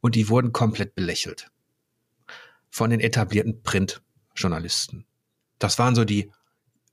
[0.00, 1.50] und die wurden komplett belächelt
[2.70, 5.06] von den etablierten Print-Journalisten.
[5.58, 6.30] Das waren so die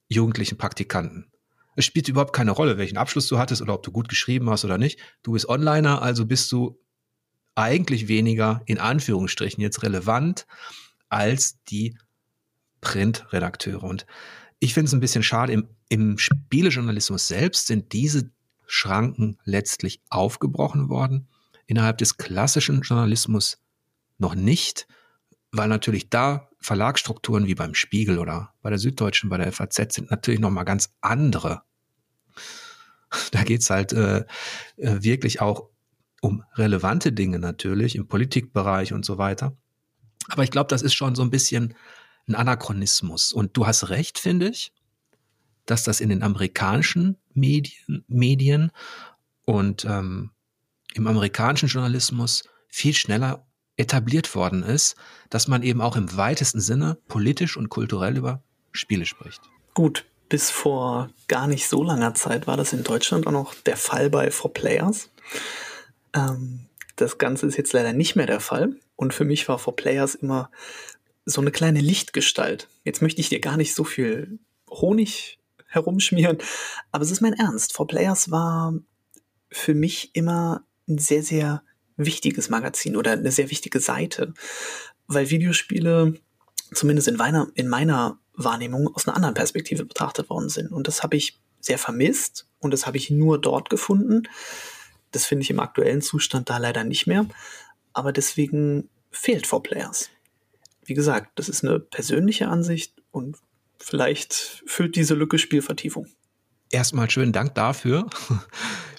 [0.08, 1.31] jugendlichen Praktikanten.
[1.76, 4.66] Es spielt überhaupt keine Rolle, welchen Abschluss du hattest oder ob du gut geschrieben hast
[4.66, 5.00] oder nicht.
[5.24, 6.80] Du bist Onliner, also bist du
[7.56, 10.46] eigentlich weniger in Anführungsstrichen jetzt relevant
[11.10, 11.98] als die
[12.82, 13.84] Printredakteure.
[13.84, 14.06] Und
[14.60, 18.32] ich finde es ein bisschen schade, im, im Spielejournalismus selbst sind diese
[18.66, 21.28] Schranken letztlich aufgebrochen worden.
[21.66, 23.60] Innerhalb des klassischen Journalismus
[24.18, 24.88] noch nicht,
[25.52, 30.12] weil natürlich da Verlagsstrukturen wie beim Spiegel oder bei der Süddeutschen, bei der FAZ sind
[30.12, 31.64] natürlich nochmal ganz andere.
[33.32, 34.26] Da geht's halt äh,
[34.78, 35.70] äh wirklich auch
[36.22, 39.58] um relevante Dinge natürlich im Politikbereich und so weiter.
[40.30, 41.74] Aber ich glaube, das ist schon so ein bisschen
[42.28, 43.34] ein Anachronismus.
[43.34, 44.72] Und du hast recht, finde ich,
[45.66, 48.72] dass das in den amerikanischen Medien, Medien
[49.46, 50.32] und ähm,
[50.94, 53.46] im amerikanischen Journalismus viel schneller
[53.78, 54.96] etabliert worden ist,
[55.30, 58.42] dass man eben auch im weitesten Sinne politisch und kulturell über
[58.72, 59.42] Spiele spricht.
[59.74, 63.78] Gut, bis vor gar nicht so langer Zeit war das in Deutschland auch noch der
[63.78, 65.10] Fall bei For Players.
[66.14, 68.76] Ähm, das Ganze ist jetzt leider nicht mehr der Fall.
[68.96, 70.52] Und für mich war For Players immer
[71.26, 72.68] so eine kleine Lichtgestalt.
[72.84, 76.38] Jetzt möchte ich dir gar nicht so viel Honig herumschmieren,
[76.92, 77.74] aber es ist mein Ernst.
[77.74, 78.74] For Players war
[79.50, 81.64] für mich immer ein sehr, sehr
[82.06, 84.34] wichtiges Magazin oder eine sehr wichtige Seite,
[85.08, 86.16] weil Videospiele
[86.74, 90.72] zumindest in meiner, in meiner Wahrnehmung aus einer anderen Perspektive betrachtet worden sind.
[90.72, 94.24] Und das habe ich sehr vermisst und das habe ich nur dort gefunden.
[95.12, 97.28] Das finde ich im aktuellen Zustand da leider nicht mehr.
[97.94, 100.10] Aber deswegen fehlt For Players.
[100.86, 103.38] Wie gesagt, das ist eine persönliche Ansicht und
[103.78, 106.08] vielleicht füllt diese Lücke Spielvertiefung.
[106.72, 108.08] Erstmal schönen Dank dafür.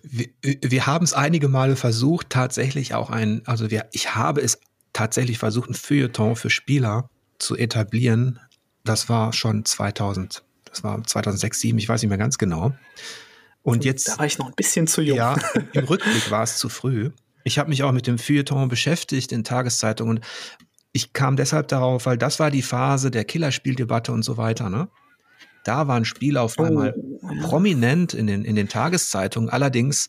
[0.02, 4.60] Wir, wir haben es einige Male versucht, tatsächlich auch ein, also wir, ich habe es
[4.92, 7.08] tatsächlich versucht, ein Feuilleton für Spieler
[7.38, 8.38] zu etablieren.
[8.84, 12.74] Das war schon 2000, das war 2006, 2007, ich weiß nicht mehr ganz genau.
[13.62, 14.08] Und jetzt.
[14.08, 15.16] Da war ich noch ein bisschen zu jung.
[15.16, 15.36] Ja,
[15.72, 17.10] im Rückblick war es zu früh.
[17.44, 20.20] Ich habe mich auch mit dem Feuilleton beschäftigt in Tageszeitungen.
[20.92, 24.68] Ich kam deshalb darauf, weil das war die Phase der Killerspieldebatte und so weiter.
[24.68, 24.88] Ne?
[25.64, 27.46] Da waren Spiele auf oh, einmal ja.
[27.46, 30.08] prominent in den, in den Tageszeitungen, allerdings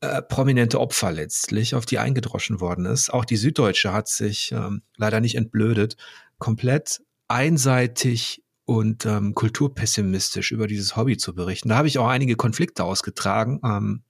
[0.00, 3.12] äh, prominente Opfer letztlich, auf die eingedroschen worden ist.
[3.12, 5.96] Auch die Süddeutsche hat sich ähm, leider nicht entblödet,
[6.38, 11.70] komplett einseitig und ähm, kulturpessimistisch über dieses Hobby zu berichten.
[11.70, 14.02] Da habe ich auch einige Konflikte ausgetragen ähm,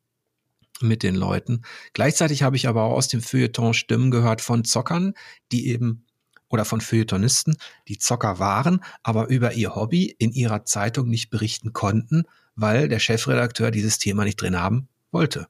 [0.80, 1.62] mit den Leuten.
[1.92, 5.14] Gleichzeitig habe ich aber auch aus dem Feuilleton Stimmen gehört von Zockern,
[5.52, 6.04] die eben
[6.48, 7.56] oder von Feuilletonisten,
[7.88, 12.24] die Zocker waren, aber über ihr Hobby in ihrer Zeitung nicht berichten konnten,
[12.54, 15.48] weil der Chefredakteur dieses Thema nicht drin haben wollte.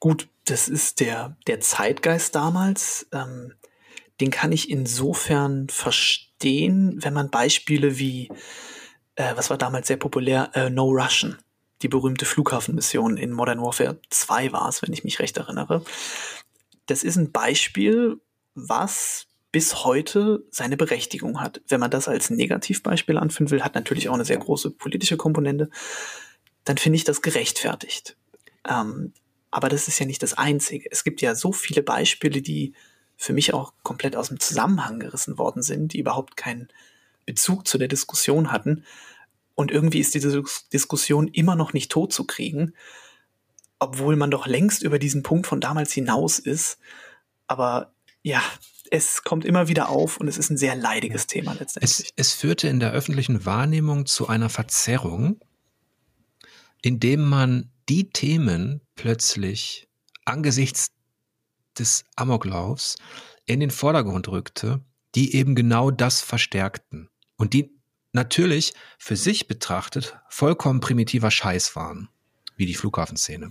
[0.00, 3.06] Gut, das ist der, der Zeitgeist damals.
[3.12, 3.54] Ähm,
[4.20, 8.30] den kann ich insofern verstehen, wenn man Beispiele wie,
[9.16, 11.38] äh, was war damals sehr populär, äh, No Russian,
[11.82, 15.84] die berühmte Flughafenmission in Modern Warfare 2 war es, wenn ich mich recht erinnere.
[16.86, 18.20] Das ist ein Beispiel,
[18.54, 21.60] was bis heute seine Berechtigung hat.
[21.68, 25.70] Wenn man das als Negativbeispiel anführen will, hat natürlich auch eine sehr große politische Komponente,
[26.64, 28.16] dann finde ich das gerechtfertigt.
[28.68, 29.12] Ähm,
[29.50, 30.88] aber das ist ja nicht das Einzige.
[30.90, 32.74] Es gibt ja so viele Beispiele, die
[33.16, 36.68] für mich auch komplett aus dem Zusammenhang gerissen worden sind, die überhaupt keinen
[37.24, 38.84] Bezug zu der Diskussion hatten.
[39.54, 40.42] Und irgendwie ist diese
[40.72, 42.74] Diskussion immer noch nicht tot zu kriegen,
[43.78, 46.78] obwohl man doch längst über diesen Punkt von damals hinaus ist.
[47.46, 47.93] Aber
[48.24, 48.42] ja,
[48.90, 52.00] es kommt immer wieder auf und es ist ein sehr leidiges Thema letztendlich.
[52.00, 55.40] Es, es führte in der öffentlichen Wahrnehmung zu einer Verzerrung,
[56.82, 59.88] indem man die Themen plötzlich
[60.24, 60.88] angesichts
[61.78, 62.96] des Amoklaufs
[63.46, 64.80] in den Vordergrund rückte,
[65.14, 67.70] die eben genau das verstärkten und die
[68.12, 72.08] natürlich für sich betrachtet vollkommen primitiver Scheiß waren,
[72.56, 73.50] wie die Flughafenszene.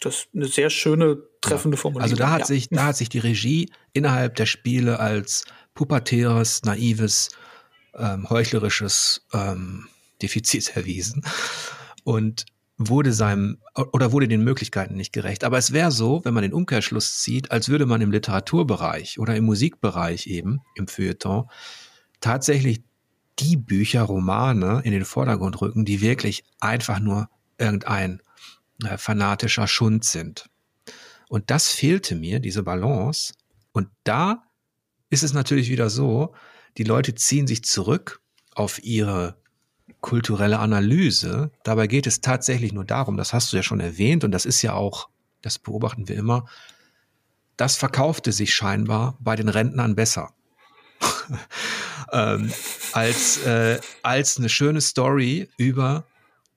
[0.00, 2.04] Das ist eine sehr schöne, treffende Formulierung.
[2.04, 2.46] Also da hat ja.
[2.46, 5.44] sich, da hat sich die Regie innerhalb der Spiele als
[5.74, 7.30] pubertäres, naives,
[7.94, 9.88] ähm, heuchlerisches ähm,
[10.22, 11.24] Defizit erwiesen
[12.04, 12.46] und
[12.78, 15.42] wurde seinem oder wurde den Möglichkeiten nicht gerecht.
[15.42, 19.34] Aber es wäre so, wenn man den Umkehrschluss zieht, als würde man im Literaturbereich oder
[19.34, 21.50] im Musikbereich eben, im Feuilleton,
[22.20, 22.82] tatsächlich
[23.40, 27.28] die Bücher, Romane in den Vordergrund rücken, die wirklich einfach nur
[27.58, 28.22] irgendein
[28.84, 30.48] äh, fanatischer Schund sind.
[31.28, 33.34] Und das fehlte mir, diese Balance.
[33.72, 34.44] Und da
[35.10, 36.34] ist es natürlich wieder so,
[36.76, 38.20] die Leute ziehen sich zurück
[38.54, 39.36] auf ihre
[40.00, 41.50] kulturelle Analyse.
[41.64, 44.62] Dabei geht es tatsächlich nur darum, das hast du ja schon erwähnt und das ist
[44.62, 45.08] ja auch,
[45.42, 46.46] das beobachten wir immer,
[47.56, 50.32] das verkaufte sich scheinbar bei den Rentnern besser.
[52.12, 52.52] ähm,
[52.92, 56.04] als, äh, als eine schöne Story über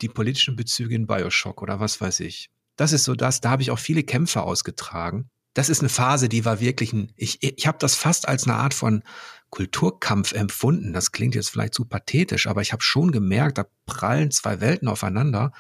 [0.02, 2.50] die politischen Bezüge in Bioshock oder was weiß ich.
[2.76, 5.30] Das ist so das, da habe ich auch viele Kämpfe ausgetragen.
[5.54, 8.56] Das ist eine Phase, die war wirklich ein, ich, ich habe das fast als eine
[8.56, 9.04] Art von
[9.50, 10.94] Kulturkampf empfunden.
[10.94, 14.88] Das klingt jetzt vielleicht zu pathetisch, aber ich habe schon gemerkt, da prallen zwei Welten
[14.88, 15.52] aufeinander.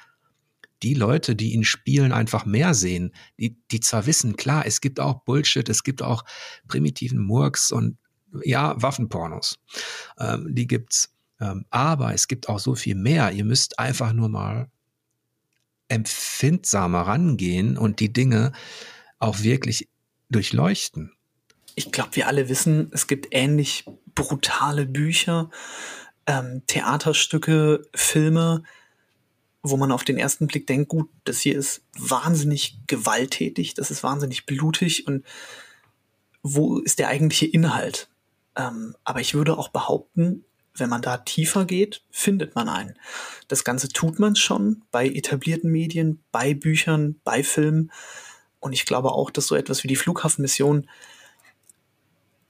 [0.81, 4.99] Die Leute, die in Spielen einfach mehr sehen, die, die zwar wissen, klar, es gibt
[4.99, 6.23] auch Bullshit, es gibt auch
[6.67, 7.97] primitiven Murks und
[8.43, 9.59] ja, Waffenpornos.
[10.17, 11.13] Ähm, die gibt's.
[11.41, 13.31] Ähm, aber es gibt auch so viel mehr.
[13.31, 14.69] Ihr müsst einfach nur mal
[15.89, 18.53] empfindsamer rangehen und die Dinge
[19.19, 19.89] auch wirklich
[20.29, 21.11] durchleuchten.
[21.75, 23.85] Ich glaube, wir alle wissen, es gibt ähnlich
[24.15, 25.49] brutale Bücher,
[26.27, 28.63] ähm, Theaterstücke, Filme,
[29.63, 34.03] wo man auf den ersten Blick denkt, gut, das hier ist wahnsinnig gewalttätig, das ist
[34.03, 35.25] wahnsinnig blutig und
[36.43, 38.09] wo ist der eigentliche Inhalt?
[38.55, 40.45] Ähm, aber ich würde auch behaupten,
[40.75, 42.95] wenn man da tiefer geht, findet man einen.
[43.47, 47.91] Das Ganze tut man schon bei etablierten Medien, bei Büchern, bei Filmen.
[48.59, 50.87] Und ich glaube auch, dass so etwas wie die Flughafenmission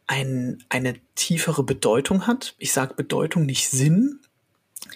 [0.08, 2.56] ein, eine tiefere Bedeutung hat.
[2.58, 4.20] Ich sage Bedeutung, nicht Sinn.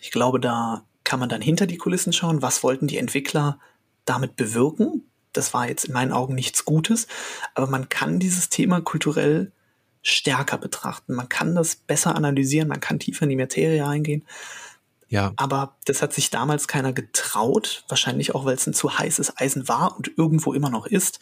[0.01, 2.41] Ich glaube, da kann man dann hinter die Kulissen schauen.
[2.41, 3.59] Was wollten die Entwickler
[4.03, 5.09] damit bewirken?
[5.31, 7.07] Das war jetzt in meinen Augen nichts Gutes.
[7.53, 9.51] Aber man kann dieses Thema kulturell
[10.05, 11.15] stärker betrachten.
[11.15, 14.23] Man kann das besser analysieren, man kann tiefer in die Materie eingehen.
[15.07, 15.33] Ja.
[15.35, 19.67] Aber das hat sich damals keiner getraut, wahrscheinlich auch, weil es ein zu heißes Eisen
[19.67, 21.19] war und irgendwo immer noch ist.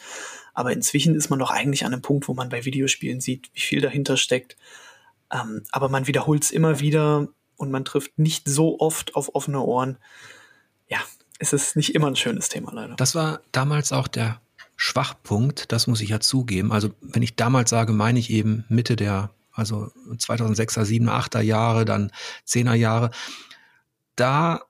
[0.53, 3.61] Aber inzwischen ist man doch eigentlich an einem Punkt, wo man bei Videospielen sieht, wie
[3.61, 4.57] viel dahinter steckt.
[5.31, 9.61] Ähm, aber man wiederholt es immer wieder und man trifft nicht so oft auf offene
[9.61, 9.97] Ohren.
[10.89, 10.99] Ja,
[11.39, 12.95] es ist nicht immer ein schönes Thema, leider.
[12.97, 14.41] Das war damals auch der
[14.85, 16.73] Schwachpunkt, das muss ich ja zugeben.
[16.73, 21.85] Also wenn ich damals sage, meine ich eben Mitte der, also 2006er, 7er, 8er Jahre,
[21.85, 22.11] dann
[22.45, 23.11] 10er Jahre.
[24.17, 24.65] Da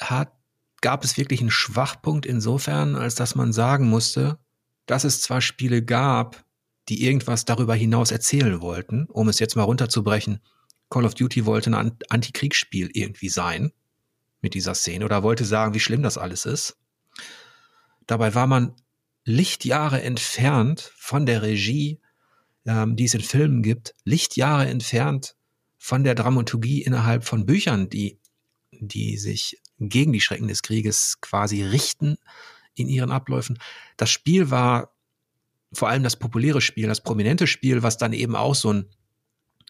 [0.00, 0.32] hat,
[0.80, 4.38] gab es wirklich einen Schwachpunkt insofern, als dass man sagen musste,
[4.86, 6.42] dass es zwar Spiele gab,
[6.88, 10.40] die irgendwas darüber hinaus erzählen wollten, um es jetzt mal runterzubrechen.
[10.88, 13.70] Call of Duty wollte ein Antikriegsspiel irgendwie sein
[14.40, 16.78] mit dieser Szene oder wollte sagen, wie schlimm das alles ist.
[18.06, 18.74] Dabei war man
[19.26, 22.00] Lichtjahre entfernt von der Regie,
[22.64, 25.34] ähm, die es in Filmen gibt, Lichtjahre entfernt
[25.76, 28.18] von der Dramaturgie innerhalb von Büchern, die,
[28.70, 32.16] die sich gegen die Schrecken des Krieges quasi richten
[32.74, 33.58] in ihren Abläufen.
[33.96, 34.94] Das Spiel war
[35.72, 38.86] vor allem das populäre Spiel, das prominente Spiel, was dann eben auch so ein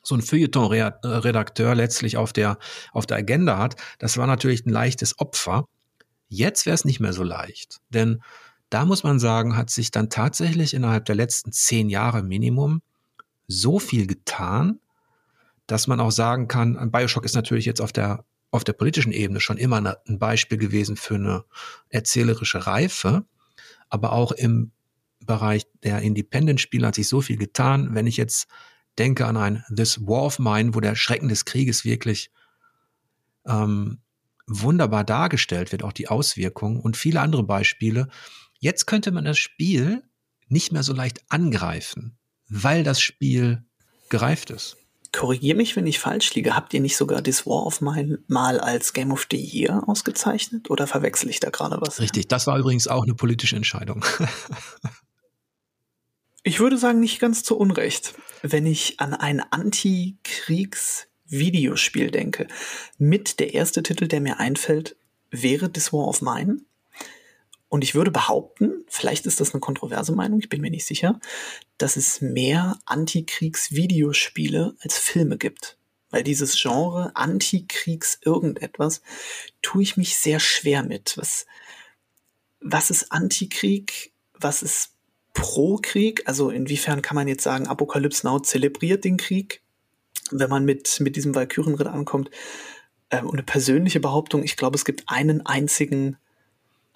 [0.02, 2.58] so ein Feuilleton-Redakteur letztlich auf der,
[2.92, 5.66] auf der Agenda hat, das war natürlich ein leichtes Opfer.
[6.28, 8.22] Jetzt wäre es nicht mehr so leicht, denn
[8.70, 12.82] da muss man sagen, hat sich dann tatsächlich innerhalb der letzten zehn Jahre Minimum
[13.46, 14.80] so viel getan,
[15.66, 19.40] dass man auch sagen kann, Bioshock ist natürlich jetzt auf der, auf der politischen Ebene
[19.40, 21.44] schon immer ein Beispiel gewesen für eine
[21.88, 23.24] erzählerische Reife,
[23.88, 24.72] aber auch im
[25.20, 27.94] Bereich der Independent-Spiele hat sich so viel getan.
[27.94, 28.48] Wenn ich jetzt
[28.98, 32.30] denke an ein This War of Mine, wo der Schrecken des Krieges wirklich
[33.46, 33.98] ähm,
[34.46, 38.08] wunderbar dargestellt wird, auch die Auswirkungen und viele andere Beispiele.
[38.58, 40.02] Jetzt könnte man das Spiel
[40.48, 43.64] nicht mehr so leicht angreifen, weil das Spiel
[44.08, 44.76] gereift ist.
[45.12, 46.54] Korrigier mich, wenn ich falsch liege.
[46.54, 50.68] Habt ihr nicht sogar This War of Mine mal als Game of the Year ausgezeichnet?
[50.70, 52.00] Oder verwechsel ich da gerade was?
[52.00, 54.04] Richtig, das war übrigens auch eine politische Entscheidung.
[56.42, 58.12] ich würde sagen, nicht ganz zu Unrecht.
[58.42, 62.46] Wenn ich an ein Anti-Kriegs-Videospiel denke,
[62.98, 64.96] mit der erste Titel, der mir einfällt,
[65.30, 66.58] wäre This War of Mine.
[67.68, 71.20] Und ich würde behaupten, vielleicht ist das eine kontroverse Meinung, ich bin mir nicht sicher,
[71.78, 75.76] dass es mehr Antikriegs-Videospiele als Filme gibt.
[76.10, 79.02] Weil dieses Genre Antikriegs irgendetwas
[79.62, 81.18] tue ich mich sehr schwer mit.
[81.18, 81.46] Was,
[82.60, 84.12] was ist Antikrieg?
[84.38, 84.92] Was ist
[85.34, 86.22] Pro-Krieg?
[86.26, 89.62] Also inwiefern kann man jetzt sagen, Apocalypse Now zelebriert den Krieg,
[90.30, 92.30] wenn man mit, mit diesem Valkyrenritt ankommt?
[93.10, 96.16] Ähm, und eine persönliche Behauptung, ich glaube, es gibt einen einzigen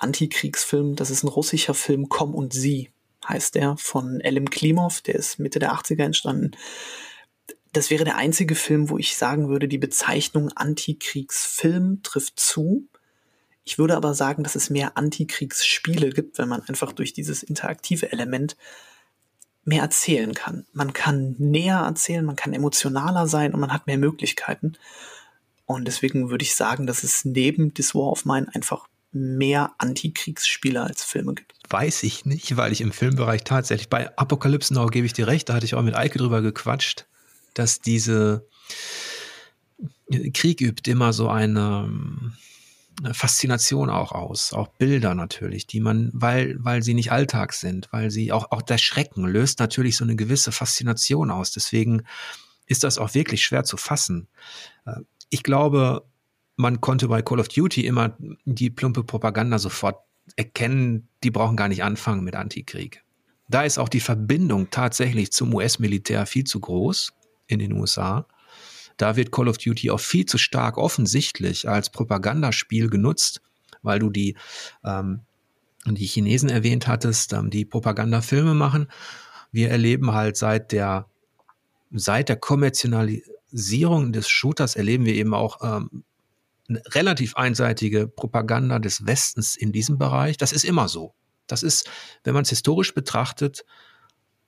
[0.01, 0.97] Antikriegsfilm.
[0.97, 2.91] Das ist ein russischer Film, Komm und Sie
[3.29, 6.53] heißt der, von Elim Klimov, der ist Mitte der 80er entstanden.
[7.73, 12.89] Das wäre der einzige Film, wo ich sagen würde, die Bezeichnung Antikriegsfilm trifft zu.
[13.65, 18.11] Ich würde aber sagen, dass es mehr Antikriegsspiele gibt, wenn man einfach durch dieses interaktive
[18.11, 18.57] Element
[19.65, 20.67] mehr erzählen kann.
[20.73, 24.73] Man kann näher erzählen, man kann emotionaler sein und man hat mehr Möglichkeiten.
[25.67, 30.83] Und deswegen würde ich sagen, dass es neben This War of Mine einfach mehr Antikriegsspiele
[30.83, 31.55] als Filme gibt?
[31.69, 35.49] Weiß ich nicht, weil ich im Filmbereich tatsächlich bei Apokalypse Now gebe ich dir recht,
[35.49, 37.07] da hatte ich auch mit Eike drüber gequatscht,
[37.55, 38.47] dass diese
[40.33, 41.91] Krieg übt immer so eine,
[43.03, 47.89] eine Faszination auch aus, auch Bilder natürlich, die man, weil, weil sie nicht Alltag sind,
[47.93, 51.53] weil sie auch, auch der Schrecken löst natürlich so eine gewisse Faszination aus.
[51.53, 52.03] Deswegen
[52.67, 54.29] ist das auch wirklich schwer zu fassen.
[54.85, 55.01] Äh,
[55.31, 56.05] ich glaube,
[56.61, 59.99] man konnte bei Call of Duty immer die plumpe Propaganda sofort
[60.37, 63.03] erkennen, die brauchen gar nicht anfangen mit Antikrieg.
[63.49, 67.13] Da ist auch die Verbindung tatsächlich zum US-Militär viel zu groß
[67.49, 68.27] in den USA.
[68.97, 73.41] Da wird Call of Duty auch viel zu stark offensichtlich als Propagandaspiel genutzt,
[73.83, 74.37] weil du die,
[74.85, 75.23] ähm,
[75.87, 78.87] die Chinesen erwähnt hattest, ähm, die Propagandafilme machen.
[79.51, 81.07] Wir erleben halt seit der,
[81.91, 86.05] seit der Kommerzialisierung des Shooters erleben wir eben auch ähm,
[86.77, 90.37] relativ einseitige Propaganda des Westens in diesem Bereich.
[90.37, 91.15] Das ist immer so.
[91.47, 91.89] Das ist,
[92.25, 93.65] wenn man es historisch betrachtet,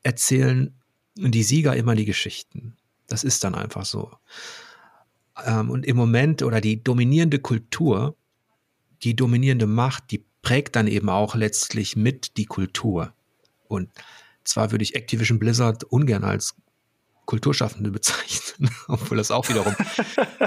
[0.02, 0.74] erzählen
[1.16, 2.76] die Sieger immer die Geschichten.
[3.06, 4.10] Das ist dann einfach so.
[5.44, 8.16] Ähm, und im Moment oder die dominierende Kultur,
[9.02, 13.12] die dominierende Macht, die prägt dann eben auch letztlich mit die Kultur.
[13.68, 13.90] Und
[14.44, 16.54] zwar würde ich Activision Blizzard ungern als
[17.32, 19.74] Kulturschaffende bezeichnen, obwohl das auch wiederum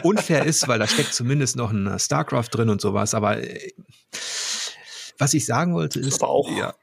[0.04, 3.16] unfair ist, weil da steckt zumindest noch ein StarCraft drin und sowas.
[3.16, 3.72] Aber äh,
[5.18, 6.76] was ich sagen wollte ist, aber auch ja,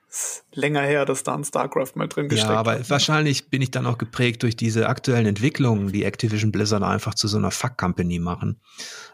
[0.52, 2.78] länger her, dass da ein StarCraft mal drin gesteckt Ja, aber hat.
[2.80, 2.90] Ne?
[2.90, 7.28] wahrscheinlich bin ich dann auch geprägt durch diese aktuellen Entwicklungen, die Activision Blizzard einfach zu
[7.28, 8.60] so einer Fuck-Company machen,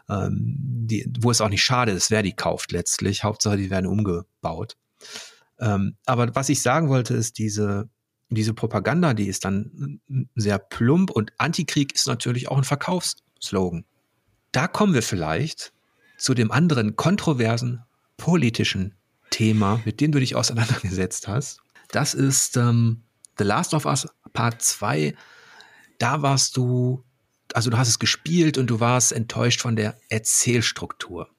[0.09, 3.23] ähm, die, wo es auch nicht schade ist, wer die kauft letztlich.
[3.23, 4.75] Hauptsache, die werden umgebaut.
[5.59, 7.89] Ähm, aber was ich sagen wollte, ist diese
[8.29, 9.99] diese Propaganda, die ist dann
[10.35, 13.85] sehr plump und Antikrieg ist natürlich auch ein Verkaufsslogan.
[14.51, 15.73] Da kommen wir vielleicht
[16.17, 17.83] zu dem anderen kontroversen
[18.17, 18.95] politischen
[19.31, 21.61] Thema, mit dem du dich auseinandergesetzt hast.
[21.89, 23.03] Das ist ähm,
[23.37, 25.15] The Last of Us Part 2.
[25.97, 27.03] Da warst du,
[27.53, 31.29] also du hast es gespielt und du warst enttäuscht von der Erzählstruktur.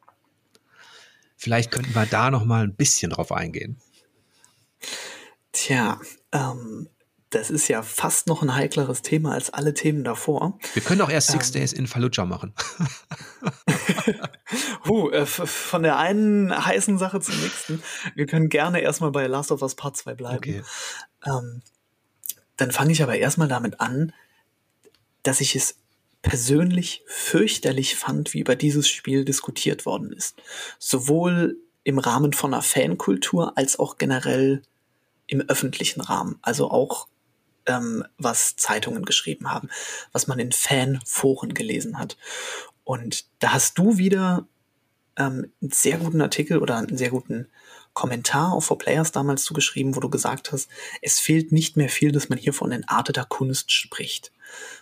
[1.37, 3.81] Vielleicht könnten wir da noch mal ein bisschen drauf eingehen.
[5.53, 6.01] Tja,
[6.33, 6.89] ähm,
[7.31, 10.59] das ist ja fast noch ein heikleres Thema als alle Themen davor.
[10.75, 12.55] Wir können auch erst Six ähm, Days in Fallujah machen.
[14.89, 17.83] huh, äh, von der einen heißen Sache zur nächsten.
[18.17, 20.37] Wir können gerne erstmal bei Last of Us Part 2 bleiben.
[20.39, 20.63] Okay.
[21.25, 21.63] Ähm,
[22.57, 24.13] dann fange ich aber erstmal damit an,
[25.23, 25.77] dass ich es
[26.23, 30.37] persönlich fürchterlich fand, wie über dieses Spiel diskutiert worden ist.
[30.79, 34.63] Sowohl im Rahmen von einer Fankultur als auch generell
[35.31, 37.09] im öffentlichen Rahmen, also auch
[37.67, 39.69] ähm, was Zeitungen geschrieben haben,
[40.13, 42.17] was man in Fanforen gelesen hat.
[42.85, 44.49] Und da hast du wieder
[45.17, 47.47] ähm, einen sehr guten Artikel oder einen sehr guten
[47.93, 50.69] Kommentar auf For Players damals zugeschrieben, wo du gesagt hast,
[51.03, 54.33] es fehlt nicht mehr viel, dass man hier von entarteter Kunst spricht.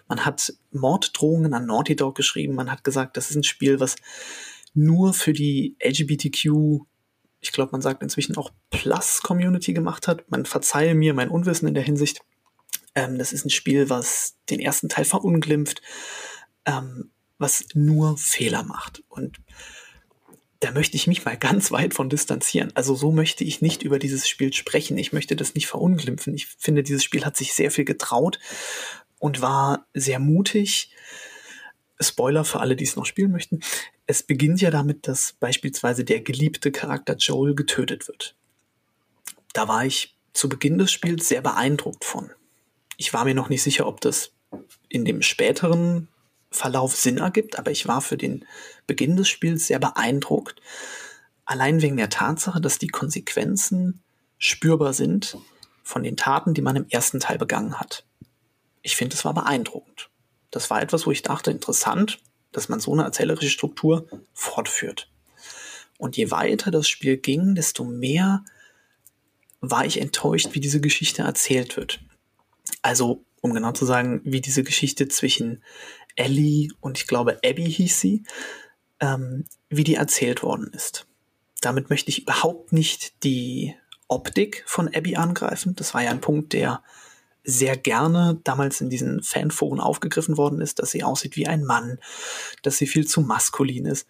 [0.09, 3.96] Man hat Morddrohungen an Naughty Dog geschrieben, man hat gesagt, das ist ein Spiel, was
[4.74, 6.86] nur für die LGBTQ
[7.41, 10.30] ich glaube, man sagt inzwischen auch Plus Community gemacht hat.
[10.30, 12.20] Man verzeihe mir mein Unwissen in der Hinsicht.
[12.95, 15.82] Ähm, das ist ein Spiel, was den ersten Teil verunglimpft,
[16.64, 19.03] ähm, was nur Fehler macht.
[19.09, 19.39] Und
[20.61, 22.72] da möchte ich mich mal ganz weit von distanzieren.
[22.74, 24.99] Also so möchte ich nicht über dieses Spiel sprechen.
[24.99, 26.34] Ich möchte das nicht verunglimpfen.
[26.34, 28.39] Ich finde, dieses Spiel hat sich sehr viel getraut
[29.18, 30.91] und war sehr mutig.
[32.01, 33.61] Spoiler für alle, die es noch spielen möchten.
[34.07, 38.36] Es beginnt ja damit, dass beispielsweise der geliebte Charakter Joel getötet wird.
[39.53, 42.30] Da war ich zu Beginn des Spiels sehr beeindruckt von.
[42.96, 44.32] Ich war mir noch nicht sicher, ob das
[44.88, 46.09] in dem späteren
[46.51, 48.44] Verlauf Sinn ergibt, aber ich war für den
[48.86, 50.61] Beginn des Spiels sehr beeindruckt.
[51.44, 54.03] Allein wegen der Tatsache, dass die Konsequenzen
[54.38, 55.36] spürbar sind
[55.82, 58.05] von den Taten, die man im ersten Teil begangen hat.
[58.82, 60.11] Ich finde, es war beeindruckend.
[60.51, 62.20] Das war etwas, wo ich dachte, interessant,
[62.53, 65.11] dass man so eine erzählerische Struktur fortführt.
[65.99, 68.44] Und je weiter das Spiel ging, desto mehr
[69.61, 72.01] war ich enttäuscht, wie diese Geschichte erzählt wird.
[72.82, 75.62] Also, um genau zu sagen, wie diese Geschichte zwischen
[76.14, 78.24] Ellie und ich glaube Abby hieß sie,
[79.01, 81.07] ähm, wie die erzählt worden ist.
[81.61, 83.74] Damit möchte ich überhaupt nicht die
[84.09, 85.74] Optik von Abby angreifen.
[85.76, 86.82] Das war ja ein Punkt, der
[87.49, 91.99] sehr gerne damals in diesen Fanforen aufgegriffen worden ist, dass sie aussieht wie ein Mann,
[92.62, 94.07] dass sie viel zu maskulin ist.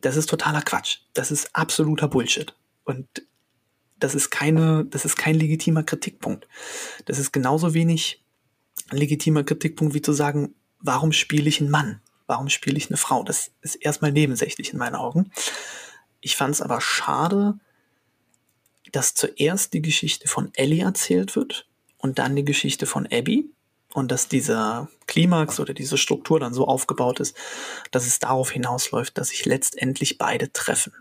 [0.00, 1.00] Das ist totaler Quatsch.
[1.12, 2.56] Das ist absoluter Bullshit.
[2.84, 3.06] Und
[3.98, 6.48] das ist keine, das ist kein legitimer Kritikpunkt.
[7.04, 8.24] Das ist genauso wenig
[8.88, 12.00] ein legitimer Kritikpunkt wie zu sagen, warum spiele ich einen Mann?
[12.26, 13.22] Warum spiele ich eine Frau?
[13.22, 15.30] Das ist erstmal nebensächlich in meinen Augen.
[16.22, 17.58] Ich fand es aber schade,
[18.92, 21.66] dass zuerst die Geschichte von Ellie erzählt wird
[22.02, 23.48] und dann die Geschichte von Abby
[23.94, 27.34] und dass dieser Klimax oder diese Struktur dann so aufgebaut ist,
[27.90, 30.92] dass es darauf hinausläuft, dass sich letztendlich beide treffen.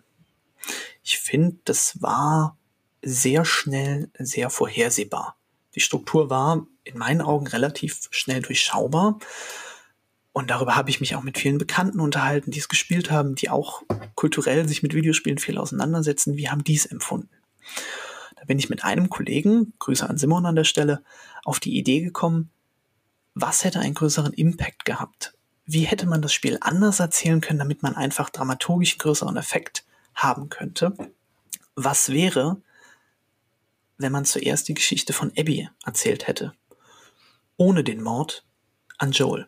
[1.03, 2.57] Ich finde, das war
[3.01, 5.35] sehr schnell, sehr vorhersehbar.
[5.75, 9.19] Die Struktur war in meinen Augen relativ schnell durchschaubar
[10.33, 13.49] und darüber habe ich mich auch mit vielen Bekannten unterhalten, die es gespielt haben, die
[13.49, 13.81] auch
[14.15, 16.37] kulturell sich mit Videospielen viel auseinandersetzen.
[16.37, 17.29] Wie haben die es empfunden?
[18.41, 21.03] Da bin ich mit einem Kollegen, Grüße an Simon an der Stelle,
[21.45, 22.49] auf die Idee gekommen,
[23.35, 25.35] was hätte einen größeren Impact gehabt?
[25.65, 29.85] Wie hätte man das Spiel anders erzählen können, damit man einfach dramaturgisch größeren Effekt
[30.15, 30.95] haben könnte?
[31.75, 32.59] Was wäre,
[33.99, 36.53] wenn man zuerst die Geschichte von Abby erzählt hätte?
[37.57, 38.43] Ohne den Mord
[38.97, 39.47] an Joel.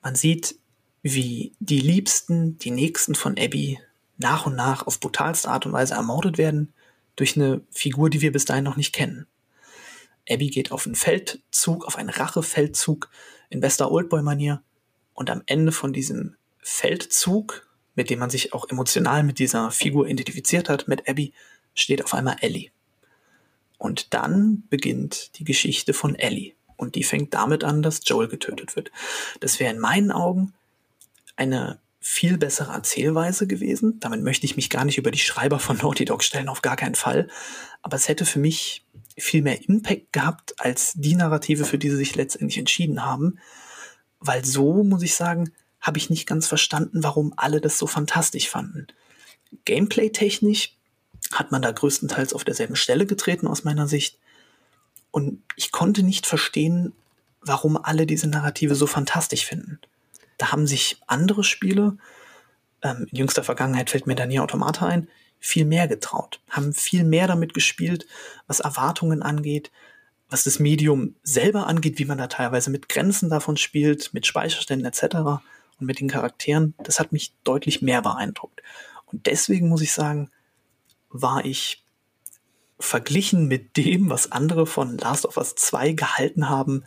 [0.00, 0.60] Man sieht,
[1.02, 3.80] wie die Liebsten, die Nächsten von Abby
[4.16, 6.72] nach und nach auf brutalste Art und Weise ermordet werden
[7.16, 9.26] durch eine Figur, die wir bis dahin noch nicht kennen.
[10.28, 13.10] Abby geht auf einen Feldzug, auf einen Rachefeldzug
[13.50, 14.62] in bester Oldboy-Manier
[15.14, 20.06] und am Ende von diesem Feldzug, mit dem man sich auch emotional mit dieser Figur
[20.06, 21.32] identifiziert hat, mit Abby,
[21.74, 22.70] steht auf einmal Ellie.
[23.78, 26.52] Und dann beginnt die Geschichte von Ellie.
[26.76, 28.90] Und die fängt damit an, dass Joel getötet wird.
[29.40, 30.54] Das wäre in meinen Augen
[31.36, 34.00] eine viel bessere Erzählweise gewesen.
[34.00, 36.76] Damit möchte ich mich gar nicht über die Schreiber von Naughty Dog stellen, auf gar
[36.76, 37.28] keinen Fall.
[37.80, 38.84] Aber es hätte für mich
[39.16, 43.38] viel mehr Impact gehabt als die Narrative, für die sie sich letztendlich entschieden haben.
[44.18, 48.48] Weil so, muss ich sagen, habe ich nicht ganz verstanden, warum alle das so fantastisch
[48.48, 48.88] fanden.
[49.64, 50.76] Gameplay-technisch
[51.30, 54.18] hat man da größtenteils auf derselben Stelle getreten aus meiner Sicht.
[55.12, 56.92] Und ich konnte nicht verstehen,
[57.40, 59.78] warum alle diese Narrative so fantastisch finden.
[60.42, 61.98] Da haben sich andere Spiele,
[62.82, 65.06] ähm, in jüngster Vergangenheit fällt mir da nie Automata ein,
[65.38, 68.08] viel mehr getraut, haben viel mehr damit gespielt,
[68.48, 69.70] was Erwartungen angeht,
[70.28, 74.84] was das Medium selber angeht, wie man da teilweise mit Grenzen davon spielt, mit Speicherständen
[74.84, 75.14] etc.
[75.78, 76.74] und mit den Charakteren.
[76.82, 78.64] Das hat mich deutlich mehr beeindruckt.
[79.06, 80.28] Und deswegen muss ich sagen,
[81.08, 81.84] war ich
[82.80, 86.82] verglichen mit dem, was andere von Last of Us 2 gehalten haben,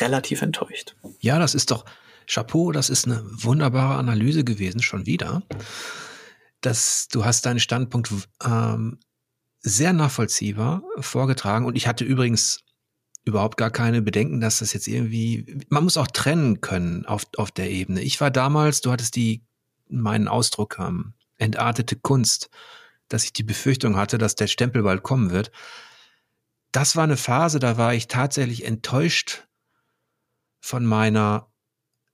[0.00, 0.96] relativ enttäuscht.
[1.20, 1.84] Ja, das ist doch
[2.30, 5.42] Chapeau, das ist eine wunderbare Analyse gewesen, schon wieder.
[6.62, 8.12] dass du hast deinen Standpunkt
[8.44, 8.98] ähm,
[9.60, 12.60] sehr nachvollziehbar vorgetragen und ich hatte übrigens
[13.24, 17.50] überhaupt gar keine Bedenken, dass das jetzt irgendwie, man muss auch trennen können auf, auf
[17.50, 18.02] der Ebene.
[18.02, 19.42] Ich war damals, du hattest die,
[19.88, 22.50] meinen Ausdruck, ähm, entartete Kunst
[23.10, 25.50] dass ich die Befürchtung hatte, dass der Stempel bald kommen wird.
[26.72, 29.48] Das war eine Phase, da war ich tatsächlich enttäuscht
[30.60, 31.49] von meiner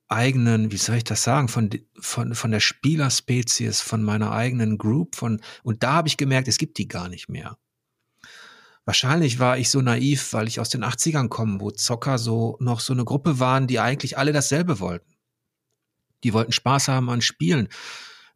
[0.08, 5.16] eigenen, wie soll ich das sagen, von, von, von der Spielerspezies, von meiner eigenen Group,
[5.16, 7.58] von, und da habe ich gemerkt, es gibt die gar nicht mehr.
[8.84, 12.78] Wahrscheinlich war ich so naiv, weil ich aus den 80ern komme, wo Zocker so noch
[12.78, 15.16] so eine Gruppe waren, die eigentlich alle dasselbe wollten.
[16.22, 17.68] Die wollten Spaß haben an Spielen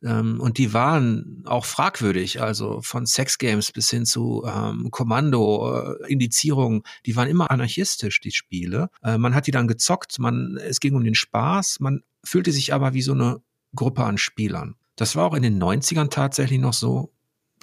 [0.03, 6.13] Ähm, und die waren auch fragwürdig, also von Sexgames bis hin zu ähm, Kommando, äh,
[6.13, 8.89] Indizierung, die waren immer anarchistisch, die Spiele.
[9.03, 12.73] Äh, man hat die dann gezockt, man, es ging um den Spaß, man fühlte sich
[12.73, 13.43] aber wie so eine
[13.75, 14.77] Gruppe an Spielern.
[14.97, 17.13] Das war auch in den 90ern tatsächlich noch so.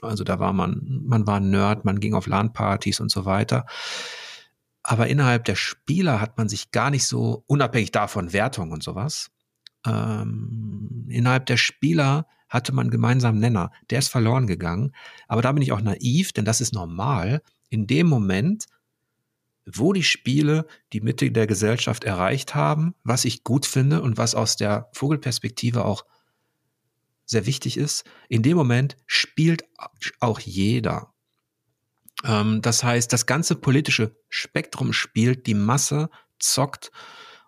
[0.02, 3.66] Also da war man, man war ein Nerd, man ging auf LAN-Partys und so weiter.
[4.84, 9.30] Aber innerhalb der Spieler hat man sich gar nicht so, unabhängig davon Wertung und sowas,
[9.88, 13.72] ähm, innerhalb der Spieler hatte man gemeinsamen Nenner.
[13.90, 14.94] Der ist verloren gegangen.
[15.28, 17.42] Aber da bin ich auch naiv, denn das ist normal.
[17.70, 18.66] In dem Moment,
[19.66, 24.34] wo die Spiele die Mitte der Gesellschaft erreicht haben, was ich gut finde und was
[24.34, 26.06] aus der Vogelperspektive auch
[27.26, 29.66] sehr wichtig ist, in dem Moment spielt
[30.22, 31.14] auch jeder.
[32.24, 36.10] Ähm, das heißt, das ganze politische Spektrum spielt, die Masse
[36.40, 36.92] zockt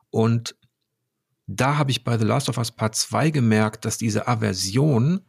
[0.10, 0.56] und
[1.52, 5.22] da habe ich bei The Last of Us Part 2 gemerkt, dass diese Aversion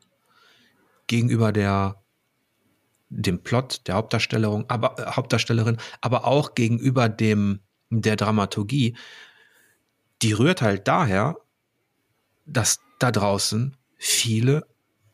[1.06, 1.96] gegenüber der
[3.08, 8.96] dem Plot der Hauptdarstellerin, aber äh, Hauptdarstellerin, aber auch gegenüber dem der Dramaturgie,
[10.22, 11.38] die rührt halt daher,
[12.44, 14.66] dass da draußen viele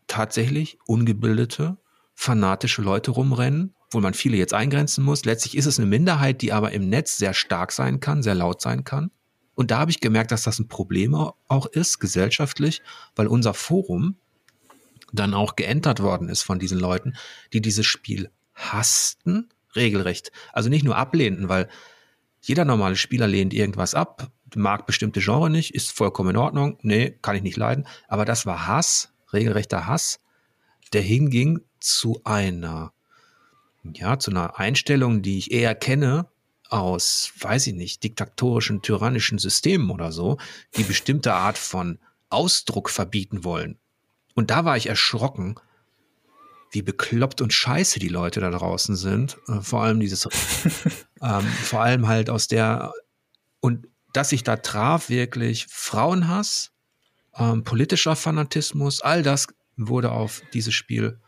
[0.09, 1.79] tatsächlich ungebildete,
[2.15, 5.25] fanatische Leute rumrennen, wo man viele jetzt eingrenzen muss.
[5.25, 8.61] Letztlich ist es eine Minderheit, die aber im Netz sehr stark sein kann, sehr laut
[8.61, 9.11] sein kann.
[9.57, 12.83] Und da habe ich gemerkt, dass das ein Problem auch ist, gesellschaftlich,
[13.17, 14.17] weil unser Forum
[15.13, 17.15] dann auch geentert worden ist von diesen Leuten,
[17.53, 20.31] die dieses Spiel hassten, regelrecht.
[20.53, 21.69] Also nicht nur ablehnten, weil
[22.43, 27.19] jeder normale Spieler lehnt irgendwas ab, mag bestimmte Genre nicht, ist vollkommen in Ordnung, nee,
[27.23, 27.87] kann ich nicht leiden.
[28.09, 30.21] Aber das war Hass, regelrechter Hass,
[30.93, 32.93] der hinging zu einer,
[33.83, 36.29] ja, zu einer Einstellung, die ich eher kenne
[36.71, 40.39] aus, weiß ich nicht, diktatorischen, tyrannischen Systemen oder so,
[40.77, 41.99] die bestimmte Art von
[42.29, 43.79] Ausdruck verbieten wollen.
[44.35, 45.57] Und da war ich erschrocken,
[46.71, 49.39] wie bekloppt und scheiße die Leute da draußen sind.
[49.49, 50.25] Äh, vor allem dieses,
[51.23, 52.93] ähm, vor allem halt aus der,
[53.61, 56.73] und dass ich da traf, wirklich Frauenhass,
[57.37, 61.19] ähm, politischer Fanatismus, all das wurde auf dieses Spiel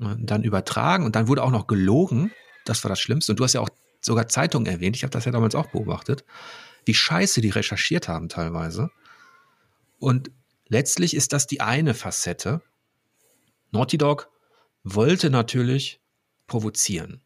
[0.00, 2.32] äh, dann übertragen und dann wurde auch noch gelogen.
[2.64, 3.32] Das war das Schlimmste.
[3.32, 3.70] Und du hast ja auch
[4.04, 6.24] sogar Zeitungen erwähnt, ich habe das ja damals auch beobachtet,
[6.84, 8.90] wie scheiße die recherchiert haben teilweise.
[9.98, 10.30] Und
[10.68, 12.62] letztlich ist das die eine Facette.
[13.70, 14.28] Naughty Dog
[14.82, 16.00] wollte natürlich
[16.46, 17.22] provozieren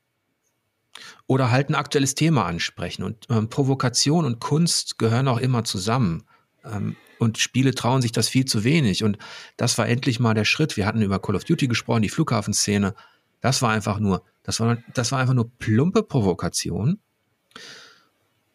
[1.26, 3.02] oder halt ein aktuelles Thema ansprechen.
[3.02, 6.24] Und ähm, Provokation und Kunst gehören auch immer zusammen.
[6.64, 9.02] Ähm, und Spiele trauen sich das viel zu wenig.
[9.02, 9.18] Und
[9.56, 10.76] das war endlich mal der Schritt.
[10.76, 12.94] Wir hatten über Call of Duty gesprochen, die Flughafenszene.
[13.40, 17.00] Das war einfach nur das war, das war einfach nur plumpe Provokation.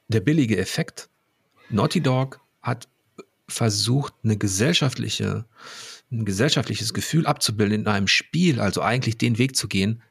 [0.08, 1.10] Der billige Effekt.
[1.70, 2.88] Naughty Dog hat
[3.50, 5.44] versucht, eine gesellschaftliche,
[6.10, 10.02] ein gesellschaftliches Gefühl abzubilden in einem Spiel, also eigentlich den Weg zu gehen,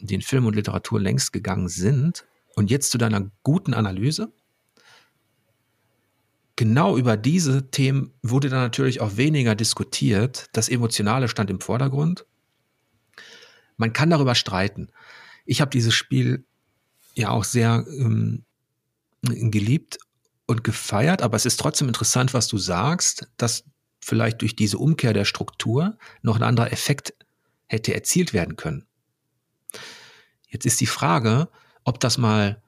[0.00, 2.26] den Film und Literatur längst gegangen sind.
[2.54, 4.30] Und jetzt zu deiner guten Analyse.
[6.56, 10.50] Genau über diese Themen wurde dann natürlich auch weniger diskutiert.
[10.52, 12.26] Das Emotionale stand im Vordergrund.
[13.80, 14.88] Man kann darüber streiten.
[15.46, 16.44] Ich habe dieses Spiel
[17.14, 18.44] ja auch sehr ähm,
[19.22, 19.98] geliebt
[20.44, 23.64] und gefeiert, aber es ist trotzdem interessant, was du sagst, dass
[23.98, 27.14] vielleicht durch diese Umkehr der Struktur noch ein anderer Effekt
[27.68, 28.84] hätte erzielt werden können.
[30.46, 31.48] Jetzt ist die Frage,
[31.84, 32.62] ob das mal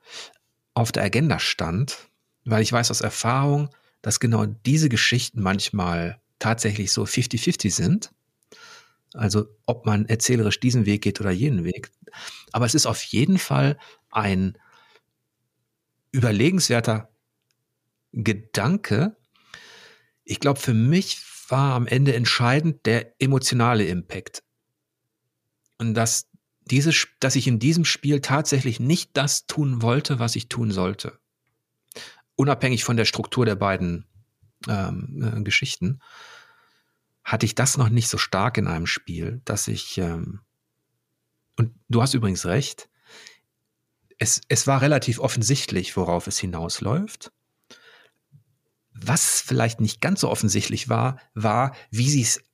[0.72, 2.08] auf der Agenda stand,
[2.46, 3.68] weil ich weiß aus Erfahrung,
[4.00, 8.12] dass genau diese Geschichten manchmal tatsächlich so 50-50 sind
[9.14, 11.90] also ob man erzählerisch diesen Weg geht oder jenen Weg.
[12.52, 13.78] Aber es ist auf jeden Fall
[14.10, 14.58] ein
[16.12, 17.10] überlegenswerter
[18.12, 19.16] Gedanke.
[20.24, 24.42] Ich glaube, für mich war am Ende entscheidend der emotionale Impact.
[25.78, 26.28] Und dass,
[26.70, 31.18] diese, dass ich in diesem Spiel tatsächlich nicht das tun wollte, was ich tun sollte.
[32.36, 34.06] Unabhängig von der Struktur der beiden
[34.68, 36.00] ähm, äh, Geschichten
[37.32, 40.40] hatte ich das noch nicht so stark in einem Spiel, dass ich, ähm,
[41.56, 42.90] und du hast übrigens recht,
[44.18, 47.32] es, es war relativ offensichtlich, worauf es hinausläuft.
[48.92, 52.44] Was vielleicht nicht ganz so offensichtlich war, war, wie sie es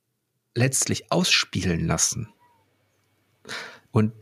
[0.55, 2.29] letztlich ausspielen lassen.
[3.91, 4.13] Und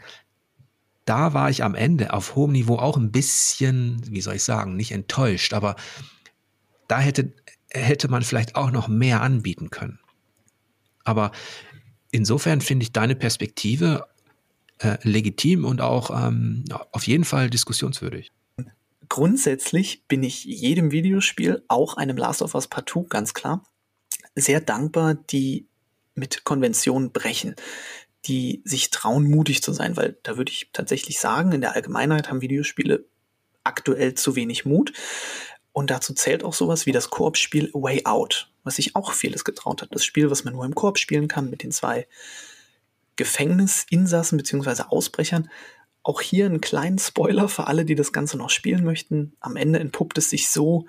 [1.05, 4.75] da war ich am Ende auf hohem Niveau auch ein bisschen, wie soll ich sagen,
[4.75, 5.75] nicht enttäuscht, aber
[6.87, 7.35] da hätte,
[7.69, 9.99] hätte man vielleicht auch noch mehr anbieten können.
[11.07, 11.31] Aber
[12.11, 14.07] insofern finde ich deine Perspektive
[14.79, 18.31] äh, legitim und auch ähm, auf jeden Fall diskussionswürdig.
[19.09, 23.63] Grundsätzlich bin ich jedem Videospiel, auch einem Last of Us Part 2, ganz klar,
[24.35, 25.67] sehr dankbar, die
[26.13, 27.55] mit Konventionen brechen,
[28.25, 32.29] die sich trauen, mutig zu sein, weil da würde ich tatsächlich sagen, in der Allgemeinheit
[32.29, 33.05] haben Videospiele
[33.63, 34.91] aktuell zu wenig Mut.
[35.77, 39.83] Und dazu zählt auch sowas wie das Koop-Spiel Way Out, was sich auch vieles getraut
[39.83, 39.93] hat.
[39.93, 42.07] Das Spiel, was man nur im Koop spielen kann mit den zwei
[43.15, 44.85] Gefängnisinsassen bzw.
[44.87, 45.51] Ausbrechern.
[46.01, 49.33] Auch hier einen kleinen Spoiler für alle, die das Ganze noch spielen möchten.
[49.39, 50.87] Am Ende entpuppt es sich so,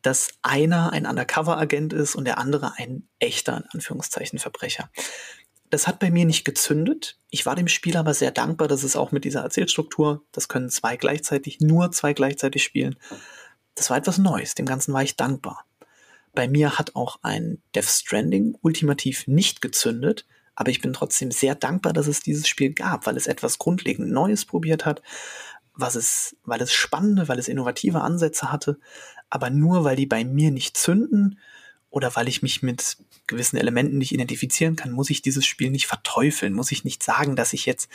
[0.00, 4.88] dass einer ein Undercover-Agent ist und der andere ein echter, in Anführungszeichen, Verbrecher.
[5.68, 7.18] Das hat bei mir nicht gezündet.
[7.28, 10.70] Ich war dem Spiel aber sehr dankbar, dass es auch mit dieser Erzählstruktur, das können
[10.70, 12.96] zwei gleichzeitig, nur zwei gleichzeitig spielen,
[13.74, 15.64] das war etwas Neues, dem Ganzen war ich dankbar.
[16.34, 21.54] Bei mir hat auch ein Death Stranding ultimativ nicht gezündet, aber ich bin trotzdem sehr
[21.54, 25.02] dankbar, dass es dieses Spiel gab, weil es etwas grundlegend Neues probiert hat,
[25.74, 28.78] was es, weil es spannende, weil es innovative Ansätze hatte,
[29.30, 31.38] aber nur weil die bei mir nicht zünden
[31.88, 35.86] oder weil ich mich mit gewissen Elementen nicht identifizieren kann, muss ich dieses Spiel nicht
[35.86, 37.88] verteufeln, muss ich nicht sagen, dass ich jetzt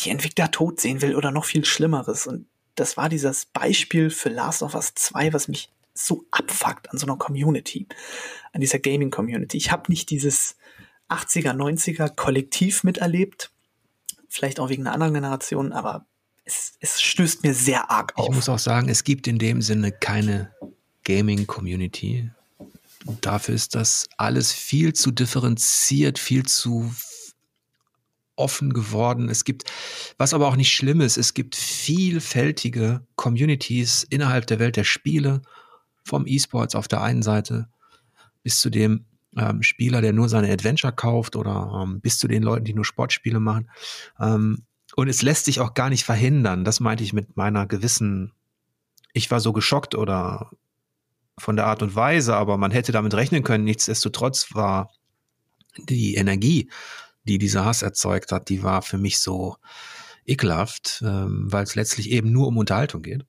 [0.00, 2.26] die Entwickler tot sehen will oder noch viel Schlimmeres.
[2.26, 6.98] Und das war dieses Beispiel für Last of Us 2, was mich so abfuckt an
[6.98, 7.86] so einer Community,
[8.52, 9.56] an dieser Gaming-Community.
[9.56, 10.56] Ich habe nicht dieses
[11.08, 13.52] 80er, 90er Kollektiv miterlebt,
[14.28, 16.06] vielleicht auch wegen einer anderen Generation, aber
[16.44, 18.28] es, es stößt mir sehr arg auf.
[18.28, 20.52] Ich muss auch sagen, es gibt in dem Sinne keine
[21.04, 22.30] Gaming-Community.
[23.20, 26.92] Dafür ist das alles viel zu differenziert, viel zu
[28.36, 29.28] offen geworden.
[29.28, 29.64] Es gibt,
[30.18, 35.42] was aber auch nicht schlimm ist, es gibt vielfältige Communities innerhalb der Welt der Spiele,
[36.04, 37.68] vom E-Sports auf der einen Seite
[38.42, 39.06] bis zu dem
[39.36, 42.84] ähm, Spieler, der nur seine Adventure kauft oder ähm, bis zu den Leuten, die nur
[42.84, 43.70] Sportspiele machen.
[44.20, 44.64] Ähm,
[44.96, 46.64] und es lässt sich auch gar nicht verhindern.
[46.64, 48.32] Das meinte ich mit meiner gewissen,
[49.12, 50.50] ich war so geschockt oder
[51.36, 53.64] von der Art und Weise, aber man hätte damit rechnen können.
[53.64, 54.92] Nichtsdestotrotz war
[55.88, 56.70] die Energie
[57.24, 59.56] die dieser Hass erzeugt hat, die war für mich so
[60.26, 63.24] ekelhaft, ähm, weil es letztlich eben nur um Unterhaltung geht.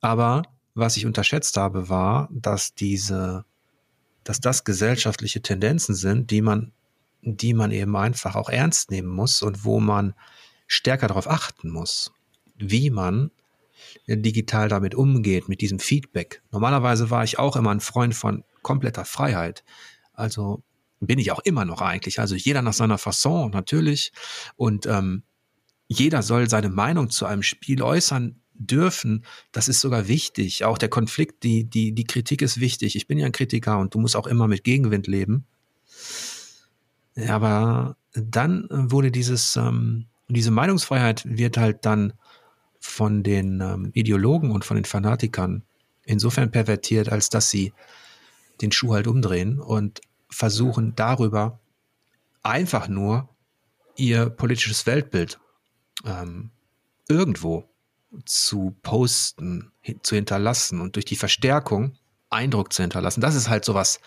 [0.00, 0.42] Aber
[0.74, 3.44] was ich unterschätzt habe, war, dass diese,
[4.24, 6.72] dass das gesellschaftliche Tendenzen sind, die man,
[7.22, 10.14] die man eben einfach auch ernst nehmen muss und wo man
[10.66, 12.12] stärker darauf achten muss,
[12.56, 13.30] wie man
[14.08, 16.42] digital damit umgeht, mit diesem Feedback.
[16.50, 19.64] Normalerweise war ich auch immer ein Freund von kompletter Freiheit.
[20.14, 20.62] Also
[21.06, 22.20] bin ich auch immer noch eigentlich.
[22.20, 24.12] Also jeder nach seiner Fasson natürlich.
[24.56, 25.24] Und ähm,
[25.88, 29.24] jeder soll seine Meinung zu einem Spiel äußern dürfen.
[29.50, 30.64] Das ist sogar wichtig.
[30.64, 32.96] Auch der Konflikt, die, die, die Kritik ist wichtig.
[32.96, 35.46] Ich bin ja ein Kritiker und du musst auch immer mit Gegenwind leben.
[37.28, 42.14] Aber dann wurde dieses, ähm, diese Meinungsfreiheit wird halt dann
[42.78, 45.62] von den ähm, Ideologen und von den Fanatikern
[46.04, 47.72] insofern pervertiert, als dass sie
[48.60, 50.00] den Schuh halt umdrehen und
[50.32, 51.60] versuchen darüber
[52.42, 53.28] einfach nur
[53.96, 55.38] ihr politisches Weltbild
[56.04, 56.50] ähm,
[57.08, 57.68] irgendwo
[58.24, 59.72] zu posten,
[60.02, 61.96] zu hinterlassen und durch die Verstärkung
[62.30, 63.20] Eindruck zu hinterlassen.
[63.20, 64.00] Das ist halt sowas,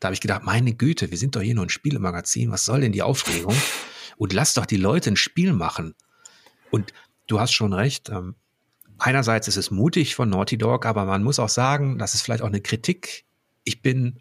[0.00, 2.80] da habe ich gedacht, meine Güte, wir sind doch hier nur ein Spielemagazin, was soll
[2.80, 3.54] denn die Aufregung?
[4.16, 5.94] Und lass doch die Leute ein Spiel machen.
[6.70, 6.92] Und
[7.28, 8.34] du hast schon recht, ähm,
[8.98, 12.42] einerseits ist es mutig von Naughty Dog, aber man muss auch sagen, das ist vielleicht
[12.42, 13.24] auch eine Kritik.
[13.64, 14.20] Ich bin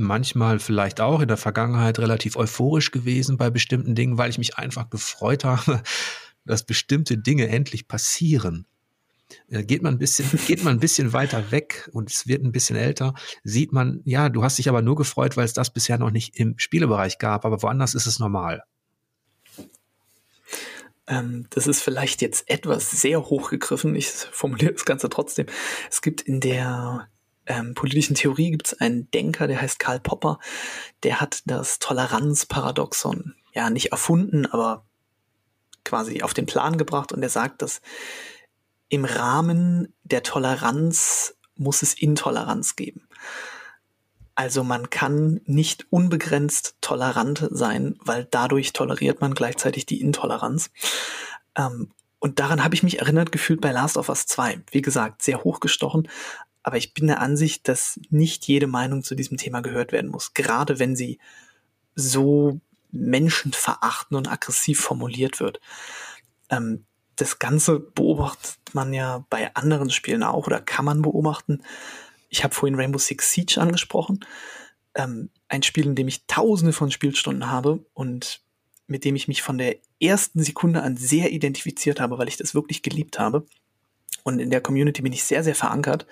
[0.00, 4.56] manchmal vielleicht auch in der Vergangenheit relativ euphorisch gewesen bei bestimmten Dingen, weil ich mich
[4.56, 5.82] einfach gefreut habe,
[6.44, 8.66] dass bestimmte Dinge endlich passieren.
[9.48, 12.52] Äh, geht man ein bisschen, geht man ein bisschen weiter weg und es wird ein
[12.52, 13.14] bisschen älter,
[13.44, 16.36] sieht man, ja, du hast dich aber nur gefreut, weil es das bisher noch nicht
[16.38, 18.62] im Spielebereich gab, aber woanders ist es normal.
[21.06, 23.94] Ähm, das ist vielleicht jetzt etwas sehr hochgegriffen.
[23.96, 25.46] Ich formuliere das Ganze trotzdem.
[25.90, 27.08] Es gibt in der
[27.50, 30.38] ähm, politischen Theorie gibt es einen Denker, der heißt Karl Popper,
[31.02, 34.84] der hat das Toleranzparadoxon ja nicht erfunden, aber
[35.84, 37.80] quasi auf den Plan gebracht und er sagt, dass
[38.88, 43.08] im Rahmen der Toleranz muss es Intoleranz geben.
[44.36, 50.70] Also man kann nicht unbegrenzt tolerant sein, weil dadurch toleriert man gleichzeitig die Intoleranz.
[51.56, 51.90] Ähm,
[52.20, 54.62] und daran habe ich mich erinnert gefühlt bei Last of Us 2.
[54.70, 56.08] Wie gesagt, sehr hochgestochen,
[56.62, 60.34] aber ich bin der Ansicht, dass nicht jede Meinung zu diesem Thema gehört werden muss,
[60.34, 61.18] gerade wenn sie
[61.94, 62.60] so
[62.92, 65.60] menschenverachtend und aggressiv formuliert wird.
[66.50, 66.84] Ähm,
[67.16, 71.62] das Ganze beobachtet man ja bei anderen Spielen auch oder kann man beobachten.
[72.28, 74.20] Ich habe vorhin Rainbow Six Siege angesprochen.
[74.94, 78.40] Ähm, ein Spiel, in dem ich tausende von Spielstunden habe und
[78.86, 82.54] mit dem ich mich von der ersten Sekunde an sehr identifiziert habe, weil ich das
[82.54, 83.46] wirklich geliebt habe.
[84.22, 86.06] Und in der Community bin ich sehr, sehr verankert.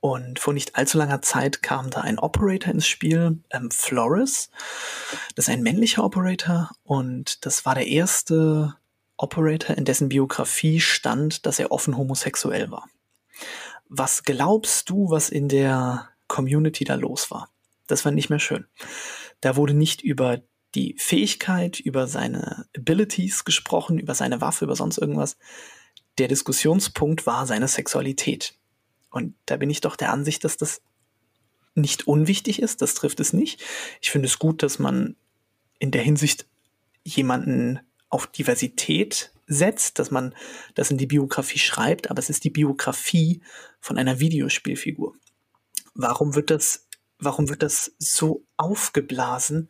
[0.00, 4.50] Und vor nicht allzu langer Zeit kam da ein Operator ins Spiel, ähm, Flores.
[5.34, 8.76] Das ist ein männlicher Operator und das war der erste
[9.16, 12.88] Operator, in dessen Biografie stand, dass er offen homosexuell war.
[13.88, 17.50] Was glaubst du, was in der Community da los war?
[17.88, 18.66] Das war nicht mehr schön.
[19.40, 20.42] Da wurde nicht über
[20.74, 25.36] die Fähigkeit, über seine Abilities gesprochen, über seine Waffe, über sonst irgendwas.
[26.18, 28.54] Der Diskussionspunkt war seine Sexualität.
[29.10, 30.82] Und da bin ich doch der Ansicht, dass das
[31.74, 32.82] nicht unwichtig ist.
[32.82, 33.62] Das trifft es nicht.
[34.00, 35.16] Ich finde es gut, dass man
[35.78, 36.46] in der Hinsicht
[37.04, 40.34] jemanden auf Diversität setzt, dass man
[40.74, 43.42] das in die Biografie schreibt, aber es ist die Biografie
[43.80, 45.14] von einer Videospielfigur.
[45.94, 46.86] Warum wird das,
[47.18, 49.68] warum wird das so aufgeblasen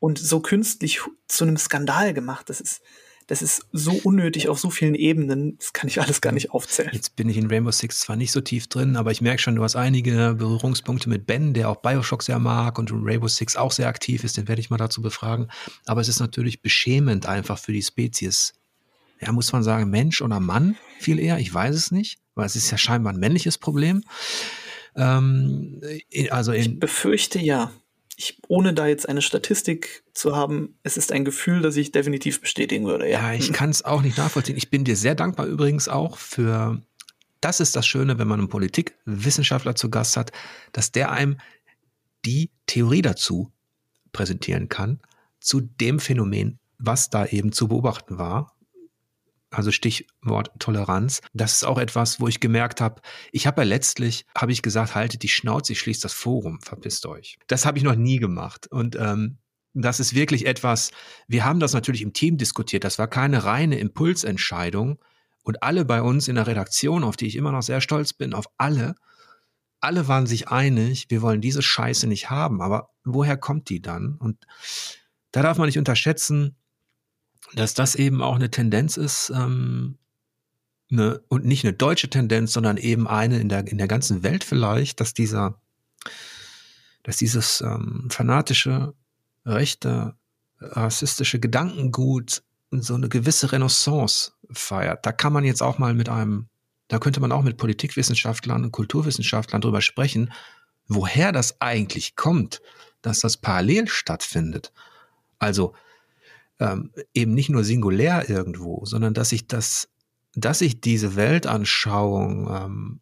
[0.00, 2.48] und so künstlich zu einem Skandal gemacht?
[2.48, 2.82] Das ist,
[3.26, 6.90] das ist so unnötig auf so vielen Ebenen, das kann ich alles gar nicht aufzählen.
[6.92, 9.56] Jetzt bin ich in Rainbow Six zwar nicht so tief drin, aber ich merke schon,
[9.56, 13.72] du hast einige Berührungspunkte mit Ben, der auch Bioshock sehr mag und Rainbow Six auch
[13.72, 15.48] sehr aktiv ist, den werde ich mal dazu befragen.
[15.86, 18.54] Aber es ist natürlich beschämend einfach für die Spezies.
[19.20, 22.54] Ja, muss man sagen, Mensch oder Mann viel eher, ich weiß es nicht, weil es
[22.54, 24.04] ist ja scheinbar ein männliches Problem.
[24.94, 25.80] Ähm,
[26.30, 27.72] also in, ich befürchte ja
[28.16, 32.40] ich, ohne da jetzt eine Statistik zu haben, es ist ein Gefühl, das ich definitiv
[32.40, 33.08] bestätigen würde.
[33.08, 34.56] Ja, ja ich kann es auch nicht nachvollziehen.
[34.56, 36.80] Ich bin dir sehr dankbar übrigens auch für,
[37.42, 40.32] das ist das Schöne, wenn man einen Politikwissenschaftler zu Gast hat,
[40.72, 41.38] dass der einem
[42.24, 43.52] die Theorie dazu
[44.12, 45.00] präsentieren kann,
[45.38, 48.55] zu dem Phänomen, was da eben zu beobachten war
[49.50, 51.20] also Stichwort Toleranz.
[51.32, 53.00] Das ist auch etwas, wo ich gemerkt habe,
[53.32, 57.06] ich habe ja letztlich, habe ich gesagt, haltet die Schnauze, ich schließe das Forum, verpisst
[57.06, 57.38] euch.
[57.46, 58.66] Das habe ich noch nie gemacht.
[58.66, 59.38] Und ähm,
[59.74, 60.90] das ist wirklich etwas,
[61.28, 64.98] wir haben das natürlich im Team diskutiert, das war keine reine Impulsentscheidung.
[65.42, 68.34] Und alle bei uns in der Redaktion, auf die ich immer noch sehr stolz bin,
[68.34, 68.96] auf alle,
[69.80, 72.60] alle waren sich einig, wir wollen diese Scheiße nicht haben.
[72.60, 74.16] Aber woher kommt die dann?
[74.18, 74.44] Und
[75.30, 76.56] da darf man nicht unterschätzen,
[77.54, 79.98] dass das eben auch eine Tendenz ist, ähm,
[80.90, 84.44] eine, und nicht eine deutsche Tendenz, sondern eben eine in der, in der ganzen Welt
[84.44, 85.60] vielleicht, dass dieser,
[87.02, 88.94] dass dieses ähm, fanatische,
[89.44, 90.14] rechte,
[90.60, 95.06] rassistische Gedankengut so eine gewisse Renaissance feiert.
[95.06, 96.48] Da kann man jetzt auch mal mit einem,
[96.88, 100.32] da könnte man auch mit Politikwissenschaftlern und Kulturwissenschaftlern drüber sprechen,
[100.88, 102.60] woher das eigentlich kommt,
[103.02, 104.72] dass das parallel stattfindet.
[105.38, 105.74] Also
[106.58, 109.88] ähm, eben nicht nur singulär irgendwo, sondern dass ich das,
[110.34, 113.00] dass ich diese Weltanschauung ähm,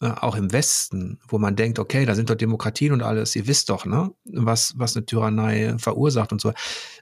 [0.00, 3.46] äh, auch im Westen, wo man denkt, okay, da sind doch Demokratien und alles, ihr
[3.46, 6.52] wisst doch, ne, was, was eine Tyrannei verursacht und so,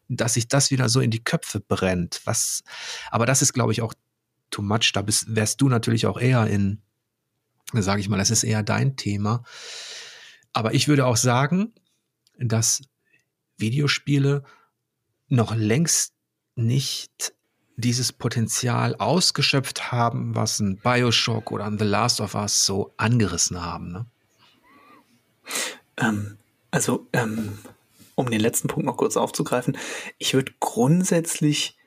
[0.09, 2.20] dass sich das wieder so in die Köpfe brennt.
[2.24, 2.62] Was,
[3.10, 3.94] aber das ist, glaube ich, auch
[4.51, 4.93] too much.
[4.93, 6.82] Da bist, wärst du natürlich auch eher in,
[7.73, 9.43] sage ich mal, das ist eher dein Thema.
[10.52, 11.73] Aber ich würde auch sagen,
[12.39, 12.82] dass
[13.56, 14.44] Videospiele
[15.33, 16.13] noch längst
[16.55, 17.35] nicht
[17.77, 23.65] dieses Potenzial ausgeschöpft haben, was ein Bioshock oder ein The Last of Us so angerissen
[23.65, 23.93] haben.
[23.93, 24.07] Ne?
[25.97, 26.37] Ähm,
[26.71, 27.59] also, ähm,
[28.15, 29.79] um den letzten Punkt noch kurz aufzugreifen,
[30.19, 31.79] ich würde grundsätzlich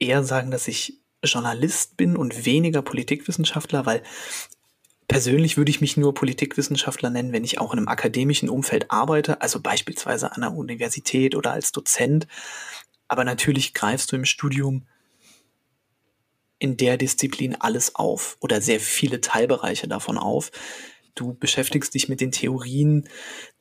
[0.00, 4.02] eher sagen, dass ich Journalist bin und weniger Politikwissenschaftler, weil
[5.06, 9.40] persönlich würde ich mich nur Politikwissenschaftler nennen, wenn ich auch in einem akademischen Umfeld arbeite,
[9.40, 12.26] also beispielsweise an einer Universität oder als Dozent.
[13.08, 14.86] Aber natürlich greifst du im Studium
[16.58, 20.50] in der Disziplin alles auf oder sehr viele Teilbereiche davon auf.
[21.14, 23.08] Du beschäftigst dich mit den Theorien,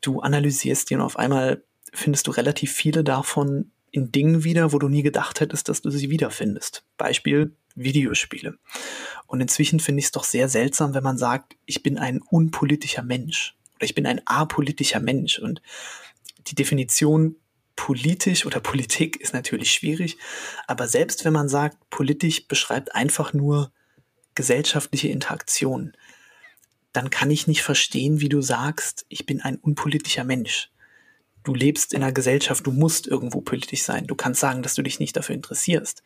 [0.01, 1.63] du analysierst die und auf einmal
[1.93, 5.89] findest du relativ viele davon in Dingen wieder, wo du nie gedacht hättest, dass du
[5.89, 6.83] sie wiederfindest.
[6.97, 8.57] Beispiel Videospiele.
[9.27, 13.03] Und inzwischen finde ich es doch sehr seltsam, wenn man sagt, ich bin ein unpolitischer
[13.03, 15.39] Mensch oder ich bin ein apolitischer Mensch.
[15.39, 15.61] Und
[16.47, 17.35] die Definition
[17.77, 20.17] politisch oder Politik ist natürlich schwierig,
[20.67, 23.71] aber selbst wenn man sagt, politisch beschreibt einfach nur
[24.35, 25.95] gesellschaftliche Interaktion,
[26.91, 30.71] dann kann ich nicht verstehen, wie du sagst, ich bin ein unpolitischer Mensch.
[31.43, 34.07] Du lebst in einer Gesellschaft, du musst irgendwo politisch sein.
[34.07, 36.03] Du kannst sagen, dass du dich nicht dafür interessierst.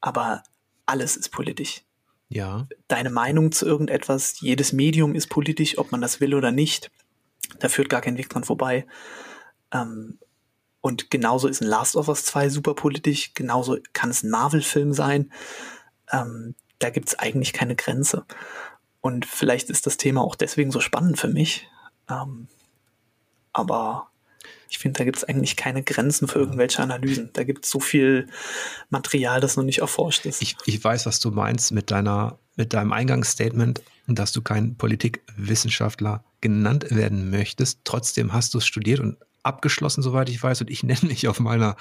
[0.00, 0.42] Aber
[0.86, 1.82] alles ist politisch.
[2.28, 2.68] Ja.
[2.86, 6.90] Deine Meinung zu irgendetwas, jedes Medium ist politisch, ob man das will oder nicht.
[7.58, 8.86] Da führt gar kein Weg dran vorbei.
[9.72, 10.18] Ähm,
[10.88, 14.94] und genauso ist ein Last of Us 2 super politisch, genauso kann es ein Marvel-Film
[14.94, 15.30] sein.
[16.10, 18.24] Ähm, da gibt es eigentlich keine Grenze.
[19.02, 21.68] Und vielleicht ist das Thema auch deswegen so spannend für mich.
[22.08, 22.48] Ähm,
[23.52, 24.08] aber
[24.70, 27.28] ich finde, da gibt es eigentlich keine Grenzen für irgendwelche Analysen.
[27.34, 28.26] Da gibt es so viel
[28.88, 30.40] Material, das noch nicht erforscht ist.
[30.40, 36.24] Ich, ich weiß, was du meinst mit deiner mit deinem Eingangsstatement, dass du kein Politikwissenschaftler
[36.40, 37.80] genannt werden möchtest.
[37.84, 40.60] Trotzdem hast du es studiert und abgeschlossen, soweit ich weiß.
[40.60, 41.76] Und ich nenne mich auf meiner,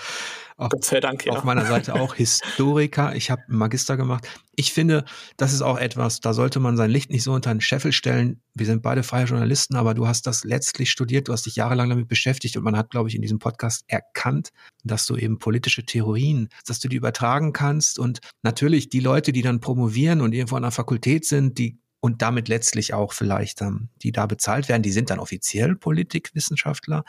[0.57, 0.71] auf,
[1.01, 1.33] Dank, ja.
[1.33, 3.15] auf meiner Seite auch Historiker.
[3.15, 4.27] Ich habe Magister gemacht.
[4.55, 5.05] Ich finde,
[5.37, 8.41] das ist auch etwas, da sollte man sein Licht nicht so unter den Scheffel stellen.
[8.55, 11.89] Wir sind beide freie Journalisten, aber du hast das letztlich studiert, du hast dich jahrelang
[11.89, 14.49] damit beschäftigt und man hat, glaube ich, in diesem Podcast erkannt,
[14.83, 19.43] dass du eben politische Theorien, dass du die übertragen kannst und natürlich die Leute, die
[19.43, 23.89] dann promovieren und irgendwo an der Fakultät sind, die und damit letztlich auch vielleicht, ähm,
[24.01, 27.03] die da bezahlt werden, die sind dann offiziell Politikwissenschaftler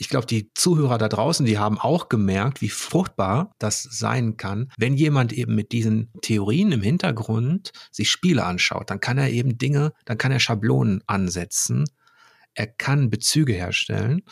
[0.00, 4.70] ich glaube, die Zuhörer da draußen, die haben auch gemerkt, wie fruchtbar das sein kann,
[4.78, 8.90] wenn jemand eben mit diesen Theorien im Hintergrund sich Spiele anschaut.
[8.90, 11.84] Dann kann er eben Dinge, dann kann er Schablonen ansetzen,
[12.54, 14.22] er kann Bezüge herstellen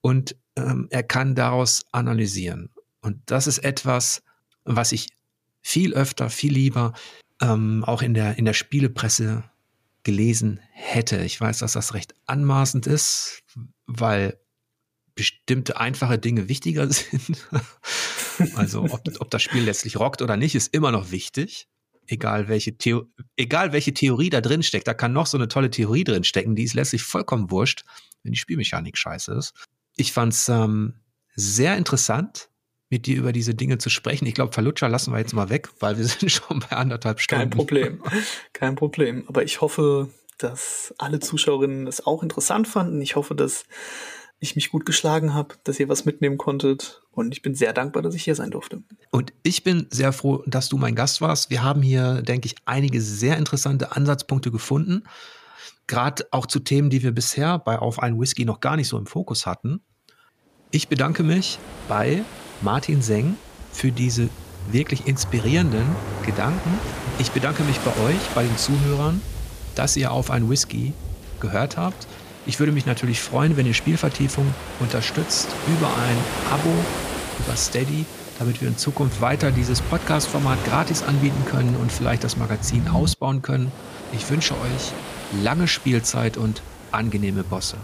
[0.00, 2.70] und ähm, er kann daraus analysieren.
[3.00, 4.22] Und das ist etwas,
[4.64, 5.08] was ich
[5.60, 6.92] viel öfter, viel lieber
[7.40, 9.42] ähm, auch in der, in der Spielepresse
[10.04, 11.18] gelesen hätte.
[11.24, 13.42] Ich weiß, dass das recht anmaßend ist,
[13.86, 14.38] weil
[15.20, 17.46] bestimmte einfache Dinge wichtiger sind.
[18.54, 21.68] also ob, ob das Spiel letztlich rockt oder nicht, ist immer noch wichtig.
[22.06, 23.04] Egal welche, Theo
[23.36, 26.56] egal welche Theorie da drin steckt, da kann noch so eine tolle Theorie drin stecken,
[26.56, 27.84] die ist letztlich vollkommen wurscht,
[28.22, 29.52] wenn die Spielmechanik scheiße ist.
[29.96, 30.94] Ich fand's ähm,
[31.36, 32.48] sehr interessant,
[32.88, 34.26] mit dir über diese Dinge zu sprechen.
[34.26, 37.42] Ich glaube, Verlutscher lassen wir jetzt mal weg, weil wir sind schon bei anderthalb Stunden.
[37.42, 38.02] Kein Problem,
[38.54, 39.24] kein Problem.
[39.28, 43.02] Aber ich hoffe, dass alle Zuschauerinnen es auch interessant fanden.
[43.02, 43.66] Ich hoffe, dass
[44.40, 47.02] ich mich gut geschlagen habe, dass ihr was mitnehmen konntet.
[47.12, 48.82] Und ich bin sehr dankbar, dass ich hier sein durfte.
[49.10, 51.50] Und ich bin sehr froh, dass du mein Gast warst.
[51.50, 55.04] Wir haben hier, denke ich, einige sehr interessante Ansatzpunkte gefunden.
[55.86, 58.96] Gerade auch zu Themen, die wir bisher bei Auf einen Whisky noch gar nicht so
[58.96, 59.80] im Fokus hatten.
[60.70, 61.58] Ich bedanke mich
[61.88, 62.24] bei
[62.62, 63.36] Martin Seng
[63.72, 64.30] für diese
[64.70, 65.84] wirklich inspirierenden
[66.24, 66.78] Gedanken.
[67.18, 69.20] Ich bedanke mich bei euch, bei den Zuhörern,
[69.74, 70.94] dass ihr auf einen Whisky
[71.40, 72.06] gehört habt.
[72.46, 74.46] Ich würde mich natürlich freuen, wenn ihr Spielvertiefung
[74.80, 76.16] unterstützt über ein
[76.52, 76.72] Abo,
[77.38, 78.06] über Steady,
[78.38, 83.42] damit wir in Zukunft weiter dieses Podcast-Format gratis anbieten können und vielleicht das Magazin ausbauen
[83.42, 83.70] können.
[84.12, 87.76] Ich wünsche euch lange Spielzeit und angenehme Bosse.